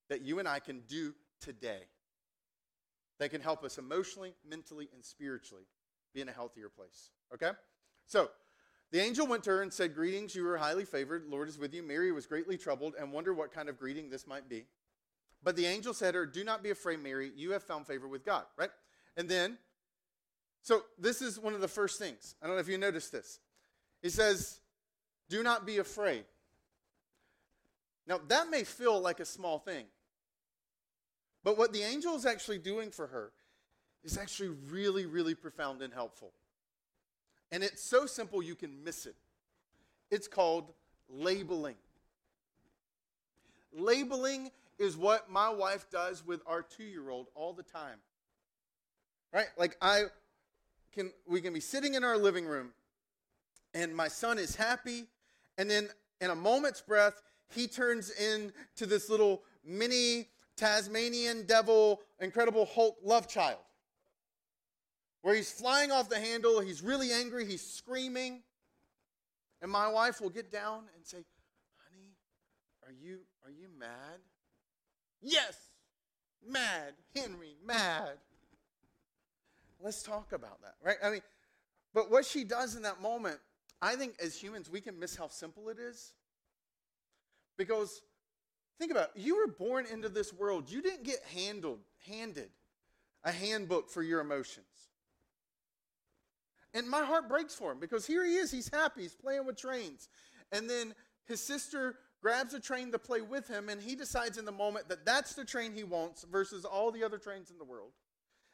that 0.08 0.22
you 0.22 0.38
and 0.38 0.46
I 0.46 0.60
can 0.60 0.82
do 0.88 1.14
today 1.40 1.82
that 3.18 3.30
can 3.30 3.40
help 3.40 3.64
us 3.64 3.78
emotionally, 3.78 4.34
mentally, 4.48 4.88
and 4.94 5.04
spiritually 5.04 5.64
be 6.14 6.20
in 6.20 6.28
a 6.28 6.32
healthier 6.32 6.68
place. 6.68 7.10
Okay? 7.32 7.50
So, 8.06 8.30
the 8.92 9.00
angel 9.00 9.26
went 9.26 9.42
to 9.44 9.50
her 9.50 9.62
and 9.62 9.72
said, 9.72 9.94
Greetings, 9.94 10.34
you 10.34 10.46
are 10.48 10.56
highly 10.56 10.84
favored. 10.84 11.24
Lord 11.28 11.48
is 11.48 11.58
with 11.58 11.74
you. 11.74 11.82
Mary 11.82 12.12
was 12.12 12.26
greatly 12.26 12.56
troubled 12.56 12.94
and 12.98 13.12
wondered 13.12 13.34
what 13.34 13.52
kind 13.52 13.68
of 13.68 13.78
greeting 13.78 14.10
this 14.10 14.26
might 14.26 14.48
be. 14.48 14.66
But 15.42 15.56
the 15.56 15.66
angel 15.66 15.94
said 15.94 16.12
to 16.12 16.18
her, 16.18 16.26
Do 16.26 16.44
not 16.44 16.62
be 16.62 16.70
afraid, 16.70 17.02
Mary. 17.02 17.30
You 17.36 17.52
have 17.52 17.62
found 17.62 17.86
favor 17.86 18.08
with 18.08 18.24
God, 18.24 18.44
right? 18.56 18.70
And 19.16 19.28
then, 19.28 19.58
so 20.62 20.82
this 20.98 21.22
is 21.22 21.38
one 21.38 21.54
of 21.54 21.60
the 21.60 21.68
first 21.68 21.98
things. 21.98 22.34
I 22.42 22.46
don't 22.46 22.56
know 22.56 22.60
if 22.60 22.68
you 22.68 22.78
noticed 22.78 23.12
this. 23.12 23.38
He 24.02 24.10
says, 24.10 24.60
Do 25.28 25.42
not 25.42 25.66
be 25.66 25.78
afraid. 25.78 26.24
Now, 28.06 28.20
that 28.28 28.50
may 28.50 28.64
feel 28.64 29.00
like 29.00 29.20
a 29.20 29.24
small 29.24 29.58
thing. 29.58 29.86
But 31.42 31.58
what 31.58 31.72
the 31.72 31.82
angel 31.82 32.14
is 32.16 32.26
actually 32.26 32.58
doing 32.58 32.90
for 32.90 33.06
her 33.08 33.32
is 34.04 34.16
actually 34.16 34.50
really, 34.70 35.06
really 35.06 35.34
profound 35.34 35.82
and 35.82 35.92
helpful. 35.92 36.32
And 37.52 37.62
it's 37.62 37.82
so 37.82 38.06
simple 38.06 38.42
you 38.42 38.54
can 38.54 38.82
miss 38.84 39.06
it. 39.06 39.16
It's 40.10 40.28
called 40.28 40.72
labeling. 41.08 41.76
Labeling 43.72 44.50
is 44.78 44.96
what 44.96 45.30
my 45.30 45.48
wife 45.48 45.86
does 45.90 46.24
with 46.26 46.40
our 46.46 46.62
two 46.62 46.84
year 46.84 47.10
old 47.10 47.28
all 47.34 47.52
the 47.52 47.62
time. 47.62 47.98
Right? 49.32 49.46
Like, 49.58 49.76
I 49.80 50.04
can, 50.92 51.12
we 51.26 51.40
can 51.40 51.52
be 51.52 51.60
sitting 51.60 51.94
in 51.94 52.04
our 52.04 52.16
living 52.16 52.46
room, 52.46 52.72
and 53.74 53.94
my 53.94 54.08
son 54.08 54.38
is 54.38 54.56
happy, 54.56 55.06
and 55.58 55.70
then 55.70 55.88
in 56.20 56.30
a 56.30 56.34
moment's 56.34 56.80
breath, 56.80 57.20
he 57.54 57.66
turns 57.66 58.10
into 58.10 58.86
this 58.86 59.08
little 59.08 59.42
mini 59.64 60.28
Tasmanian 60.56 61.44
devil, 61.46 62.00
Incredible 62.20 62.66
Hulk 62.66 62.96
love 63.02 63.28
child. 63.28 63.58
Where 65.22 65.34
he's 65.34 65.50
flying 65.50 65.90
off 65.90 66.08
the 66.08 66.18
handle, 66.18 66.60
he's 66.60 66.82
really 66.82 67.12
angry, 67.12 67.44
he's 67.46 67.66
screaming. 67.66 68.42
And 69.60 69.70
my 69.70 69.88
wife 69.88 70.20
will 70.20 70.30
get 70.30 70.50
down 70.50 70.84
and 70.94 71.04
say, 71.04 71.24
Honey, 71.78 72.12
are 72.86 72.92
you, 72.92 73.20
are 73.44 73.50
you 73.50 73.68
mad? 73.78 74.20
Yes, 75.26 75.56
mad. 76.48 76.94
Henry, 77.14 77.56
mad. 77.64 78.18
Let's 79.82 80.04
talk 80.04 80.32
about 80.32 80.62
that, 80.62 80.74
right? 80.82 80.96
I 81.02 81.10
mean, 81.10 81.20
but 81.92 82.12
what 82.12 82.24
she 82.24 82.44
does 82.44 82.76
in 82.76 82.82
that 82.82 83.02
moment, 83.02 83.38
I 83.82 83.96
think 83.96 84.14
as 84.22 84.40
humans, 84.40 84.70
we 84.70 84.80
can 84.80 84.98
miss 85.00 85.16
how 85.16 85.26
simple 85.26 85.68
it 85.68 85.78
is. 85.80 86.12
Because 87.58 88.02
think 88.78 88.92
about 88.92 89.10
it, 89.16 89.20
you 89.20 89.36
were 89.36 89.48
born 89.48 89.86
into 89.92 90.08
this 90.08 90.32
world. 90.32 90.70
You 90.70 90.80
didn't 90.80 91.02
get 91.02 91.18
handled, 91.34 91.80
handed 92.08 92.50
a 93.24 93.32
handbook 93.32 93.90
for 93.90 94.04
your 94.04 94.20
emotions. 94.20 94.66
And 96.72 96.88
my 96.88 97.04
heart 97.04 97.28
breaks 97.28 97.54
for 97.54 97.72
him 97.72 97.80
because 97.80 98.06
here 98.06 98.24
he 98.24 98.36
is, 98.36 98.52
he's 98.52 98.68
happy, 98.72 99.02
he's 99.02 99.14
playing 99.14 99.44
with 99.44 99.56
trains. 99.56 100.08
And 100.52 100.70
then 100.70 100.94
his 101.24 101.42
sister 101.42 101.96
grabs 102.26 102.54
a 102.54 102.58
train 102.58 102.90
to 102.90 102.98
play 102.98 103.20
with 103.20 103.46
him, 103.46 103.68
and 103.68 103.80
he 103.80 103.94
decides 103.94 104.36
in 104.36 104.44
the 104.44 104.50
moment 104.50 104.88
that 104.88 105.06
that's 105.06 105.34
the 105.34 105.44
train 105.44 105.72
he 105.72 105.84
wants 105.84 106.24
versus 106.24 106.64
all 106.64 106.90
the 106.90 107.04
other 107.04 107.18
trains 107.18 107.52
in 107.52 107.56
the 107.56 107.62
world. 107.64 107.92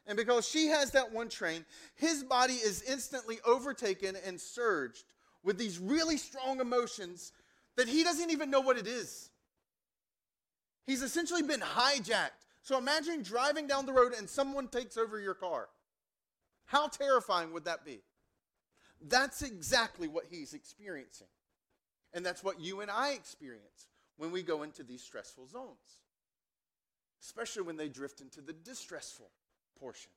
And 0.06 0.14
because 0.14 0.46
she 0.46 0.66
has 0.66 0.90
that 0.90 1.10
one 1.10 1.30
train, 1.30 1.64
his 1.94 2.22
body 2.22 2.52
is 2.52 2.82
instantly 2.82 3.38
overtaken 3.46 4.14
and 4.26 4.38
surged 4.38 5.04
with 5.42 5.56
these 5.56 5.78
really 5.78 6.18
strong 6.18 6.60
emotions 6.60 7.32
that 7.78 7.88
he 7.88 8.04
doesn't 8.04 8.30
even 8.30 8.50
know 8.50 8.60
what 8.60 8.76
it 8.76 8.86
is. 8.86 9.30
He's 10.84 11.00
essentially 11.00 11.42
been 11.42 11.60
hijacked. 11.60 12.44
So 12.60 12.76
imagine 12.76 13.22
driving 13.22 13.66
down 13.66 13.86
the 13.86 13.94
road 13.94 14.12
and 14.12 14.28
someone 14.28 14.68
takes 14.68 14.98
over 14.98 15.18
your 15.18 15.32
car. 15.32 15.70
How 16.66 16.88
terrifying 16.88 17.54
would 17.54 17.64
that 17.64 17.86
be? 17.86 18.02
That's 19.00 19.40
exactly 19.40 20.08
what 20.08 20.24
he's 20.30 20.52
experiencing. 20.52 21.28
And 22.14 22.24
that's 22.24 22.44
what 22.44 22.60
you 22.60 22.80
and 22.80 22.90
I 22.90 23.12
experience 23.12 23.88
when 24.16 24.30
we 24.30 24.42
go 24.42 24.62
into 24.62 24.82
these 24.82 25.02
stressful 25.02 25.46
zones, 25.48 26.00
especially 27.22 27.62
when 27.62 27.76
they 27.76 27.88
drift 27.88 28.20
into 28.20 28.40
the 28.40 28.52
distressful 28.52 29.30
portion. 29.78 30.10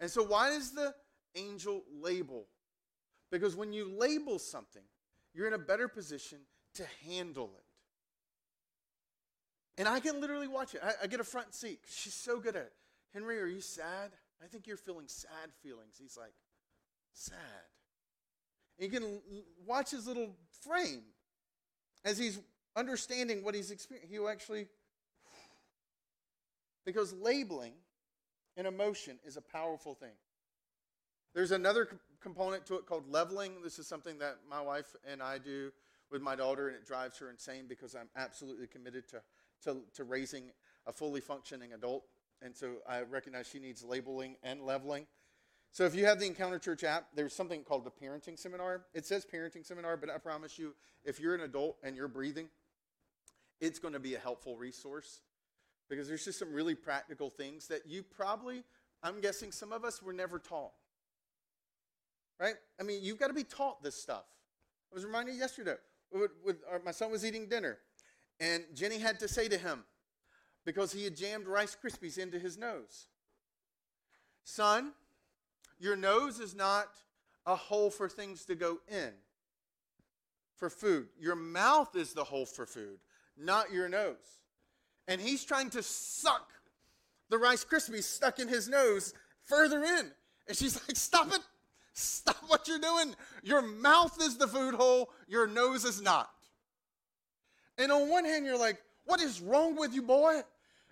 And 0.00 0.10
so, 0.10 0.22
why 0.22 0.50
does 0.50 0.72
the 0.72 0.94
angel 1.34 1.84
label? 2.00 2.46
Because 3.30 3.56
when 3.56 3.72
you 3.72 3.88
label 3.88 4.38
something, 4.38 4.82
you're 5.34 5.46
in 5.46 5.52
a 5.52 5.58
better 5.58 5.88
position 5.88 6.38
to 6.74 6.84
handle 7.06 7.50
it. 7.56 7.64
And 9.78 9.88
I 9.88 10.00
can 10.00 10.20
literally 10.20 10.48
watch 10.48 10.74
it. 10.74 10.80
I, 10.82 10.92
I 11.04 11.06
get 11.06 11.20
a 11.20 11.24
front 11.24 11.54
seat. 11.54 11.80
She's 11.88 12.14
so 12.14 12.38
good 12.38 12.56
at 12.56 12.62
it. 12.62 12.72
Henry, 13.12 13.38
are 13.40 13.46
you 13.46 13.60
sad? 13.60 14.12
I 14.42 14.46
think 14.46 14.66
you're 14.66 14.76
feeling 14.76 15.06
sad 15.08 15.50
feelings. 15.62 15.96
He's 16.00 16.16
like, 16.16 16.32
sad. 17.12 17.36
You 18.78 18.88
can 18.88 19.20
watch 19.66 19.90
his 19.90 20.06
little 20.06 20.34
frame 20.62 21.02
as 22.04 22.18
he's 22.18 22.38
understanding 22.76 23.42
what 23.42 23.54
he's 23.54 23.70
experiencing. 23.70 24.10
He'll 24.10 24.28
actually, 24.28 24.66
because 26.84 27.12
labeling 27.14 27.72
an 28.56 28.66
emotion 28.66 29.18
is 29.24 29.36
a 29.36 29.42
powerful 29.42 29.94
thing. 29.94 30.12
There's 31.34 31.52
another 31.52 31.88
component 32.20 32.66
to 32.66 32.74
it 32.76 32.86
called 32.86 33.10
leveling. 33.10 33.62
This 33.62 33.78
is 33.78 33.86
something 33.86 34.18
that 34.18 34.38
my 34.48 34.60
wife 34.60 34.94
and 35.10 35.22
I 35.22 35.38
do 35.38 35.70
with 36.10 36.22
my 36.22 36.36
daughter, 36.36 36.68
and 36.68 36.76
it 36.76 36.86
drives 36.86 37.18
her 37.18 37.30
insane 37.30 37.64
because 37.68 37.94
I'm 37.94 38.08
absolutely 38.16 38.66
committed 38.66 39.08
to, 39.08 39.22
to, 39.64 39.82
to 39.94 40.04
raising 40.04 40.50
a 40.86 40.92
fully 40.92 41.20
functioning 41.20 41.72
adult. 41.72 42.04
And 42.42 42.56
so 42.56 42.76
I 42.88 43.02
recognize 43.02 43.48
she 43.48 43.58
needs 43.58 43.82
labeling 43.82 44.36
and 44.42 44.62
leveling. 44.62 45.06
So 45.72 45.84
if 45.84 45.94
you 45.94 46.06
have 46.06 46.18
the 46.18 46.26
Encounter 46.26 46.58
Church 46.58 46.84
app, 46.84 47.08
there's 47.14 47.34
something 47.34 47.62
called 47.62 47.84
the 47.84 47.90
parenting 47.90 48.38
seminar. 48.38 48.86
It 48.94 49.04
says 49.04 49.26
parenting 49.26 49.64
seminar, 49.64 49.96
but 49.96 50.08
I 50.08 50.18
promise 50.18 50.58
you, 50.58 50.74
if 51.04 51.20
you're 51.20 51.34
an 51.34 51.42
adult 51.42 51.76
and 51.82 51.94
you're 51.94 52.08
breathing, 52.08 52.48
it's 53.60 53.78
going 53.78 53.94
to 53.94 54.00
be 54.00 54.14
a 54.14 54.18
helpful 54.18 54.56
resource 54.56 55.20
because 55.88 56.08
there's 56.08 56.24
just 56.24 56.38
some 56.38 56.52
really 56.52 56.74
practical 56.74 57.30
things 57.30 57.68
that 57.68 57.86
you 57.86 58.02
probably, 58.02 58.64
I'm 59.02 59.20
guessing 59.20 59.52
some 59.52 59.72
of 59.72 59.84
us 59.84 60.02
were 60.02 60.12
never 60.12 60.38
taught. 60.38 60.72
Right? 62.40 62.54
I 62.80 62.82
mean, 62.82 63.00
you've 63.02 63.18
got 63.18 63.28
to 63.28 63.34
be 63.34 63.44
taught 63.44 63.82
this 63.82 63.94
stuff. 63.94 64.24
I 64.90 64.94
was 64.94 65.04
reminded 65.04 65.36
yesterday, 65.36 65.76
with, 66.12 66.32
with 66.44 66.56
uh, 66.72 66.78
my 66.84 66.90
son 66.90 67.10
was 67.10 67.24
eating 67.24 67.48
dinner, 67.48 67.78
and 68.40 68.64
Jenny 68.74 68.98
had 68.98 69.18
to 69.20 69.28
say 69.28 69.48
to 69.48 69.58
him, 69.58 69.84
because 70.64 70.92
he 70.92 71.04
had 71.04 71.16
jammed 71.16 71.46
Rice 71.46 71.76
Krispies 71.82 72.18
into 72.18 72.38
his 72.38 72.58
nose, 72.58 73.06
Son, 74.44 74.92
your 75.78 75.96
nose 75.96 76.40
is 76.40 76.54
not 76.54 76.88
a 77.44 77.54
hole 77.54 77.90
for 77.90 78.08
things 78.08 78.44
to 78.46 78.54
go 78.54 78.78
in 78.88 79.12
for 80.56 80.70
food. 80.70 81.08
Your 81.20 81.36
mouth 81.36 81.94
is 81.94 82.12
the 82.12 82.24
hole 82.24 82.46
for 82.46 82.66
food, 82.66 82.98
not 83.36 83.72
your 83.72 83.88
nose. 83.88 84.40
And 85.08 85.20
he's 85.20 85.44
trying 85.44 85.70
to 85.70 85.82
suck 85.82 86.50
the 87.28 87.38
Rice 87.38 87.64
Krispies 87.64 88.04
stuck 88.04 88.38
in 88.38 88.48
his 88.48 88.68
nose 88.68 89.12
further 89.44 89.82
in. 89.84 90.10
And 90.48 90.56
she's 90.56 90.74
like, 90.88 90.96
Stop 90.96 91.32
it. 91.32 91.40
Stop 91.92 92.36
what 92.48 92.68
you're 92.68 92.78
doing. 92.78 93.14
Your 93.42 93.62
mouth 93.62 94.20
is 94.20 94.36
the 94.36 94.48
food 94.48 94.74
hole, 94.74 95.10
your 95.28 95.46
nose 95.46 95.84
is 95.84 96.02
not. 96.02 96.30
And 97.78 97.92
on 97.92 98.10
one 98.10 98.24
hand, 98.24 98.44
you're 98.44 98.58
like, 98.58 98.78
What 99.04 99.20
is 99.20 99.40
wrong 99.40 99.76
with 99.76 99.94
you, 99.94 100.02
boy? 100.02 100.40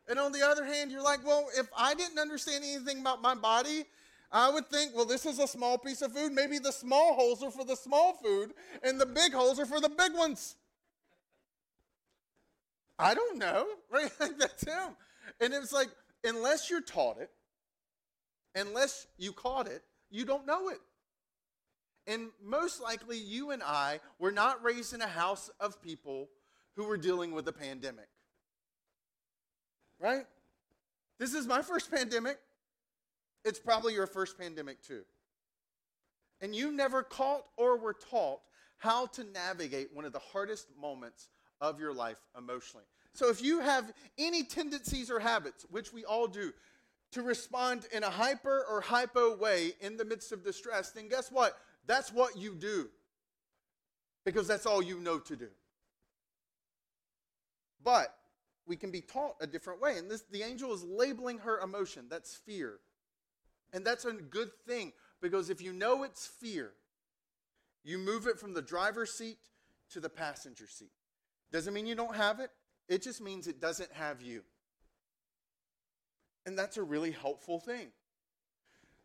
And 0.07 0.19
on 0.19 0.33
the 0.33 0.47
other 0.47 0.65
hand, 0.65 0.91
you're 0.91 1.03
like, 1.03 1.25
Well, 1.27 1.49
if 1.57 1.67
I 1.77 1.95
didn't 1.95 2.19
understand 2.19 2.65
anything 2.65 3.01
about 3.01 3.23
my 3.23 3.35
body, 3.35 3.85
I 4.35 4.51
would 4.51 4.67
think, 4.67 4.97
well, 4.97 5.05
this 5.05 5.27
is 5.27 5.39
a 5.39 5.47
small 5.47 5.79
piece 5.79 6.03
of 6.03 6.13
food. 6.13 6.33
Maybe 6.33 6.59
the 6.59 6.73
small 6.73 7.15
holes 7.15 7.41
are 7.45 7.53
for 7.53 7.65
the 7.65 7.77
small 7.77 8.15
food, 8.15 8.53
and 8.83 9.01
the 9.01 9.07
big 9.07 9.33
holes 9.33 9.61
are 9.61 9.65
for 9.65 9.81
the 9.81 9.89
big 9.89 10.13
ones. 10.13 10.57
I 12.99 13.15
don't 13.15 13.39
know, 13.39 13.65
right? 13.93 14.11
Like 14.19 14.37
That's 14.37 14.65
him. 14.65 14.97
And 15.41 15.55
it's 15.55 15.73
like, 15.73 15.89
unless 16.25 16.69
you're 16.69 16.81
taught 16.81 17.19
it, 17.21 17.31
unless 18.57 19.07
you 19.19 19.33
caught 19.33 19.69
it, 19.69 19.83
you 20.11 20.25
don't 20.25 20.47
know 20.47 20.69
it. 20.69 20.81
And 22.09 22.31
most 22.45 22.83
likely, 22.83 23.19
you 23.19 23.53
and 23.53 23.63
I 23.63 24.01
were 24.19 24.33
not 24.33 24.63
raised 24.65 24.95
in 24.95 25.01
a 25.01 25.07
house 25.07 25.49
of 25.61 25.81
people 25.81 26.29
who 26.75 26.85
were 26.89 26.97
dealing 26.97 27.31
with 27.33 27.47
a 27.47 27.53
pandemic. 27.53 28.09
Right? 30.01 30.27
This 31.21 31.35
is 31.35 31.47
my 31.47 31.63
first 31.63 31.89
pandemic. 31.89 32.39
It's 33.45 33.59
probably 33.59 33.95
your 33.95 34.07
first 34.07 34.39
pandemic, 34.39 34.83
too. 34.83 35.03
And 36.41 36.55
you 36.55 36.73
never 36.73 37.03
caught 37.03 37.45
or 37.57 37.79
were 37.79 37.95
taught 37.95 38.41
how 38.79 39.07
to 39.07 39.25
navigate 39.25 39.95
one 39.95 40.05
of 40.05 40.13
the 40.13 40.19
hardest 40.19 40.69
moments 40.81 41.29
of 41.61 41.81
your 41.81 41.95
life 41.95 42.19
emotionally. 42.37 42.85
So 43.13 43.31
if 43.31 43.43
you 43.43 43.61
have 43.61 43.93
any 44.19 44.43
tendencies 44.43 45.11
or 45.11 45.21
habits, 45.21 45.65
which 45.71 45.93
we 45.93 46.05
all 46.05 46.27
do, 46.27 46.53
to 47.13 47.23
respond 47.23 47.87
in 47.93 48.03
a 48.03 48.11
hyper 48.11 48.67
or 48.69 48.81
hypo 48.81 49.37
way 49.37 49.73
in 49.81 49.97
the 49.97 50.05
midst 50.05 50.33
of 50.33 50.43
distress, 50.43 50.91
then 50.91 51.09
guess 51.09 51.31
what? 51.31 51.57
That's 51.87 52.13
what 52.13 52.37
you 52.37 52.55
do. 52.55 52.89
Because 54.25 54.49
that's 54.49 54.67
all 54.67 54.83
you 54.83 54.99
know 54.99 55.19
to 55.21 55.37
do. 55.37 55.49
But 57.85 58.15
we 58.67 58.77
can 58.77 58.91
be 58.91 59.01
taught 59.01 59.37
a 59.41 59.47
different 59.47 59.81
way. 59.81 59.99
And 59.99 60.11
this, 60.11 60.25
the 60.31 60.43
angel 60.43 60.73
is 60.73 60.83
labeling 60.83 61.39
her 61.39 61.61
emotion. 61.61 62.07
That's 62.11 62.35
fear. 62.35 62.81
And 63.75 63.85
that's 63.85 64.05
a 64.05 64.13
good 64.13 64.51
thing 64.67 64.93
because 65.21 65.51
if 65.51 65.61
you 65.61 65.73
know 65.73 66.05
it's 66.05 66.27
fear, 66.27 66.71
you 67.83 67.99
move 67.99 68.27
it 68.27 68.39
from 68.39 68.55
the 68.55 68.63
driver's 68.63 69.13
seat 69.13 69.37
to 69.91 70.01
the 70.01 70.09
passenger 70.09 70.67
seat. 70.67 70.93
Doesn't 71.53 71.75
mean 71.75 71.87
you 71.87 71.97
don't 71.97 72.17
have 72.17 72.41
it, 72.41 72.51
it 72.89 73.03
just 73.03 73.21
means 73.21 73.47
it 73.47 73.61
doesn't 73.61 73.93
have 73.93 74.23
you. 74.23 74.43
And 76.47 76.57
that's 76.57 76.77
a 76.77 76.83
really 76.83 77.11
helpful 77.11 77.59
thing. 77.59 77.89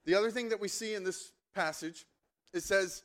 The 0.05 0.15
other 0.15 0.29
thing 0.29 0.49
that 0.49 0.59
we 0.59 0.67
see 0.67 0.93
in 0.93 1.03
this 1.03 1.31
passage, 1.55 2.05
it 2.53 2.63
says, 2.63 3.03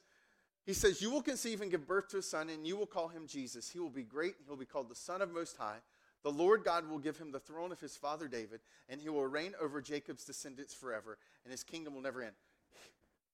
he 0.67 0.73
says, 0.73 1.01
You 1.01 1.11
will 1.11 1.23
conceive 1.23 1.61
and 1.61 1.71
give 1.71 1.87
birth 1.87 2.09
to 2.09 2.19
a 2.19 2.23
son, 2.23 2.49
and 2.51 2.67
you 2.67 2.77
will 2.77 2.87
call 2.87 3.09
him 3.09 3.27
Jesus. 3.27 3.71
He 3.71 3.79
will 3.79 3.91
be 3.91 4.03
great, 4.03 4.35
he'll 4.47 4.57
be 4.57 4.65
called 4.65 4.91
the 4.91 4.95
Son 4.95 5.23
of 5.23 5.33
Most 5.33 5.57
High. 5.57 5.79
The 6.25 6.33
Lord 6.33 6.65
God 6.65 6.89
will 6.89 6.99
give 6.99 7.19
him 7.19 7.31
the 7.31 7.39
throne 7.39 7.71
of 7.71 7.81
his 7.81 7.97
father 7.97 8.29
David, 8.29 8.61
and 8.89 8.99
he 9.01 9.11
will 9.11 9.27
reign 9.27 9.53
over 9.61 9.83
Jacob's 9.83 10.25
descendants 10.25 10.73
forever, 10.73 11.19
and 11.45 11.53
his 11.53 11.63
kingdom 11.63 11.95
will 11.95 12.01
never 12.01 12.23
end. 12.23 12.35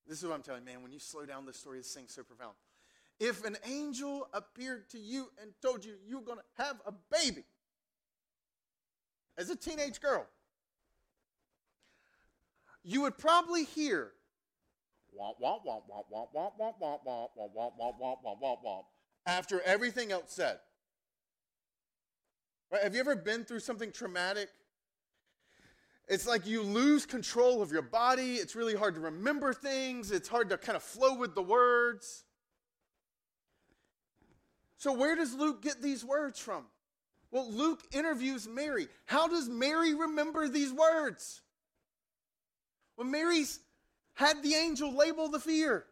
This 0.07 0.21
is 0.21 0.27
what 0.27 0.35
I'm 0.35 0.41
telling 0.41 0.63
you, 0.63 0.73
man. 0.73 0.83
When 0.83 0.91
you 0.91 0.99
slow 0.99 1.25
down 1.25 1.45
this 1.45 1.57
story, 1.57 1.77
this 1.77 1.93
thing's 1.93 2.13
so 2.13 2.23
profound. 2.23 2.53
If 3.17 3.45
an 3.45 3.55
angel 3.65 4.27
appeared 4.33 4.89
to 4.89 4.99
you 4.99 5.29
and 5.41 5.51
told 5.61 5.85
you 5.85 5.93
you're 6.05 6.21
going 6.21 6.39
to 6.39 6.63
have 6.63 6.81
a 6.85 6.91
baby 6.91 7.45
as 9.37 9.49
a 9.49 9.55
teenage 9.55 10.01
girl, 10.01 10.25
you 12.83 13.03
would 13.03 13.17
probably 13.17 13.63
hear 13.63 14.11
womp 15.17 15.35
womp 15.41 15.63
womp 15.65 15.83
womp 15.89 16.05
womp 16.11 16.27
womp 16.33 16.53
womp 16.59 16.73
womp 16.81 16.99
womp 17.07 17.29
womp 17.37 17.47
womp 17.47 17.73
womp 17.79 17.99
womp 18.01 18.17
womp 18.23 18.41
womp 18.41 18.63
womp 18.65 18.83
after 19.25 19.61
everything 19.61 20.11
else 20.11 20.33
said. 20.33 20.57
Right? 22.71 22.83
Have 22.83 22.93
you 22.93 23.01
ever 23.01 23.15
been 23.15 23.43
through 23.43 23.59
something 23.59 23.91
traumatic? 23.91 24.49
It's 26.07 26.27
like 26.27 26.45
you 26.45 26.63
lose 26.63 27.05
control 27.05 27.61
of 27.61 27.71
your 27.71 27.81
body. 27.81 28.35
It's 28.35 28.55
really 28.55 28.75
hard 28.75 28.95
to 28.95 29.01
remember 29.01 29.53
things. 29.53 30.11
It's 30.11 30.27
hard 30.27 30.49
to 30.49 30.57
kind 30.57 30.75
of 30.75 30.83
flow 30.83 31.15
with 31.15 31.35
the 31.35 31.41
words. 31.41 32.23
So, 34.77 34.93
where 34.93 35.15
does 35.15 35.33
Luke 35.33 35.61
get 35.61 35.81
these 35.81 36.03
words 36.03 36.39
from? 36.39 36.65
Well, 37.29 37.49
Luke 37.49 37.81
interviews 37.91 38.47
Mary. 38.47 38.87
How 39.05 39.27
does 39.27 39.47
Mary 39.47 39.93
remember 39.93 40.47
these 40.47 40.73
words? 40.73 41.41
Well, 42.97 43.07
Mary's 43.07 43.59
had 44.15 44.43
the 44.43 44.55
angel 44.55 44.93
label 44.93 45.29
the 45.29 45.39
fear, 45.39 45.85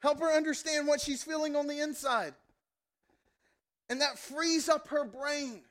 help 0.00 0.20
her 0.20 0.30
understand 0.30 0.86
what 0.86 1.00
she's 1.00 1.24
feeling 1.24 1.56
on 1.56 1.66
the 1.66 1.80
inside. 1.80 2.34
And 3.88 4.00
that 4.00 4.18
frees 4.18 4.68
up 4.68 4.88
her 4.88 5.04
brain 5.04 5.62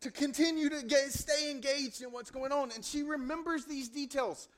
to 0.00 0.10
continue 0.10 0.68
to 0.70 0.82
get, 0.82 1.12
stay 1.12 1.50
engaged 1.50 2.02
in 2.02 2.10
what's 2.10 2.30
going 2.30 2.52
on. 2.52 2.70
And 2.74 2.84
she 2.84 3.02
remembers 3.02 3.64
these 3.64 3.88
details. 3.88 4.48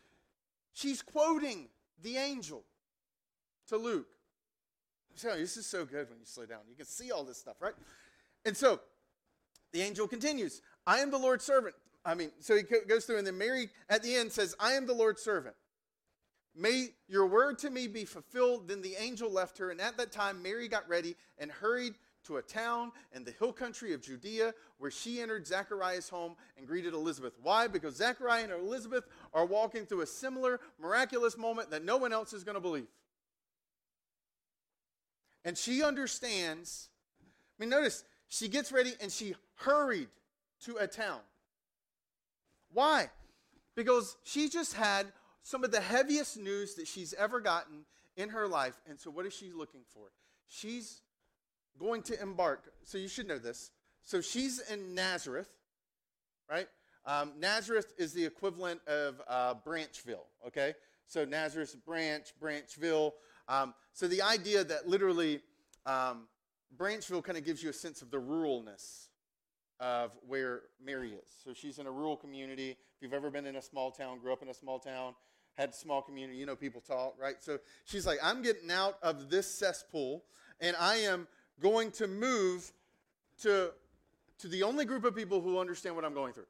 She's 0.73 1.03
quoting 1.03 1.69
the 2.03 2.17
angel 2.17 2.63
to 3.69 3.77
Luke. 3.77 4.07
So 5.15 5.37
this 5.37 5.57
is 5.57 5.67
so 5.67 5.85
good 5.85 6.09
when 6.09 6.19
you 6.19 6.25
slow 6.25 6.47
down. 6.47 6.61
You 6.69 6.77
can 6.77 6.87
see 6.87 7.11
all 7.11 7.25
this 7.25 7.39
stuff, 7.39 7.57
right? 7.61 7.75
And 8.45 8.57
so 8.57 8.81
the 9.73 9.83
angel 9.83 10.09
continues, 10.09 10.63
I 10.87 10.99
am 10.99 11.11
the 11.11 11.19
Lord's 11.19 11.45
servant. 11.45 11.75
I 12.05 12.15
mean, 12.15 12.31
so 12.41 12.57
he 12.57 12.63
goes 12.63 13.05
through, 13.05 13.19
and 13.19 13.27
then 13.27 13.39
Mary 13.39 13.69
at 13.89 14.03
the 14.03 14.15
end 14.15 14.33
says, 14.33 14.55
I 14.59 14.73
am 14.73 14.87
the 14.87 14.95
Lord's 14.95 15.23
servant. 15.23 15.55
May 16.55 16.89
your 17.09 17.27
word 17.27 17.59
to 17.61 17.71
me 17.71 17.87
be 17.87 18.05
fulfilled. 18.05 18.69
Then 18.69 18.83
the 18.83 18.97
angel 18.99 19.31
left 19.31 19.59
her, 19.59 19.71
and 19.71 19.81
at 19.81 19.97
that 19.99 20.13
time 20.13 20.43
Mary 20.43 20.69
got 20.69 20.89
ready 20.89 21.15
and 21.39 21.51
hurried 21.51 21.95
to 22.25 22.37
a 22.37 22.43
town 22.43 22.93
in 23.15 23.25
the 23.25 23.33
hill 23.33 23.53
country 23.53 23.93
of 23.93 24.03
Judea 24.03 24.55
where 24.79 24.91
she 24.91 25.21
entered 25.21 25.47
Zachariah's 25.47 26.09
home 26.09 26.37
and 26.57 26.67
greeted 26.67 26.95
Elizabeth. 26.95 27.35
Why? 27.43 27.69
Because 27.69 27.97
Zachariah 27.97 28.45
and 28.45 28.53
Elizabeth 28.53 29.05
are 29.33 29.45
walking 29.45 29.87
through 29.87 30.03
a 30.03 30.07
similar 30.07 30.61
miraculous 30.81 31.37
moment 31.37 31.71
that 31.71 31.85
no 31.85 31.97
one 31.97 32.13
else 32.13 32.33
is 32.33 32.45
going 32.45 32.55
to 32.55 32.61
believe. 32.61 32.89
And 35.45 35.59
she 35.59 35.83
understands. 35.83 36.89
I 37.23 37.63
mean, 37.63 37.71
notice, 37.71 38.05
she 38.29 38.49
gets 38.49 38.73
ready 38.73 38.93
and 39.01 39.11
she 39.11 39.35
hurried 39.57 40.09
to 40.65 40.77
a 40.77 40.87
town. 40.87 41.21
Why? 42.73 43.11
Because 43.75 44.17
she 44.25 44.49
just 44.49 44.75
had 44.75 45.07
some 45.43 45.65
of 45.65 45.71
the 45.71 45.81
heaviest 45.81 46.39
news 46.39 46.75
that 46.77 46.87
she's 46.87 47.13
ever 47.15 47.41
gotten 47.41 47.85
in 48.17 48.31
her 48.31 48.47
life. 48.49 48.81
And 48.89 48.99
so, 48.99 49.11
what 49.11 49.27
is 49.27 49.35
she 49.35 49.51
looking 49.53 49.83
for? 49.93 50.13
She's 50.49 51.02
going 51.79 52.03
to 52.03 52.21
embark. 52.21 52.73
So 52.85 52.99
you 52.99 53.09
should 53.09 53.29
know 53.29 53.39
this. 53.39 53.71
So 54.05 54.21
she's 54.21 54.61
in 54.71 54.95
Nazareth, 54.95 55.49
right? 56.51 56.69
Um, 57.05 57.33
Nazareth 57.39 57.93
is 57.99 58.13
the 58.13 58.25
equivalent 58.25 58.81
of 58.87 59.21
uh, 59.29 59.55
Branchville, 59.65 60.27
okay? 60.47 60.75
So 61.07 61.25
Nazareth, 61.25 61.77
Branch, 61.85 62.25
Branchville. 62.41 63.13
Um, 63.49 63.75
so 63.93 64.07
the 64.09 64.23
idea 64.23 64.65
that 64.65 64.89
literally 64.89 65.41
um, 65.87 66.29
Branchville 66.77 67.23
kind 67.23 67.37
of 67.37 67.45
gives 67.45 67.63
you 67.63 67.71
a 67.71 67.75
sense 67.75 68.03
of 68.03 68.11
the 68.11 68.19
ruralness 68.19 69.09
of 69.81 70.13
where 70.27 70.63
Mary 70.83 71.11
is. 71.11 71.29
So 71.45 71.53
she's 71.53 71.79
in 71.79 71.87
a 71.87 71.91
rural 71.91 72.17
community. 72.17 72.71
If 72.71 73.03
you've 73.03 73.15
ever 73.15 73.31
been 73.31 73.47
in 73.47 73.57
a 73.57 73.63
small 73.63 73.91
town, 73.91 74.21
grew 74.21 74.33
up 74.33 74.43
in 74.43 74.49
a 74.49 74.55
small 74.55 74.79
town, 74.79 75.15
had 75.55 75.71
a 75.71 75.75
small 75.75 76.01
community, 76.03 76.39
you 76.39 76.47
know 76.47 76.57
people 76.57 76.81
talk, 76.81 77.15
right? 77.21 77.35
So 77.41 77.59
she's 77.85 78.07
like, 78.07 78.19
I'm 78.23 78.43
getting 78.43 78.71
out 78.71 78.97
of 79.03 79.29
this 79.29 79.53
cesspool 79.53 80.25
and 80.61 80.77
I 80.79 80.97
am 80.97 81.27
going 81.61 81.91
to 81.93 82.07
move 82.07 82.73
to, 83.43 83.73
to 84.39 84.49
the 84.49 84.63
only 84.63 84.85
group 84.85 85.05
of 85.05 85.15
people 85.15 85.41
who 85.41 85.59
understand 85.59 85.97
what 85.97 86.05
I'm 86.05 86.15
going 86.15 86.33
through. 86.33 86.47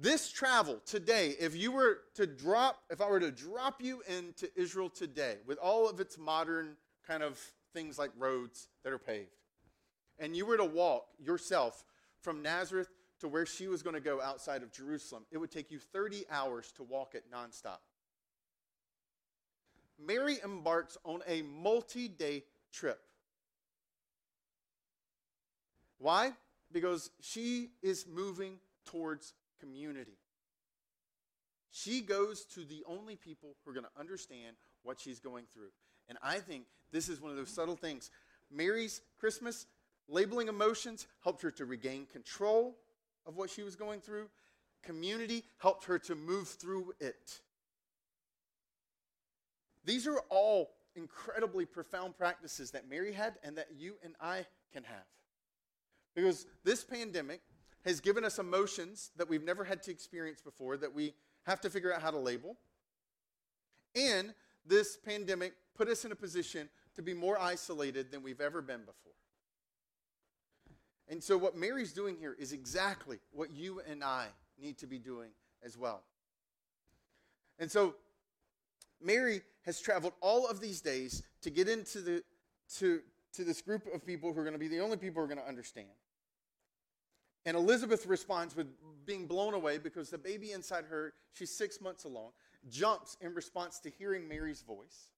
This 0.00 0.30
travel 0.30 0.80
today, 0.86 1.34
if 1.40 1.56
you 1.56 1.72
were 1.72 1.98
to 2.14 2.26
drop, 2.26 2.82
if 2.88 3.00
I 3.00 3.08
were 3.08 3.18
to 3.18 3.32
drop 3.32 3.82
you 3.82 4.02
into 4.06 4.48
Israel 4.54 4.88
today 4.88 5.38
with 5.44 5.58
all 5.58 5.88
of 5.88 5.98
its 5.98 6.16
modern 6.16 6.76
kind 7.04 7.22
of 7.24 7.36
things 7.72 7.98
like 7.98 8.12
roads 8.16 8.68
that 8.84 8.92
are 8.92 8.98
paved, 8.98 9.34
and 10.20 10.36
you 10.36 10.46
were 10.46 10.56
to 10.56 10.64
walk 10.64 11.06
yourself 11.18 11.84
from 12.20 12.42
Nazareth 12.42 12.88
to 13.20 13.26
where 13.26 13.44
she 13.44 13.66
was 13.66 13.82
going 13.82 13.94
to 13.94 14.00
go 14.00 14.20
outside 14.20 14.62
of 14.62 14.72
Jerusalem, 14.72 15.24
it 15.32 15.38
would 15.38 15.50
take 15.50 15.72
you 15.72 15.80
30 15.80 16.24
hours 16.30 16.70
to 16.76 16.84
walk 16.84 17.14
it 17.14 17.24
nonstop. 17.32 17.78
Mary 19.98 20.38
embarks 20.44 20.96
on 21.04 21.22
a 21.26 21.42
multi 21.42 22.06
day 22.06 22.44
trip. 22.72 23.00
Why? 25.98 26.32
Because 26.72 27.10
she 27.20 27.70
is 27.82 28.06
moving 28.06 28.58
towards 28.84 29.34
community. 29.60 30.18
She 31.70 32.00
goes 32.00 32.44
to 32.54 32.64
the 32.64 32.82
only 32.86 33.16
people 33.16 33.56
who 33.64 33.70
are 33.70 33.74
going 33.74 33.84
to 33.84 34.00
understand 34.00 34.56
what 34.82 35.00
she's 35.00 35.20
going 35.20 35.44
through. 35.52 35.70
And 36.08 36.18
I 36.22 36.38
think 36.38 36.64
this 36.92 37.08
is 37.08 37.20
one 37.20 37.30
of 37.30 37.36
those 37.36 37.50
subtle 37.50 37.76
things. 37.76 38.10
Mary's 38.50 39.02
Christmas 39.18 39.66
labeling 40.08 40.48
emotions 40.48 41.06
helped 41.22 41.42
her 41.42 41.50
to 41.52 41.64
regain 41.64 42.06
control 42.06 42.76
of 43.26 43.36
what 43.36 43.50
she 43.50 43.62
was 43.62 43.76
going 43.76 44.00
through. 44.00 44.28
Community 44.82 45.44
helped 45.58 45.84
her 45.84 45.98
to 45.98 46.14
move 46.14 46.48
through 46.48 46.92
it. 47.00 47.40
These 49.84 50.06
are 50.06 50.20
all 50.30 50.70
incredibly 50.96 51.64
profound 51.64 52.16
practices 52.16 52.70
that 52.72 52.88
Mary 52.88 53.12
had 53.12 53.34
and 53.42 53.56
that 53.56 53.68
you 53.76 53.94
and 54.02 54.14
I 54.20 54.46
can 54.72 54.84
have. 54.84 55.06
Because 56.14 56.46
this 56.64 56.84
pandemic 56.84 57.40
has 57.84 58.00
given 58.00 58.24
us 58.24 58.38
emotions 58.38 59.10
that 59.16 59.28
we've 59.28 59.44
never 59.44 59.64
had 59.64 59.82
to 59.84 59.90
experience 59.90 60.40
before 60.40 60.76
that 60.76 60.92
we 60.92 61.14
have 61.44 61.60
to 61.60 61.70
figure 61.70 61.94
out 61.94 62.02
how 62.02 62.10
to 62.10 62.18
label. 62.18 62.56
And 63.94 64.34
this 64.66 64.96
pandemic 64.96 65.54
put 65.74 65.88
us 65.88 66.04
in 66.04 66.12
a 66.12 66.16
position 66.16 66.68
to 66.96 67.02
be 67.02 67.14
more 67.14 67.40
isolated 67.40 68.10
than 68.10 68.22
we've 68.22 68.40
ever 68.40 68.60
been 68.60 68.80
before. 68.80 69.12
And 71.08 71.22
so, 71.22 71.38
what 71.38 71.56
Mary's 71.56 71.92
doing 71.92 72.16
here 72.18 72.36
is 72.38 72.52
exactly 72.52 73.18
what 73.32 73.50
you 73.50 73.80
and 73.88 74.04
I 74.04 74.26
need 74.60 74.76
to 74.78 74.86
be 74.86 74.98
doing 74.98 75.30
as 75.64 75.78
well. 75.78 76.02
And 77.58 77.70
so, 77.70 77.94
Mary 79.00 79.42
has 79.64 79.80
traveled 79.80 80.12
all 80.20 80.46
of 80.46 80.60
these 80.60 80.80
days 80.80 81.22
to 81.42 81.50
get 81.50 81.68
into 81.68 82.00
the 82.00 82.22
to, 82.78 83.00
to 83.32 83.44
this 83.44 83.62
group 83.62 83.82
of 83.94 84.04
people 84.04 84.32
who 84.32 84.40
are 84.40 84.44
going 84.44 84.54
to 84.54 84.58
be 84.58 84.68
the 84.68 84.80
only 84.80 84.96
people 84.96 85.20
who 85.20 85.24
are 85.24 85.34
going 85.34 85.40
to 85.40 85.48
understand. 85.48 85.88
And 87.46 87.56
Elizabeth 87.56 88.06
responds 88.06 88.54
with 88.54 88.66
being 89.06 89.26
blown 89.26 89.54
away 89.54 89.78
because 89.78 90.10
the 90.10 90.18
baby 90.18 90.52
inside 90.52 90.84
her, 90.90 91.14
she's 91.32 91.50
six 91.50 91.80
months 91.80 92.04
along, 92.04 92.32
jumps 92.68 93.16
in 93.20 93.34
response 93.34 93.78
to 93.80 93.90
hearing 93.90 94.28
Mary's 94.28 94.60
voice. 94.60 95.08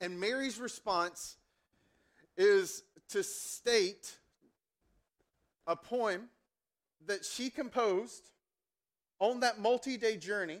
And 0.00 0.20
Mary's 0.20 0.60
response 0.60 1.36
is 2.36 2.84
to 3.08 3.22
state 3.22 4.16
a 5.66 5.76
poem 5.76 6.28
that 7.06 7.24
she 7.24 7.50
composed 7.50 8.30
on 9.18 9.40
that 9.40 9.60
multi 9.60 9.96
day 9.96 10.16
journey 10.16 10.60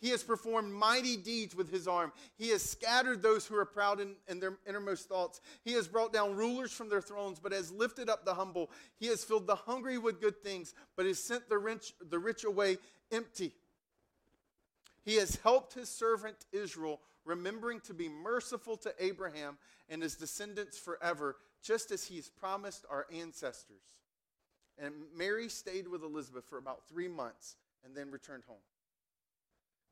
He 0.00 0.10
has 0.10 0.22
performed 0.22 0.72
mighty 0.72 1.16
deeds 1.16 1.54
with 1.54 1.70
his 1.70 1.88
arm. 1.88 2.12
He 2.36 2.50
has 2.50 2.62
scattered 2.62 3.22
those 3.22 3.46
who 3.46 3.56
are 3.56 3.64
proud 3.64 4.00
in, 4.00 4.16
in, 4.28 4.40
their 4.40 4.58
innermost 4.66 5.08
thoughts. 5.08 5.40
He 5.64 5.72
has 5.72 5.88
brought 5.88 6.12
down 6.12 6.36
rulers 6.36 6.72
from 6.72 6.88
their 6.88 7.00
thrones, 7.00 7.38
but 7.40 7.52
has 7.52 7.72
lifted 7.72 8.08
up 8.08 8.24
the 8.24 8.34
humble. 8.34 8.70
He 8.98 9.06
has 9.06 9.24
filled 9.24 9.46
the 9.46 9.54
hungry 9.54 9.98
with 9.98 10.20
good 10.20 10.42
things, 10.42 10.74
but 10.96 11.06
has 11.06 11.18
sent 11.18 11.48
the 11.48 11.58
rich, 11.58 11.94
the 12.10 12.18
rich 12.18 12.44
away 12.44 12.78
empty. 13.10 13.52
He 15.04 15.16
has 15.16 15.36
helped 15.36 15.74
his 15.74 15.88
servant 15.88 16.36
Israel, 16.52 17.00
remembering 17.24 17.80
to 17.80 17.94
be 17.94 18.08
merciful 18.08 18.76
to 18.78 18.94
Abraham 18.98 19.58
and 19.88 20.02
his 20.02 20.16
descendants 20.16 20.78
forever, 20.78 21.36
just 21.62 21.90
as 21.90 22.04
he's 22.04 22.28
promised 22.28 22.84
our 22.90 23.06
ancestors. 23.12 23.82
And 24.78 24.94
Mary 25.16 25.48
stayed 25.48 25.88
with 25.88 26.02
Elizabeth 26.02 26.44
for 26.48 26.58
about 26.58 26.88
three 26.88 27.08
months 27.08 27.56
and 27.84 27.96
then 27.96 28.10
returned 28.10 28.44
home. 28.46 28.56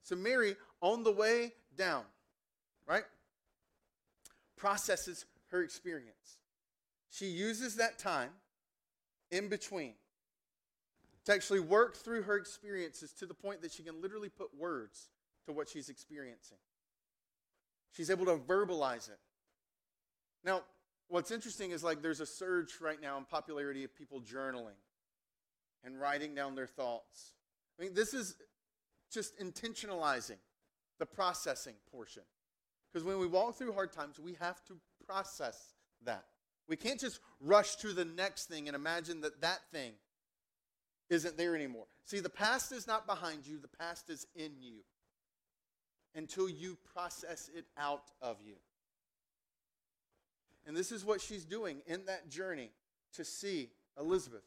So 0.02 0.16
Mary, 0.16 0.56
on 0.80 1.04
the 1.04 1.12
way 1.12 1.52
down, 1.76 2.04
right, 2.86 3.04
processes 4.56 5.24
her 5.50 5.62
experience. 5.62 6.38
She 7.10 7.26
uses 7.26 7.76
that 7.76 7.98
time 7.98 8.30
in 9.30 9.48
between 9.48 9.94
to 11.24 11.32
actually 11.32 11.60
work 11.60 11.96
through 11.96 12.22
her 12.22 12.36
experiences 12.36 13.12
to 13.12 13.26
the 13.26 13.34
point 13.34 13.62
that 13.62 13.72
she 13.72 13.82
can 13.82 14.00
literally 14.00 14.28
put 14.28 14.48
words 14.58 15.08
to 15.46 15.52
what 15.52 15.68
she's 15.68 15.88
experiencing. 15.88 16.58
She's 17.92 18.10
able 18.10 18.26
to 18.26 18.36
verbalize 18.36 19.08
it. 19.08 19.18
Now, 20.44 20.62
what's 21.08 21.30
interesting 21.30 21.70
is 21.70 21.84
like 21.84 22.02
there's 22.02 22.20
a 22.20 22.26
surge 22.26 22.78
right 22.80 23.00
now 23.00 23.18
in 23.18 23.24
popularity 23.24 23.84
of 23.84 23.94
people 23.94 24.20
journaling 24.20 24.78
and 25.84 26.00
writing 26.00 26.34
down 26.34 26.54
their 26.54 26.66
thoughts. 26.66 27.32
I 27.78 27.82
mean, 27.82 27.94
this 27.94 28.14
is 28.14 28.36
just 29.12 29.38
intentionalizing 29.38 30.38
the 30.98 31.06
processing 31.06 31.74
portion. 31.90 32.22
Because 32.92 33.04
when 33.06 33.18
we 33.18 33.26
walk 33.26 33.56
through 33.56 33.72
hard 33.72 33.92
times, 33.92 34.18
we 34.18 34.34
have 34.40 34.64
to 34.66 34.76
process 35.06 35.74
that. 36.04 36.24
We 36.68 36.76
can't 36.76 37.00
just 37.00 37.20
rush 37.40 37.76
to 37.76 37.92
the 37.92 38.04
next 38.04 38.46
thing 38.46 38.68
and 38.68 38.74
imagine 38.74 39.20
that 39.22 39.40
that 39.40 39.60
thing 39.72 39.92
isn't 41.10 41.36
there 41.36 41.54
anymore. 41.54 41.86
See, 42.04 42.20
the 42.20 42.30
past 42.30 42.72
is 42.72 42.86
not 42.86 43.06
behind 43.06 43.46
you, 43.46 43.58
the 43.58 43.68
past 43.68 44.10
is 44.10 44.26
in 44.34 44.52
you 44.60 44.80
until 46.14 46.48
you 46.48 46.76
process 46.94 47.50
it 47.54 47.64
out 47.78 48.10
of 48.20 48.36
you. 48.44 48.54
And 50.66 50.76
this 50.76 50.92
is 50.92 51.04
what 51.04 51.20
she's 51.20 51.44
doing 51.44 51.82
in 51.86 52.04
that 52.06 52.28
journey 52.28 52.70
to 53.14 53.24
see 53.24 53.70
Elizabeth. 53.98 54.44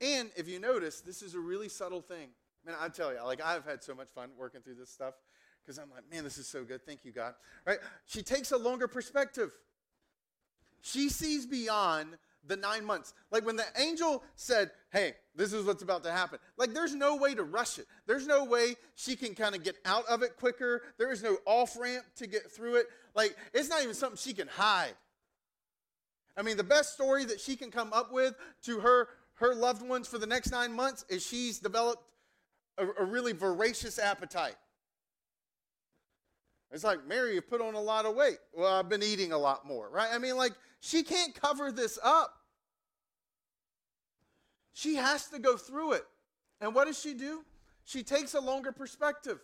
And 0.00 0.30
if 0.36 0.48
you 0.48 0.58
notice, 0.58 1.00
this 1.00 1.22
is 1.22 1.34
a 1.34 1.40
really 1.40 1.68
subtle 1.68 2.02
thing. 2.02 2.28
Man, 2.66 2.74
I 2.80 2.88
tell 2.88 3.12
you, 3.12 3.22
like 3.24 3.40
I've 3.42 3.64
had 3.64 3.82
so 3.82 3.94
much 3.94 4.08
fun 4.08 4.30
working 4.36 4.60
through 4.60 4.74
this 4.74 4.90
stuff 4.90 5.14
because 5.64 5.78
I'm 5.78 5.90
like, 5.90 6.02
man, 6.10 6.24
this 6.24 6.36
is 6.36 6.48
so 6.48 6.64
good. 6.64 6.84
Thank 6.84 7.04
you, 7.04 7.12
God. 7.12 7.34
Right? 7.64 7.78
She 8.06 8.22
takes 8.22 8.50
a 8.50 8.56
longer 8.56 8.88
perspective. 8.88 9.52
She 10.80 11.08
sees 11.08 11.46
beyond 11.46 12.18
the 12.46 12.56
nine 12.56 12.84
months. 12.84 13.14
Like 13.30 13.46
when 13.46 13.56
the 13.56 13.64
angel 13.76 14.22
said, 14.34 14.70
hey, 14.92 15.14
this 15.34 15.52
is 15.52 15.64
what's 15.64 15.82
about 15.82 16.04
to 16.04 16.12
happen. 16.12 16.38
Like 16.56 16.74
there's 16.74 16.94
no 16.94 17.16
way 17.16 17.34
to 17.34 17.42
rush 17.42 17.78
it. 17.78 17.86
There's 18.06 18.26
no 18.26 18.44
way 18.44 18.76
she 18.94 19.16
can 19.16 19.34
kind 19.34 19.54
of 19.54 19.62
get 19.62 19.76
out 19.84 20.04
of 20.06 20.22
it 20.22 20.36
quicker. 20.36 20.82
There 20.98 21.12
is 21.12 21.22
no 21.22 21.38
off 21.44 21.76
ramp 21.78 22.04
to 22.16 22.26
get 22.26 22.50
through 22.50 22.76
it. 22.76 22.86
Like 23.14 23.36
it's 23.52 23.68
not 23.68 23.82
even 23.82 23.94
something 23.94 24.18
she 24.18 24.32
can 24.32 24.48
hide. 24.48 24.94
I 26.36 26.42
mean, 26.42 26.56
the 26.56 26.64
best 26.64 26.94
story 26.94 27.24
that 27.24 27.40
she 27.40 27.56
can 27.56 27.70
come 27.70 27.92
up 27.92 28.12
with 28.12 28.34
to 28.64 28.80
her 28.80 29.08
her 29.34 29.54
loved 29.54 29.86
ones 29.86 30.08
for 30.08 30.18
the 30.18 30.26
next 30.26 30.50
nine 30.50 30.72
months 30.72 31.04
is 31.08 31.24
she's 31.24 31.58
developed 31.58 32.02
a, 32.78 32.86
a 33.00 33.04
really 33.04 33.32
voracious 33.32 33.98
appetite. 33.98 34.56
It's 36.72 36.84
like, 36.84 37.06
Mary, 37.06 37.34
you 37.34 37.42
put 37.42 37.60
on 37.60 37.74
a 37.74 37.80
lot 37.80 38.06
of 38.06 38.16
weight. 38.16 38.38
Well, 38.52 38.72
I've 38.72 38.88
been 38.88 39.02
eating 39.02 39.32
a 39.32 39.38
lot 39.38 39.66
more, 39.66 39.88
right? 39.88 40.08
I 40.12 40.18
mean, 40.18 40.36
like, 40.36 40.52
she 40.80 41.02
can't 41.02 41.34
cover 41.34 41.70
this 41.70 41.98
up. 42.02 42.34
She 44.72 44.96
has 44.96 45.28
to 45.28 45.38
go 45.38 45.56
through 45.56 45.92
it. 45.92 46.04
And 46.60 46.74
what 46.74 46.86
does 46.86 47.00
she 47.00 47.14
do? 47.14 47.44
She 47.84 48.02
takes 48.02 48.34
a 48.34 48.40
longer 48.40 48.72
perspective. 48.72 49.38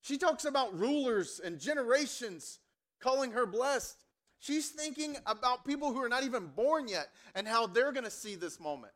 She 0.00 0.16
talks 0.16 0.44
about 0.44 0.78
rulers 0.78 1.40
and 1.44 1.58
generations 1.58 2.60
calling 3.00 3.32
her 3.32 3.44
blessed. 3.44 4.04
She's 4.38 4.70
thinking 4.70 5.16
about 5.26 5.64
people 5.64 5.92
who 5.92 6.02
are 6.02 6.08
not 6.08 6.24
even 6.24 6.46
born 6.46 6.88
yet 6.88 7.08
and 7.34 7.46
how 7.46 7.66
they're 7.66 7.92
going 7.92 8.04
to 8.04 8.10
see 8.10 8.34
this 8.34 8.58
moment. 8.58 8.92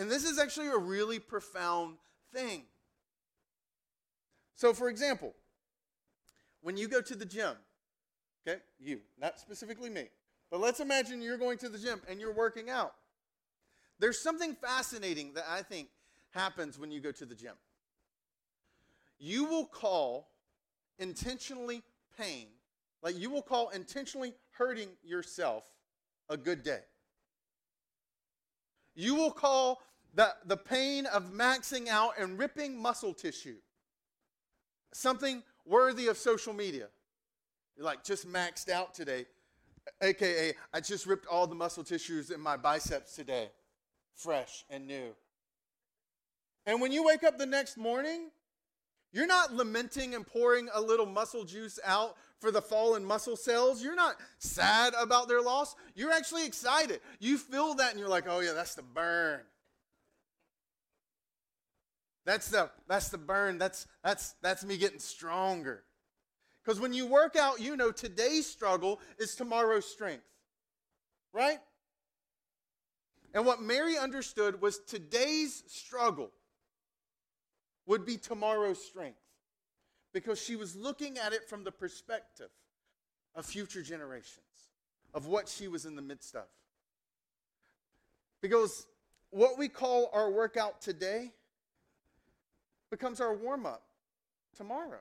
And 0.00 0.10
this 0.10 0.24
is 0.24 0.38
actually 0.38 0.68
a 0.68 0.78
really 0.78 1.18
profound 1.18 1.98
thing. 2.32 2.62
So, 4.54 4.72
for 4.72 4.88
example, 4.88 5.34
when 6.62 6.78
you 6.78 6.88
go 6.88 7.02
to 7.02 7.14
the 7.14 7.26
gym, 7.26 7.52
okay, 8.48 8.60
you, 8.78 9.00
not 9.20 9.38
specifically 9.38 9.90
me, 9.90 10.08
but 10.50 10.58
let's 10.58 10.80
imagine 10.80 11.20
you're 11.20 11.36
going 11.36 11.58
to 11.58 11.68
the 11.68 11.78
gym 11.78 12.00
and 12.08 12.18
you're 12.18 12.32
working 12.32 12.70
out. 12.70 12.94
There's 13.98 14.18
something 14.18 14.54
fascinating 14.54 15.34
that 15.34 15.44
I 15.46 15.60
think 15.60 15.88
happens 16.30 16.78
when 16.78 16.90
you 16.90 17.00
go 17.00 17.12
to 17.12 17.26
the 17.26 17.34
gym. 17.34 17.54
You 19.18 19.44
will 19.44 19.66
call 19.66 20.30
intentionally 20.98 21.82
pain, 22.18 22.46
like 23.02 23.18
you 23.18 23.28
will 23.28 23.42
call 23.42 23.68
intentionally 23.68 24.32
hurting 24.52 24.88
yourself 25.04 25.64
a 26.30 26.38
good 26.38 26.62
day. 26.62 26.80
You 28.94 29.14
will 29.14 29.30
call 29.30 29.80
the, 30.14 30.34
the 30.44 30.56
pain 30.56 31.06
of 31.06 31.32
maxing 31.32 31.88
out 31.88 32.14
and 32.18 32.38
ripping 32.38 32.80
muscle 32.80 33.14
tissue. 33.14 33.56
Something 34.92 35.42
worthy 35.64 36.08
of 36.08 36.18
social 36.18 36.52
media. 36.52 36.88
You're 37.76 37.86
like, 37.86 38.04
just 38.04 38.26
maxed 38.26 38.68
out 38.68 38.94
today. 38.94 39.26
AKA, 40.02 40.54
I 40.72 40.80
just 40.80 41.06
ripped 41.06 41.26
all 41.26 41.46
the 41.46 41.54
muscle 41.54 41.84
tissues 41.84 42.30
in 42.30 42.40
my 42.40 42.56
biceps 42.56 43.14
today, 43.14 43.50
fresh 44.14 44.64
and 44.68 44.86
new. 44.86 45.14
And 46.66 46.80
when 46.80 46.92
you 46.92 47.04
wake 47.04 47.24
up 47.24 47.38
the 47.38 47.46
next 47.46 47.76
morning, 47.76 48.30
you're 49.12 49.26
not 49.26 49.52
lamenting 49.54 50.14
and 50.14 50.26
pouring 50.26 50.68
a 50.72 50.80
little 50.80 51.06
muscle 51.06 51.44
juice 51.44 51.78
out 51.84 52.16
for 52.40 52.50
the 52.50 52.62
fallen 52.62 53.04
muscle 53.04 53.36
cells. 53.36 53.82
You're 53.82 53.96
not 53.96 54.16
sad 54.38 54.94
about 55.00 55.28
their 55.28 55.42
loss. 55.42 55.74
You're 55.94 56.12
actually 56.12 56.46
excited. 56.46 57.00
You 57.18 57.38
feel 57.38 57.74
that 57.74 57.90
and 57.90 57.98
you're 57.98 58.08
like, 58.08 58.26
oh, 58.28 58.40
yeah, 58.40 58.52
that's 58.52 58.74
the 58.74 58.82
burn. 58.82 59.40
That's 62.24 62.48
the, 62.48 62.70
that's 62.86 63.08
the 63.08 63.18
burn. 63.18 63.58
That's, 63.58 63.86
that's, 64.04 64.34
that's 64.42 64.64
me 64.64 64.76
getting 64.76 64.98
stronger. 64.98 65.84
Because 66.64 66.80
when 66.80 66.92
you 66.92 67.06
work 67.06 67.36
out, 67.36 67.60
you 67.60 67.76
know 67.76 67.90
today's 67.90 68.46
struggle 68.46 69.00
is 69.18 69.34
tomorrow's 69.34 69.86
strength. 69.86 70.24
Right? 71.32 71.58
And 73.32 73.46
what 73.46 73.62
Mary 73.62 73.96
understood 73.96 74.60
was 74.60 74.80
today's 74.80 75.62
struggle 75.68 76.30
would 77.86 78.04
be 78.04 78.16
tomorrow's 78.16 78.84
strength 78.84 79.18
because 80.12 80.40
she 80.40 80.56
was 80.56 80.74
looking 80.76 81.18
at 81.18 81.32
it 81.32 81.48
from 81.48 81.64
the 81.64 81.72
perspective 81.72 82.50
of 83.34 83.46
future 83.46 83.82
generations, 83.82 84.44
of 85.14 85.26
what 85.26 85.48
she 85.48 85.68
was 85.68 85.86
in 85.86 85.94
the 85.94 86.02
midst 86.02 86.34
of. 86.34 86.46
Because 88.42 88.86
what 89.30 89.58
we 89.58 89.68
call 89.68 90.10
our 90.12 90.30
workout 90.30 90.80
today 90.80 91.32
becomes 92.90 93.20
our 93.20 93.34
warm 93.34 93.66
up 93.66 93.82
tomorrow. 94.56 95.00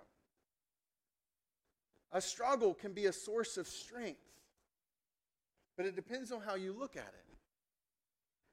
A 2.11 2.21
struggle 2.21 2.73
can 2.73 2.93
be 2.93 3.05
a 3.05 3.13
source 3.13 3.57
of 3.57 3.67
strength, 3.67 4.19
but 5.77 5.85
it 5.85 5.95
depends 5.95 6.31
on 6.31 6.41
how 6.41 6.55
you 6.55 6.73
look 6.73 6.95
at 6.95 7.01
it. 7.01 7.35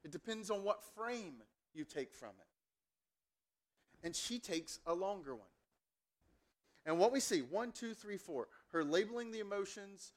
It 0.03 0.11
depends 0.11 0.49
on 0.49 0.63
what 0.63 0.83
frame 0.95 1.35
you 1.73 1.83
take 1.83 2.13
from 2.13 2.29
it. 2.29 4.05
And 4.05 4.15
she 4.15 4.39
takes 4.39 4.79
a 4.85 4.93
longer 4.93 5.33
one. 5.35 5.47
And 6.85 6.97
what 6.97 7.11
we 7.11 7.19
see 7.19 7.39
one, 7.41 7.71
two, 7.71 7.93
three, 7.93 8.17
four 8.17 8.47
her 8.71 8.83
labeling 8.83 9.31
the 9.31 9.39
emotions, 9.39 10.11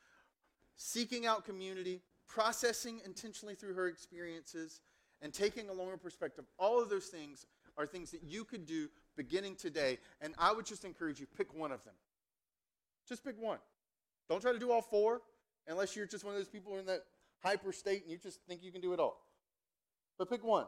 seeking 0.76 1.26
out 1.26 1.44
community, 1.44 2.02
processing 2.28 3.00
intentionally 3.04 3.54
through 3.54 3.74
her 3.74 3.88
experiences, 3.88 4.80
and 5.22 5.32
taking 5.32 5.68
a 5.68 5.72
longer 5.72 5.96
perspective. 5.96 6.44
All 6.58 6.80
of 6.80 6.88
those 6.88 7.06
things 7.06 7.46
are 7.76 7.86
things 7.86 8.10
that 8.10 8.22
you 8.22 8.44
could 8.44 8.66
do 8.66 8.88
beginning 9.16 9.56
today. 9.56 9.98
And 10.20 10.34
I 10.38 10.52
would 10.52 10.66
just 10.66 10.84
encourage 10.84 11.20
you 11.20 11.26
pick 11.36 11.54
one 11.54 11.72
of 11.72 11.84
them. 11.84 11.94
Just 13.08 13.24
pick 13.24 13.40
one. 13.40 13.58
Don't 14.28 14.40
try 14.40 14.52
to 14.52 14.58
do 14.58 14.70
all 14.70 14.82
four 14.82 15.20
unless 15.66 15.96
you're 15.96 16.06
just 16.06 16.24
one 16.24 16.34
of 16.34 16.40
those 16.40 16.48
people 16.48 16.78
in 16.78 16.86
that 16.86 17.04
hyper 17.42 17.72
state 17.72 18.02
and 18.02 18.10
you 18.10 18.18
just 18.18 18.40
think 18.48 18.62
you 18.62 18.72
can 18.72 18.80
do 18.80 18.92
it 18.92 19.00
all. 19.00 19.20
But 20.18 20.28
pick 20.28 20.44
one. 20.44 20.66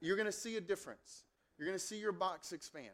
You're 0.00 0.16
going 0.16 0.26
to 0.26 0.32
see 0.32 0.56
a 0.56 0.60
difference. 0.60 1.24
You're 1.56 1.66
going 1.66 1.78
to 1.78 1.84
see 1.84 1.98
your 1.98 2.12
box 2.12 2.52
expand. 2.52 2.90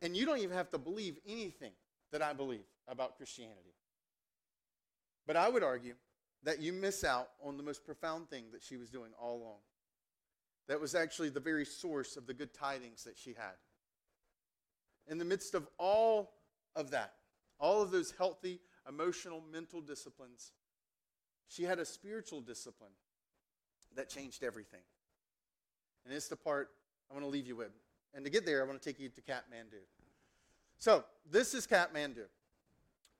And 0.00 0.16
you 0.16 0.24
don't 0.24 0.38
even 0.38 0.56
have 0.56 0.70
to 0.70 0.78
believe 0.78 1.18
anything 1.26 1.72
that 2.12 2.22
I 2.22 2.32
believe 2.32 2.64
about 2.86 3.16
Christianity. 3.16 3.74
But 5.26 5.36
I 5.36 5.48
would 5.48 5.62
argue 5.62 5.94
that 6.44 6.60
you 6.60 6.72
miss 6.72 7.04
out 7.04 7.28
on 7.44 7.56
the 7.56 7.62
most 7.62 7.84
profound 7.84 8.30
thing 8.30 8.44
that 8.52 8.62
she 8.62 8.76
was 8.76 8.88
doing 8.88 9.10
all 9.20 9.36
along. 9.36 9.58
That 10.68 10.80
was 10.80 10.94
actually 10.94 11.30
the 11.30 11.40
very 11.40 11.64
source 11.64 12.16
of 12.16 12.26
the 12.26 12.34
good 12.34 12.52
tidings 12.52 13.04
that 13.04 13.16
she 13.16 13.30
had. 13.30 13.56
In 15.08 15.18
the 15.18 15.24
midst 15.24 15.54
of 15.54 15.66
all 15.78 16.34
of 16.76 16.90
that, 16.90 17.14
all 17.58 17.82
of 17.82 17.90
those 17.90 18.12
healthy, 18.16 18.60
emotional, 18.86 19.42
mental 19.50 19.80
disciplines, 19.80 20.52
she 21.48 21.64
had 21.64 21.78
a 21.78 21.84
spiritual 21.84 22.42
discipline 22.42 22.92
that 23.96 24.10
changed 24.10 24.44
everything. 24.44 24.82
And 26.04 26.14
it's 26.14 26.28
the 26.28 26.36
part 26.36 26.70
I 27.10 27.14
want 27.14 27.24
to 27.24 27.30
leave 27.30 27.46
you 27.46 27.56
with. 27.56 27.72
And 28.14 28.24
to 28.24 28.30
get 28.30 28.44
there, 28.44 28.62
I 28.62 28.66
want 28.66 28.80
to 28.80 28.86
take 28.86 29.00
you 29.00 29.08
to 29.08 29.20
Kathmandu. 29.22 29.80
So, 30.78 31.04
this 31.30 31.54
is 31.54 31.66
Kathmandu, 31.66 32.26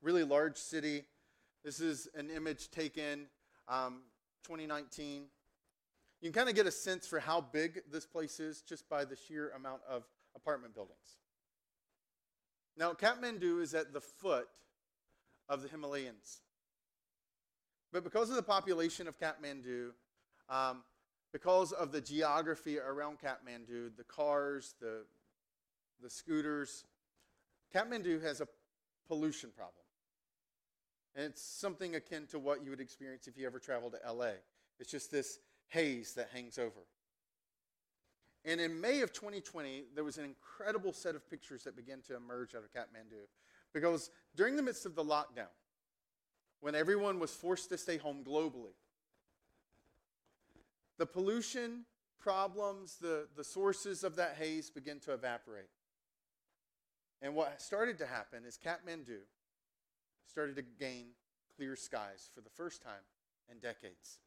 really 0.01 0.23
large 0.23 0.57
city. 0.57 1.03
This 1.63 1.81
is 1.81 2.07
an 2.15 2.29
image 2.29 2.71
taken 2.71 3.25
um, 3.67 4.01
2019. 4.43 5.23
You 6.21 6.29
can 6.29 6.33
kind 6.33 6.49
of 6.49 6.55
get 6.55 6.67
a 6.67 6.71
sense 6.71 7.07
for 7.07 7.19
how 7.19 7.39
big 7.39 7.81
this 7.91 8.05
place 8.05 8.39
is 8.39 8.61
just 8.61 8.89
by 8.89 9.05
the 9.05 9.15
sheer 9.15 9.51
amount 9.55 9.81
of 9.89 10.03
apartment 10.35 10.75
buildings. 10.75 11.17
Now, 12.77 12.93
Kathmandu 12.93 13.61
is 13.61 13.73
at 13.73 13.93
the 13.93 14.01
foot 14.01 14.47
of 15.47 15.61
the 15.61 15.69
Himalayas. 15.69 16.41
But 17.91 18.03
because 18.03 18.29
of 18.29 18.35
the 18.35 18.43
population 18.43 19.07
of 19.07 19.17
Kathmandu, 19.17 19.91
um, 20.49 20.83
because 21.31 21.71
of 21.71 21.91
the 21.91 22.01
geography 22.01 22.79
around 22.79 23.17
Kathmandu, 23.19 23.95
the 23.97 24.03
cars, 24.03 24.75
the, 24.79 25.05
the 26.01 26.09
scooters, 26.09 26.85
Kathmandu 27.73 28.21
has 28.23 28.41
a 28.41 28.47
pollution 29.07 29.51
problem. 29.55 29.83
And 31.15 31.25
it's 31.25 31.41
something 31.41 31.95
akin 31.95 32.27
to 32.27 32.39
what 32.39 32.63
you 32.63 32.69
would 32.69 32.79
experience 32.79 33.27
if 33.27 33.37
you 33.37 33.45
ever 33.45 33.59
traveled 33.59 33.93
to 33.93 34.13
LA. 34.13 34.33
It's 34.79 34.91
just 34.91 35.11
this 35.11 35.39
haze 35.69 36.13
that 36.13 36.29
hangs 36.33 36.57
over. 36.57 36.81
And 38.45 38.61
in 38.61 38.79
May 38.79 39.01
of 39.01 39.11
2020, 39.11 39.85
there 39.95 40.03
was 40.03 40.17
an 40.17 40.25
incredible 40.25 40.93
set 40.93 41.15
of 41.15 41.29
pictures 41.29 41.63
that 41.63 41.75
began 41.75 42.01
to 42.07 42.15
emerge 42.15 42.55
out 42.55 42.63
of 42.63 42.71
Kathmandu. 42.71 43.27
Because 43.73 44.09
during 44.35 44.55
the 44.55 44.63
midst 44.63 44.85
of 44.85 44.95
the 44.95 45.03
lockdown, 45.03 45.51
when 46.61 46.75
everyone 46.75 47.19
was 47.19 47.31
forced 47.31 47.69
to 47.69 47.77
stay 47.77 47.97
home 47.97 48.23
globally, 48.23 48.73
the 50.97 51.05
pollution 51.05 51.85
problems, 52.19 52.97
the, 52.99 53.27
the 53.35 53.43
sources 53.43 54.03
of 54.03 54.15
that 54.17 54.35
haze 54.37 54.69
began 54.69 54.99
to 54.99 55.13
evaporate. 55.13 55.69
And 57.21 57.35
what 57.35 57.61
started 57.61 57.97
to 57.99 58.05
happen 58.05 58.43
is 58.45 58.57
Kathmandu 58.57 59.19
started 60.25 60.55
to 60.55 60.61
gain 60.61 61.07
clear 61.55 61.75
skies 61.75 62.29
for 62.33 62.41
the 62.41 62.49
first 62.49 62.81
time 62.81 63.05
in 63.51 63.59
decades. 63.59 64.19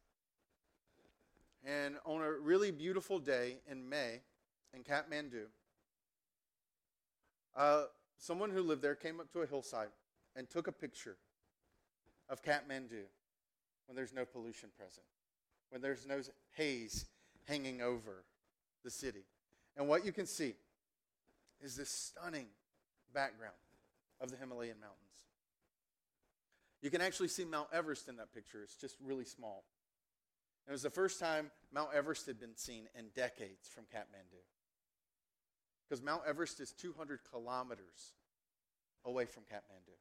And 1.65 1.95
on 2.05 2.21
a 2.21 2.31
really 2.31 2.71
beautiful 2.71 3.19
day 3.19 3.57
in 3.69 3.87
May 3.87 4.21
in 4.73 4.83
Kathmandu, 4.83 5.45
uh, 7.55 7.83
someone 8.17 8.49
who 8.49 8.61
lived 8.61 8.81
there 8.81 8.95
came 8.95 9.19
up 9.19 9.31
to 9.33 9.41
a 9.41 9.45
hillside 9.45 9.89
and 10.35 10.49
took 10.49 10.67
a 10.67 10.71
picture 10.71 11.17
of 12.29 12.43
Kathmandu 12.43 13.05
when 13.87 13.95
there's 13.95 14.13
no 14.13 14.25
pollution 14.25 14.69
present, 14.77 15.05
when 15.69 15.81
there's 15.81 16.05
no 16.05 16.21
haze 16.55 17.05
hanging 17.47 17.81
over 17.81 18.23
the 18.83 18.89
city. 18.89 19.23
And 19.77 19.87
what 19.87 20.05
you 20.05 20.11
can 20.11 20.25
see 20.25 20.55
is 21.61 21.75
this 21.75 21.89
stunning 21.89 22.47
background 23.13 23.53
of 24.19 24.31
the 24.31 24.37
Himalayan 24.37 24.79
mountains. 24.79 24.99
You 26.81 26.89
can 26.89 27.01
actually 27.01 27.29
see 27.29 27.45
Mount 27.45 27.69
Everest 27.71 28.09
in 28.09 28.17
that 28.17 28.33
picture. 28.33 28.61
It's 28.61 28.75
just 28.75 28.97
really 29.01 29.23
small. 29.23 29.63
It 30.67 30.71
was 30.71 30.81
the 30.81 30.89
first 30.89 31.19
time 31.19 31.51
Mount 31.73 31.89
Everest 31.93 32.25
had 32.25 32.39
been 32.39 32.55
seen 32.55 32.87
in 32.97 33.07
decades 33.15 33.67
from 33.67 33.83
Kathmandu. 33.85 34.41
Because 35.87 36.01
Mount 36.01 36.21
Everest 36.25 36.59
is 36.59 36.71
200 36.71 37.19
kilometers 37.29 38.13
away 39.05 39.25
from 39.25 39.43
Kathmandu. 39.43 39.97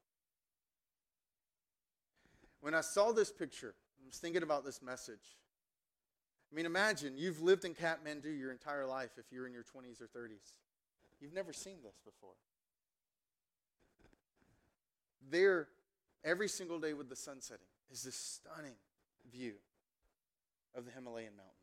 When 2.61 2.75
I 2.75 2.81
saw 2.81 3.13
this 3.13 3.33
picture, 3.33 3.75
I 4.01 4.07
was 4.07 4.19
thinking 4.19 4.45
about 4.45 4.65
this 4.65 4.81
message. 4.81 5.37
I 6.51 6.55
mean, 6.55 6.67
imagine 6.67 7.15
you've 7.17 7.41
lived 7.41 7.65
in 7.65 7.75
Kathmandu 7.75 8.39
your 8.39 8.53
entire 8.53 8.87
life 8.87 9.13
if 9.19 9.33
you're 9.33 9.47
in 9.47 9.53
your 9.53 9.65
20s 9.65 10.01
or 10.01 10.07
30s. 10.07 10.53
You've 11.21 11.33
never 11.33 11.53
seen 11.53 11.79
this 11.83 11.99
before. 12.05 12.35
There, 15.31 15.69
every 16.25 16.49
single 16.49 16.79
day 16.79 16.93
with 16.93 17.09
the 17.09 17.17
sun 17.17 17.41
setting, 17.41 17.67
is 17.91 18.03
this 18.05 18.17
stunning 18.17 18.75
view 19.31 19.55
of 20.75 20.85
the 20.85 20.91
Himalayan 20.91 21.37
mountains. 21.37 21.57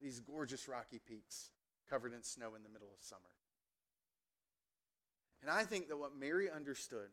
These 0.00 0.20
gorgeous 0.20 0.68
rocky 0.68 0.98
peaks 0.98 1.50
covered 1.88 2.12
in 2.12 2.22
snow 2.22 2.54
in 2.54 2.62
the 2.62 2.68
middle 2.68 2.88
of 2.96 3.02
summer. 3.02 3.20
And 5.42 5.50
I 5.50 5.64
think 5.64 5.88
that 5.88 5.96
what 5.96 6.16
Mary 6.18 6.50
understood, 6.50 7.08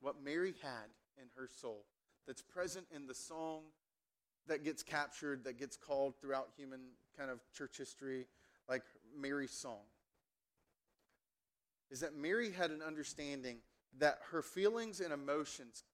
what 0.00 0.22
Mary 0.22 0.54
had 0.62 0.90
in 1.20 1.28
her 1.36 1.48
soul, 1.48 1.84
that's 2.26 2.42
present 2.42 2.86
in 2.94 3.06
the 3.06 3.14
song 3.14 3.62
that 4.46 4.64
gets 4.64 4.82
captured, 4.82 5.44
that 5.44 5.58
gets 5.58 5.76
called 5.76 6.14
throughout 6.20 6.48
human 6.56 6.80
kind 7.16 7.30
of 7.30 7.40
church 7.56 7.78
history, 7.78 8.26
like 8.68 8.82
Mary's 9.18 9.52
song, 9.52 9.82
is 11.90 12.00
that 12.00 12.14
Mary 12.14 12.50
had 12.50 12.70
an 12.70 12.82
understanding 12.82 13.58
that 13.98 14.18
her 14.30 14.42
feelings 14.42 15.00
and 15.00 15.12
emotions 15.12 15.84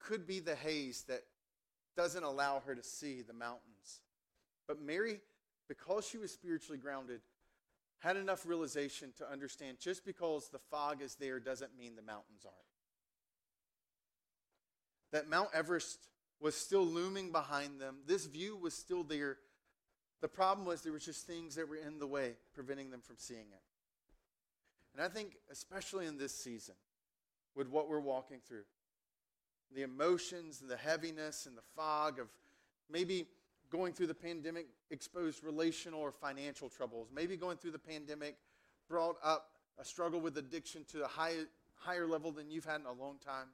could 0.00 0.26
be 0.26 0.40
the 0.40 0.54
haze 0.54 1.04
that 1.08 1.22
doesn't 1.98 2.22
allow 2.22 2.62
her 2.64 2.76
to 2.76 2.82
see 2.82 3.22
the 3.22 3.32
mountains. 3.34 4.00
But 4.68 4.80
Mary, 4.80 5.20
because 5.68 6.06
she 6.06 6.16
was 6.16 6.30
spiritually 6.30 6.78
grounded, 6.78 7.20
had 7.98 8.16
enough 8.16 8.46
realization 8.46 9.12
to 9.18 9.28
understand 9.28 9.78
just 9.80 10.06
because 10.06 10.48
the 10.48 10.60
fog 10.70 11.02
is 11.02 11.16
there 11.16 11.40
doesn't 11.40 11.76
mean 11.76 11.96
the 11.96 12.02
mountains 12.02 12.44
aren't. 12.44 12.56
that 15.12 15.28
Mount 15.28 15.48
Everest 15.54 15.98
was 16.40 16.54
still 16.54 16.84
looming 16.84 17.32
behind 17.32 17.80
them. 17.80 17.96
This 18.06 18.26
view 18.26 18.56
was 18.56 18.74
still 18.74 19.02
there. 19.02 19.38
The 20.20 20.28
problem 20.28 20.66
was 20.66 20.82
there 20.82 20.92
was 20.92 21.04
just 21.04 21.26
things 21.26 21.54
that 21.56 21.68
were 21.68 21.76
in 21.76 21.98
the 21.98 22.06
way, 22.06 22.34
preventing 22.54 22.90
them 22.90 23.00
from 23.00 23.16
seeing 23.18 23.40
it. 23.40 23.62
And 24.94 25.04
I 25.04 25.08
think, 25.08 25.36
especially 25.50 26.06
in 26.06 26.18
this 26.18 26.34
season, 26.34 26.74
with 27.54 27.68
what 27.68 27.88
we're 27.88 28.00
walking 28.00 28.38
through, 28.46 28.64
the 29.74 29.82
emotions 29.82 30.60
and 30.60 30.70
the 30.70 30.76
heaviness 30.76 31.46
and 31.46 31.56
the 31.56 31.62
fog 31.76 32.18
of 32.18 32.28
maybe 32.90 33.26
going 33.70 33.92
through 33.92 34.06
the 34.06 34.14
pandemic 34.14 34.66
exposed 34.90 35.44
relational 35.44 36.00
or 36.00 36.10
financial 36.10 36.68
troubles, 36.68 37.08
maybe 37.14 37.36
going 37.36 37.56
through 37.56 37.72
the 37.72 37.78
pandemic 37.78 38.36
brought 38.88 39.16
up 39.22 39.50
a 39.78 39.84
struggle 39.84 40.20
with 40.20 40.38
addiction 40.38 40.84
to 40.92 41.04
a 41.04 41.08
high, 41.08 41.34
higher 41.74 42.06
level 42.06 42.32
than 42.32 42.50
you've 42.50 42.64
had 42.64 42.80
in 42.80 42.86
a 42.86 42.92
long 42.92 43.16
time. 43.24 43.48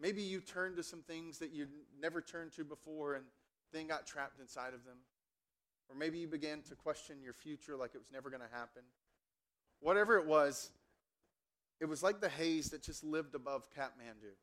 Maybe 0.00 0.20
you 0.20 0.40
turned 0.40 0.76
to 0.76 0.82
some 0.82 1.00
things 1.02 1.38
that 1.38 1.52
you'd 1.52 1.70
never 2.00 2.20
turned 2.20 2.52
to 2.52 2.64
before 2.64 3.14
and 3.14 3.24
then 3.72 3.86
got 3.86 4.06
trapped 4.06 4.40
inside 4.40 4.74
of 4.74 4.84
them. 4.84 4.98
Or 5.88 5.96
maybe 5.96 6.18
you 6.18 6.26
began 6.26 6.62
to 6.62 6.74
question 6.74 7.22
your 7.22 7.32
future 7.32 7.76
like 7.76 7.94
it 7.94 7.98
was 7.98 8.10
never 8.12 8.28
going 8.28 8.42
to 8.42 8.54
happen. 8.54 8.82
Whatever 9.80 10.18
it 10.18 10.26
was, 10.26 10.70
it 11.80 11.86
was 11.86 12.02
like 12.02 12.20
the 12.20 12.28
haze 12.28 12.70
that 12.70 12.82
just 12.82 13.04
lived 13.04 13.34
above 13.34 13.68
Kathmandu. 13.70 14.34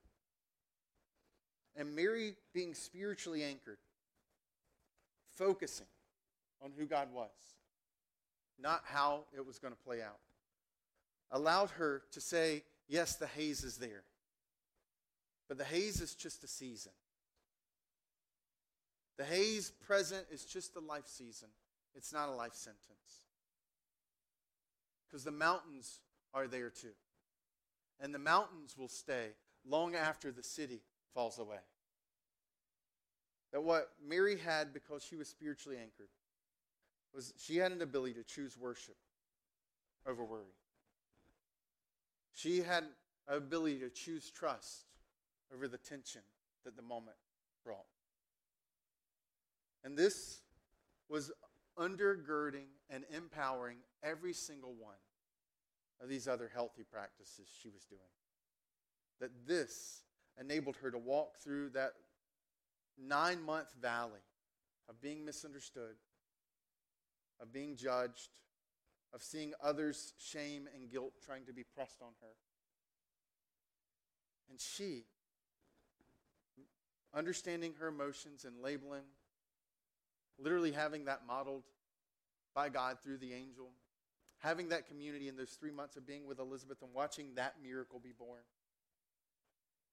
And 1.75 1.95
Mary, 1.95 2.35
being 2.53 2.73
spiritually 2.73 3.43
anchored, 3.43 3.79
focusing 5.35 5.87
on 6.61 6.71
who 6.77 6.85
God 6.85 7.07
was, 7.11 7.31
not 8.59 8.83
how 8.85 9.25
it 9.35 9.45
was 9.45 9.57
going 9.57 9.73
to 9.73 9.79
play 9.79 10.01
out, 10.01 10.19
allowed 11.31 11.71
her 11.71 12.03
to 12.11 12.21
say, 12.21 12.63
Yes, 12.87 13.15
the 13.15 13.27
haze 13.27 13.63
is 13.63 13.77
there. 13.77 14.03
But 15.47 15.57
the 15.57 15.63
haze 15.63 16.01
is 16.01 16.15
just 16.15 16.43
a 16.43 16.47
season. 16.47 16.91
The 19.17 19.23
haze 19.23 19.71
present 19.85 20.25
is 20.31 20.43
just 20.45 20.75
a 20.75 20.79
life 20.79 21.07
season, 21.07 21.49
it's 21.95 22.13
not 22.13 22.29
a 22.29 22.33
life 22.33 22.53
sentence. 22.53 23.21
Because 25.07 25.23
the 25.23 25.31
mountains 25.31 25.99
are 26.33 26.47
there 26.47 26.69
too. 26.69 26.95
And 27.99 28.13
the 28.13 28.19
mountains 28.19 28.75
will 28.77 28.87
stay 28.87 29.27
long 29.65 29.95
after 29.95 30.31
the 30.31 30.43
city 30.43 30.81
falls 31.13 31.39
away. 31.39 31.57
That 33.51 33.63
what 33.63 33.89
Mary 34.05 34.37
had 34.37 34.73
because 34.73 35.03
she 35.03 35.15
was 35.15 35.27
spiritually 35.27 35.77
anchored 35.77 36.09
was 37.13 37.33
she 37.37 37.57
had 37.57 37.71
an 37.71 37.81
ability 37.81 38.15
to 38.15 38.23
choose 38.23 38.57
worship 38.57 38.95
over 40.07 40.23
worry. 40.23 40.55
She 42.33 42.61
had 42.61 42.83
an 42.83 43.37
ability 43.37 43.79
to 43.79 43.89
choose 43.89 44.31
trust 44.31 44.85
over 45.53 45.67
the 45.67 45.77
tension 45.77 46.21
that 46.65 46.75
the 46.75 46.81
moment 46.81 47.17
brought. 47.63 47.85
And 49.83 49.97
this 49.97 50.41
was 51.09 51.31
undergirding 51.77 52.67
and 52.89 53.03
empowering 53.15 53.77
every 54.01 54.33
single 54.33 54.73
one 54.73 54.95
of 56.01 56.09
these 56.09 56.27
other 56.27 56.49
healthy 56.53 56.83
practices 56.83 57.47
she 57.61 57.69
was 57.69 57.85
doing. 57.85 58.01
That 59.19 59.31
this 59.47 60.01
enabled 60.39 60.77
her 60.77 60.91
to 60.91 60.97
walk 60.97 61.37
through 61.37 61.69
that 61.69 61.93
nine 62.97 63.41
month 63.41 63.73
valley 63.81 64.21
of 64.89 64.99
being 65.01 65.25
misunderstood, 65.25 65.95
of 67.41 67.51
being 67.51 67.75
judged, 67.75 68.29
of 69.13 69.21
seeing 69.21 69.53
others' 69.61 70.13
shame 70.17 70.67
and 70.75 70.89
guilt 70.89 71.13
trying 71.25 71.45
to 71.45 71.53
be 71.53 71.63
pressed 71.63 72.01
on 72.01 72.11
her. 72.21 72.35
And 74.49 74.59
she, 74.59 75.05
understanding 77.13 77.73
her 77.79 77.87
emotions 77.87 78.45
and 78.45 78.61
labeling, 78.61 79.03
literally 80.37 80.71
having 80.71 81.05
that 81.05 81.21
modeled 81.27 81.63
by 82.55 82.69
God 82.69 82.97
through 83.03 83.17
the 83.17 83.33
angel, 83.33 83.69
having 84.39 84.69
that 84.69 84.87
community 84.87 85.27
in 85.27 85.37
those 85.37 85.51
three 85.51 85.71
months 85.71 85.95
of 85.95 86.05
being 86.05 86.27
with 86.27 86.39
Elizabeth 86.39 86.81
and 86.81 86.93
watching 86.93 87.33
that 87.35 87.55
miracle 87.63 87.99
be 87.99 88.11
born, 88.11 88.41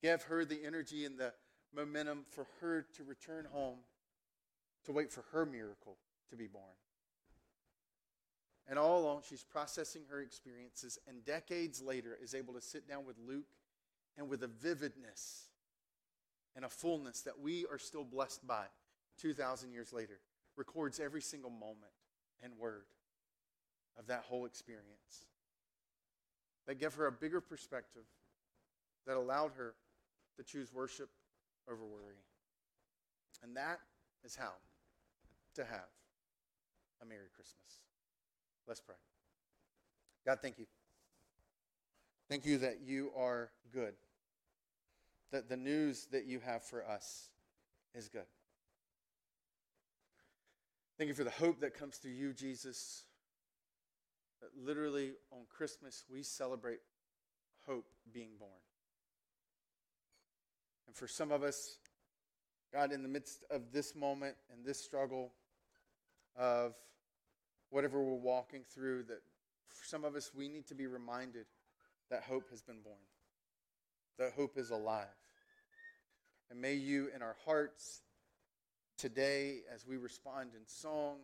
gave 0.03 0.23
her 0.25 0.45
the 0.45 0.65
energy 0.65 1.05
and 1.05 1.19
the 1.19 1.33
momentum 1.75 2.25
for 2.29 2.47
her 2.61 2.87
to 2.97 3.05
return 3.05 3.47
home 3.53 3.79
to 4.85 4.93
wait 4.93 5.13
for 5.13 5.25
her 5.33 5.45
miracle 5.45 5.97
to 6.31 6.37
be 6.37 6.47
born. 6.47 6.65
And 8.69 8.79
all 8.79 9.01
along, 9.01 9.23
she's 9.29 9.43
processing 9.43 10.03
her 10.11 10.21
experiences, 10.21 10.99
and 11.09 11.25
decades 11.25 11.83
later, 11.83 12.17
is 12.23 12.35
able 12.35 12.55
to 12.55 12.61
sit 12.61 12.89
down 12.89 13.05
with 13.05 13.17
Luke 13.19 13.49
and 14.17 14.29
with 14.29 14.43
a 14.43 14.47
vividness 14.47 15.49
and 16.55 16.65
a 16.65 16.69
fullness 16.69 17.23
that 17.23 17.41
we 17.41 17.67
are 17.71 17.79
still 17.79 18.05
blessed 18.05 18.47
by 18.47 18.67
2,000 19.19 19.73
years 19.73 19.93
later, 19.93 20.21
records 20.57 21.01
every 21.01 21.21
single 21.21 21.51
moment 21.51 21.93
and 22.43 22.57
word 22.59 22.85
of 23.99 24.07
that 24.07 24.25
whole 24.29 24.47
experience. 24.47 25.27
That 26.67 26.79
gave 26.79 26.95
her 26.95 27.07
a 27.07 27.13
bigger 27.13 27.41
perspective 27.41 28.05
that 29.07 29.17
allowed 29.17 29.53
her 29.57 29.75
to 30.41 30.53
choose 30.53 30.73
worship 30.73 31.11
over 31.69 31.85
worry. 31.85 32.17
And 33.43 33.57
that 33.57 33.81
is 34.25 34.35
how 34.35 34.53
to 35.55 35.65
have 35.65 35.89
a 37.03 37.05
Merry 37.05 37.29
Christmas. 37.35 37.81
Let's 38.67 38.81
pray. 38.81 38.97
God, 40.25 40.39
thank 40.41 40.59
you. 40.59 40.67
Thank 42.29 42.47
you 42.47 42.59
that 42.59 42.81
you 42.85 43.11
are 43.17 43.51
good, 43.73 43.95
that 45.33 45.49
the 45.49 45.57
news 45.57 46.07
that 46.13 46.27
you 46.27 46.39
have 46.41 46.63
for 46.63 46.89
us 46.89 47.29
is 47.95 48.09
good. 48.09 48.27
Thank 50.97 51.09
you 51.09 51.15
for 51.15 51.25
the 51.25 51.31
hope 51.31 51.61
that 51.61 51.77
comes 51.77 51.97
through 51.97 52.13
you, 52.13 52.33
Jesus. 52.33 53.05
That 54.41 54.51
literally 54.57 55.13
on 55.33 55.41
Christmas 55.49 56.05
we 56.11 56.23
celebrate 56.23 56.81
hope 57.67 57.87
being 58.13 58.31
born. 58.39 58.51
And 60.91 60.97
for 60.97 61.07
some 61.07 61.31
of 61.31 61.45
us, 61.45 61.77
God, 62.73 62.91
in 62.91 63.05
the 63.05 63.09
midst 63.09 63.45
of 63.49 63.71
this 63.73 63.95
moment 63.95 64.35
and 64.53 64.65
this 64.65 64.83
struggle 64.83 65.31
of 66.37 66.75
whatever 67.69 68.03
we're 68.03 68.19
walking 68.19 68.63
through, 68.75 69.05
that 69.05 69.21
for 69.69 69.87
some 69.87 70.03
of 70.03 70.17
us, 70.17 70.33
we 70.35 70.49
need 70.49 70.67
to 70.67 70.75
be 70.75 70.89
reminded 70.89 71.47
that 72.11 72.25
hope 72.25 72.51
has 72.51 72.61
been 72.61 72.81
born, 72.83 72.97
that 74.19 74.33
hope 74.33 74.59
is 74.59 74.71
alive. 74.71 75.07
And 76.51 76.61
may 76.61 76.75
you, 76.75 77.09
in 77.15 77.23
our 77.23 77.37
hearts 77.45 78.01
today, 78.99 79.61
as 79.73 79.87
we 79.87 79.97
respond 79.97 80.51
in 80.57 80.67
song, 80.67 81.19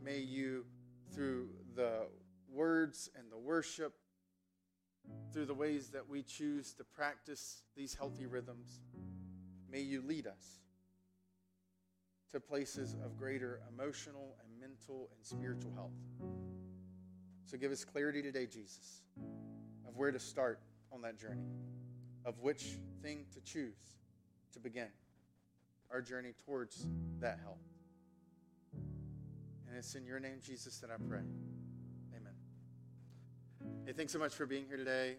may 0.00 0.20
you, 0.20 0.66
through 1.12 1.48
the 1.74 2.06
words 2.48 3.10
and 3.18 3.24
the 3.32 3.38
worship, 3.38 3.92
through 5.32 5.46
the 5.46 5.54
ways 5.54 5.88
that 5.90 6.08
we 6.08 6.22
choose 6.22 6.74
to 6.74 6.84
practice 6.84 7.62
these 7.76 7.94
healthy 7.94 8.26
rhythms, 8.26 8.80
may 9.70 9.80
you 9.80 10.02
lead 10.02 10.26
us 10.26 10.60
to 12.32 12.40
places 12.40 12.96
of 13.04 13.16
greater 13.16 13.60
emotional 13.72 14.36
and 14.42 14.60
mental 14.60 15.08
and 15.14 15.24
spiritual 15.24 15.72
health. 15.74 15.92
So 17.44 17.56
give 17.56 17.72
us 17.72 17.84
clarity 17.84 18.22
today, 18.22 18.46
Jesus, 18.46 19.02
of 19.88 19.96
where 19.96 20.12
to 20.12 20.18
start 20.18 20.60
on 20.92 21.02
that 21.02 21.18
journey, 21.18 21.48
of 22.24 22.38
which 22.40 22.78
thing 23.02 23.24
to 23.34 23.40
choose 23.40 23.96
to 24.52 24.60
begin 24.60 24.88
our 25.90 26.00
journey 26.00 26.32
towards 26.44 26.86
that 27.18 27.40
health. 27.42 27.58
And 29.68 29.76
it's 29.76 29.94
in 29.94 30.04
your 30.04 30.20
name, 30.20 30.38
Jesus, 30.42 30.78
that 30.78 30.90
I 30.90 30.96
pray. 31.08 31.22
Hey, 33.86 33.92
thanks 33.94 34.12
so 34.12 34.18
much 34.18 34.34
for 34.34 34.46
being 34.46 34.66
here 34.66 34.76
today. 34.76 35.16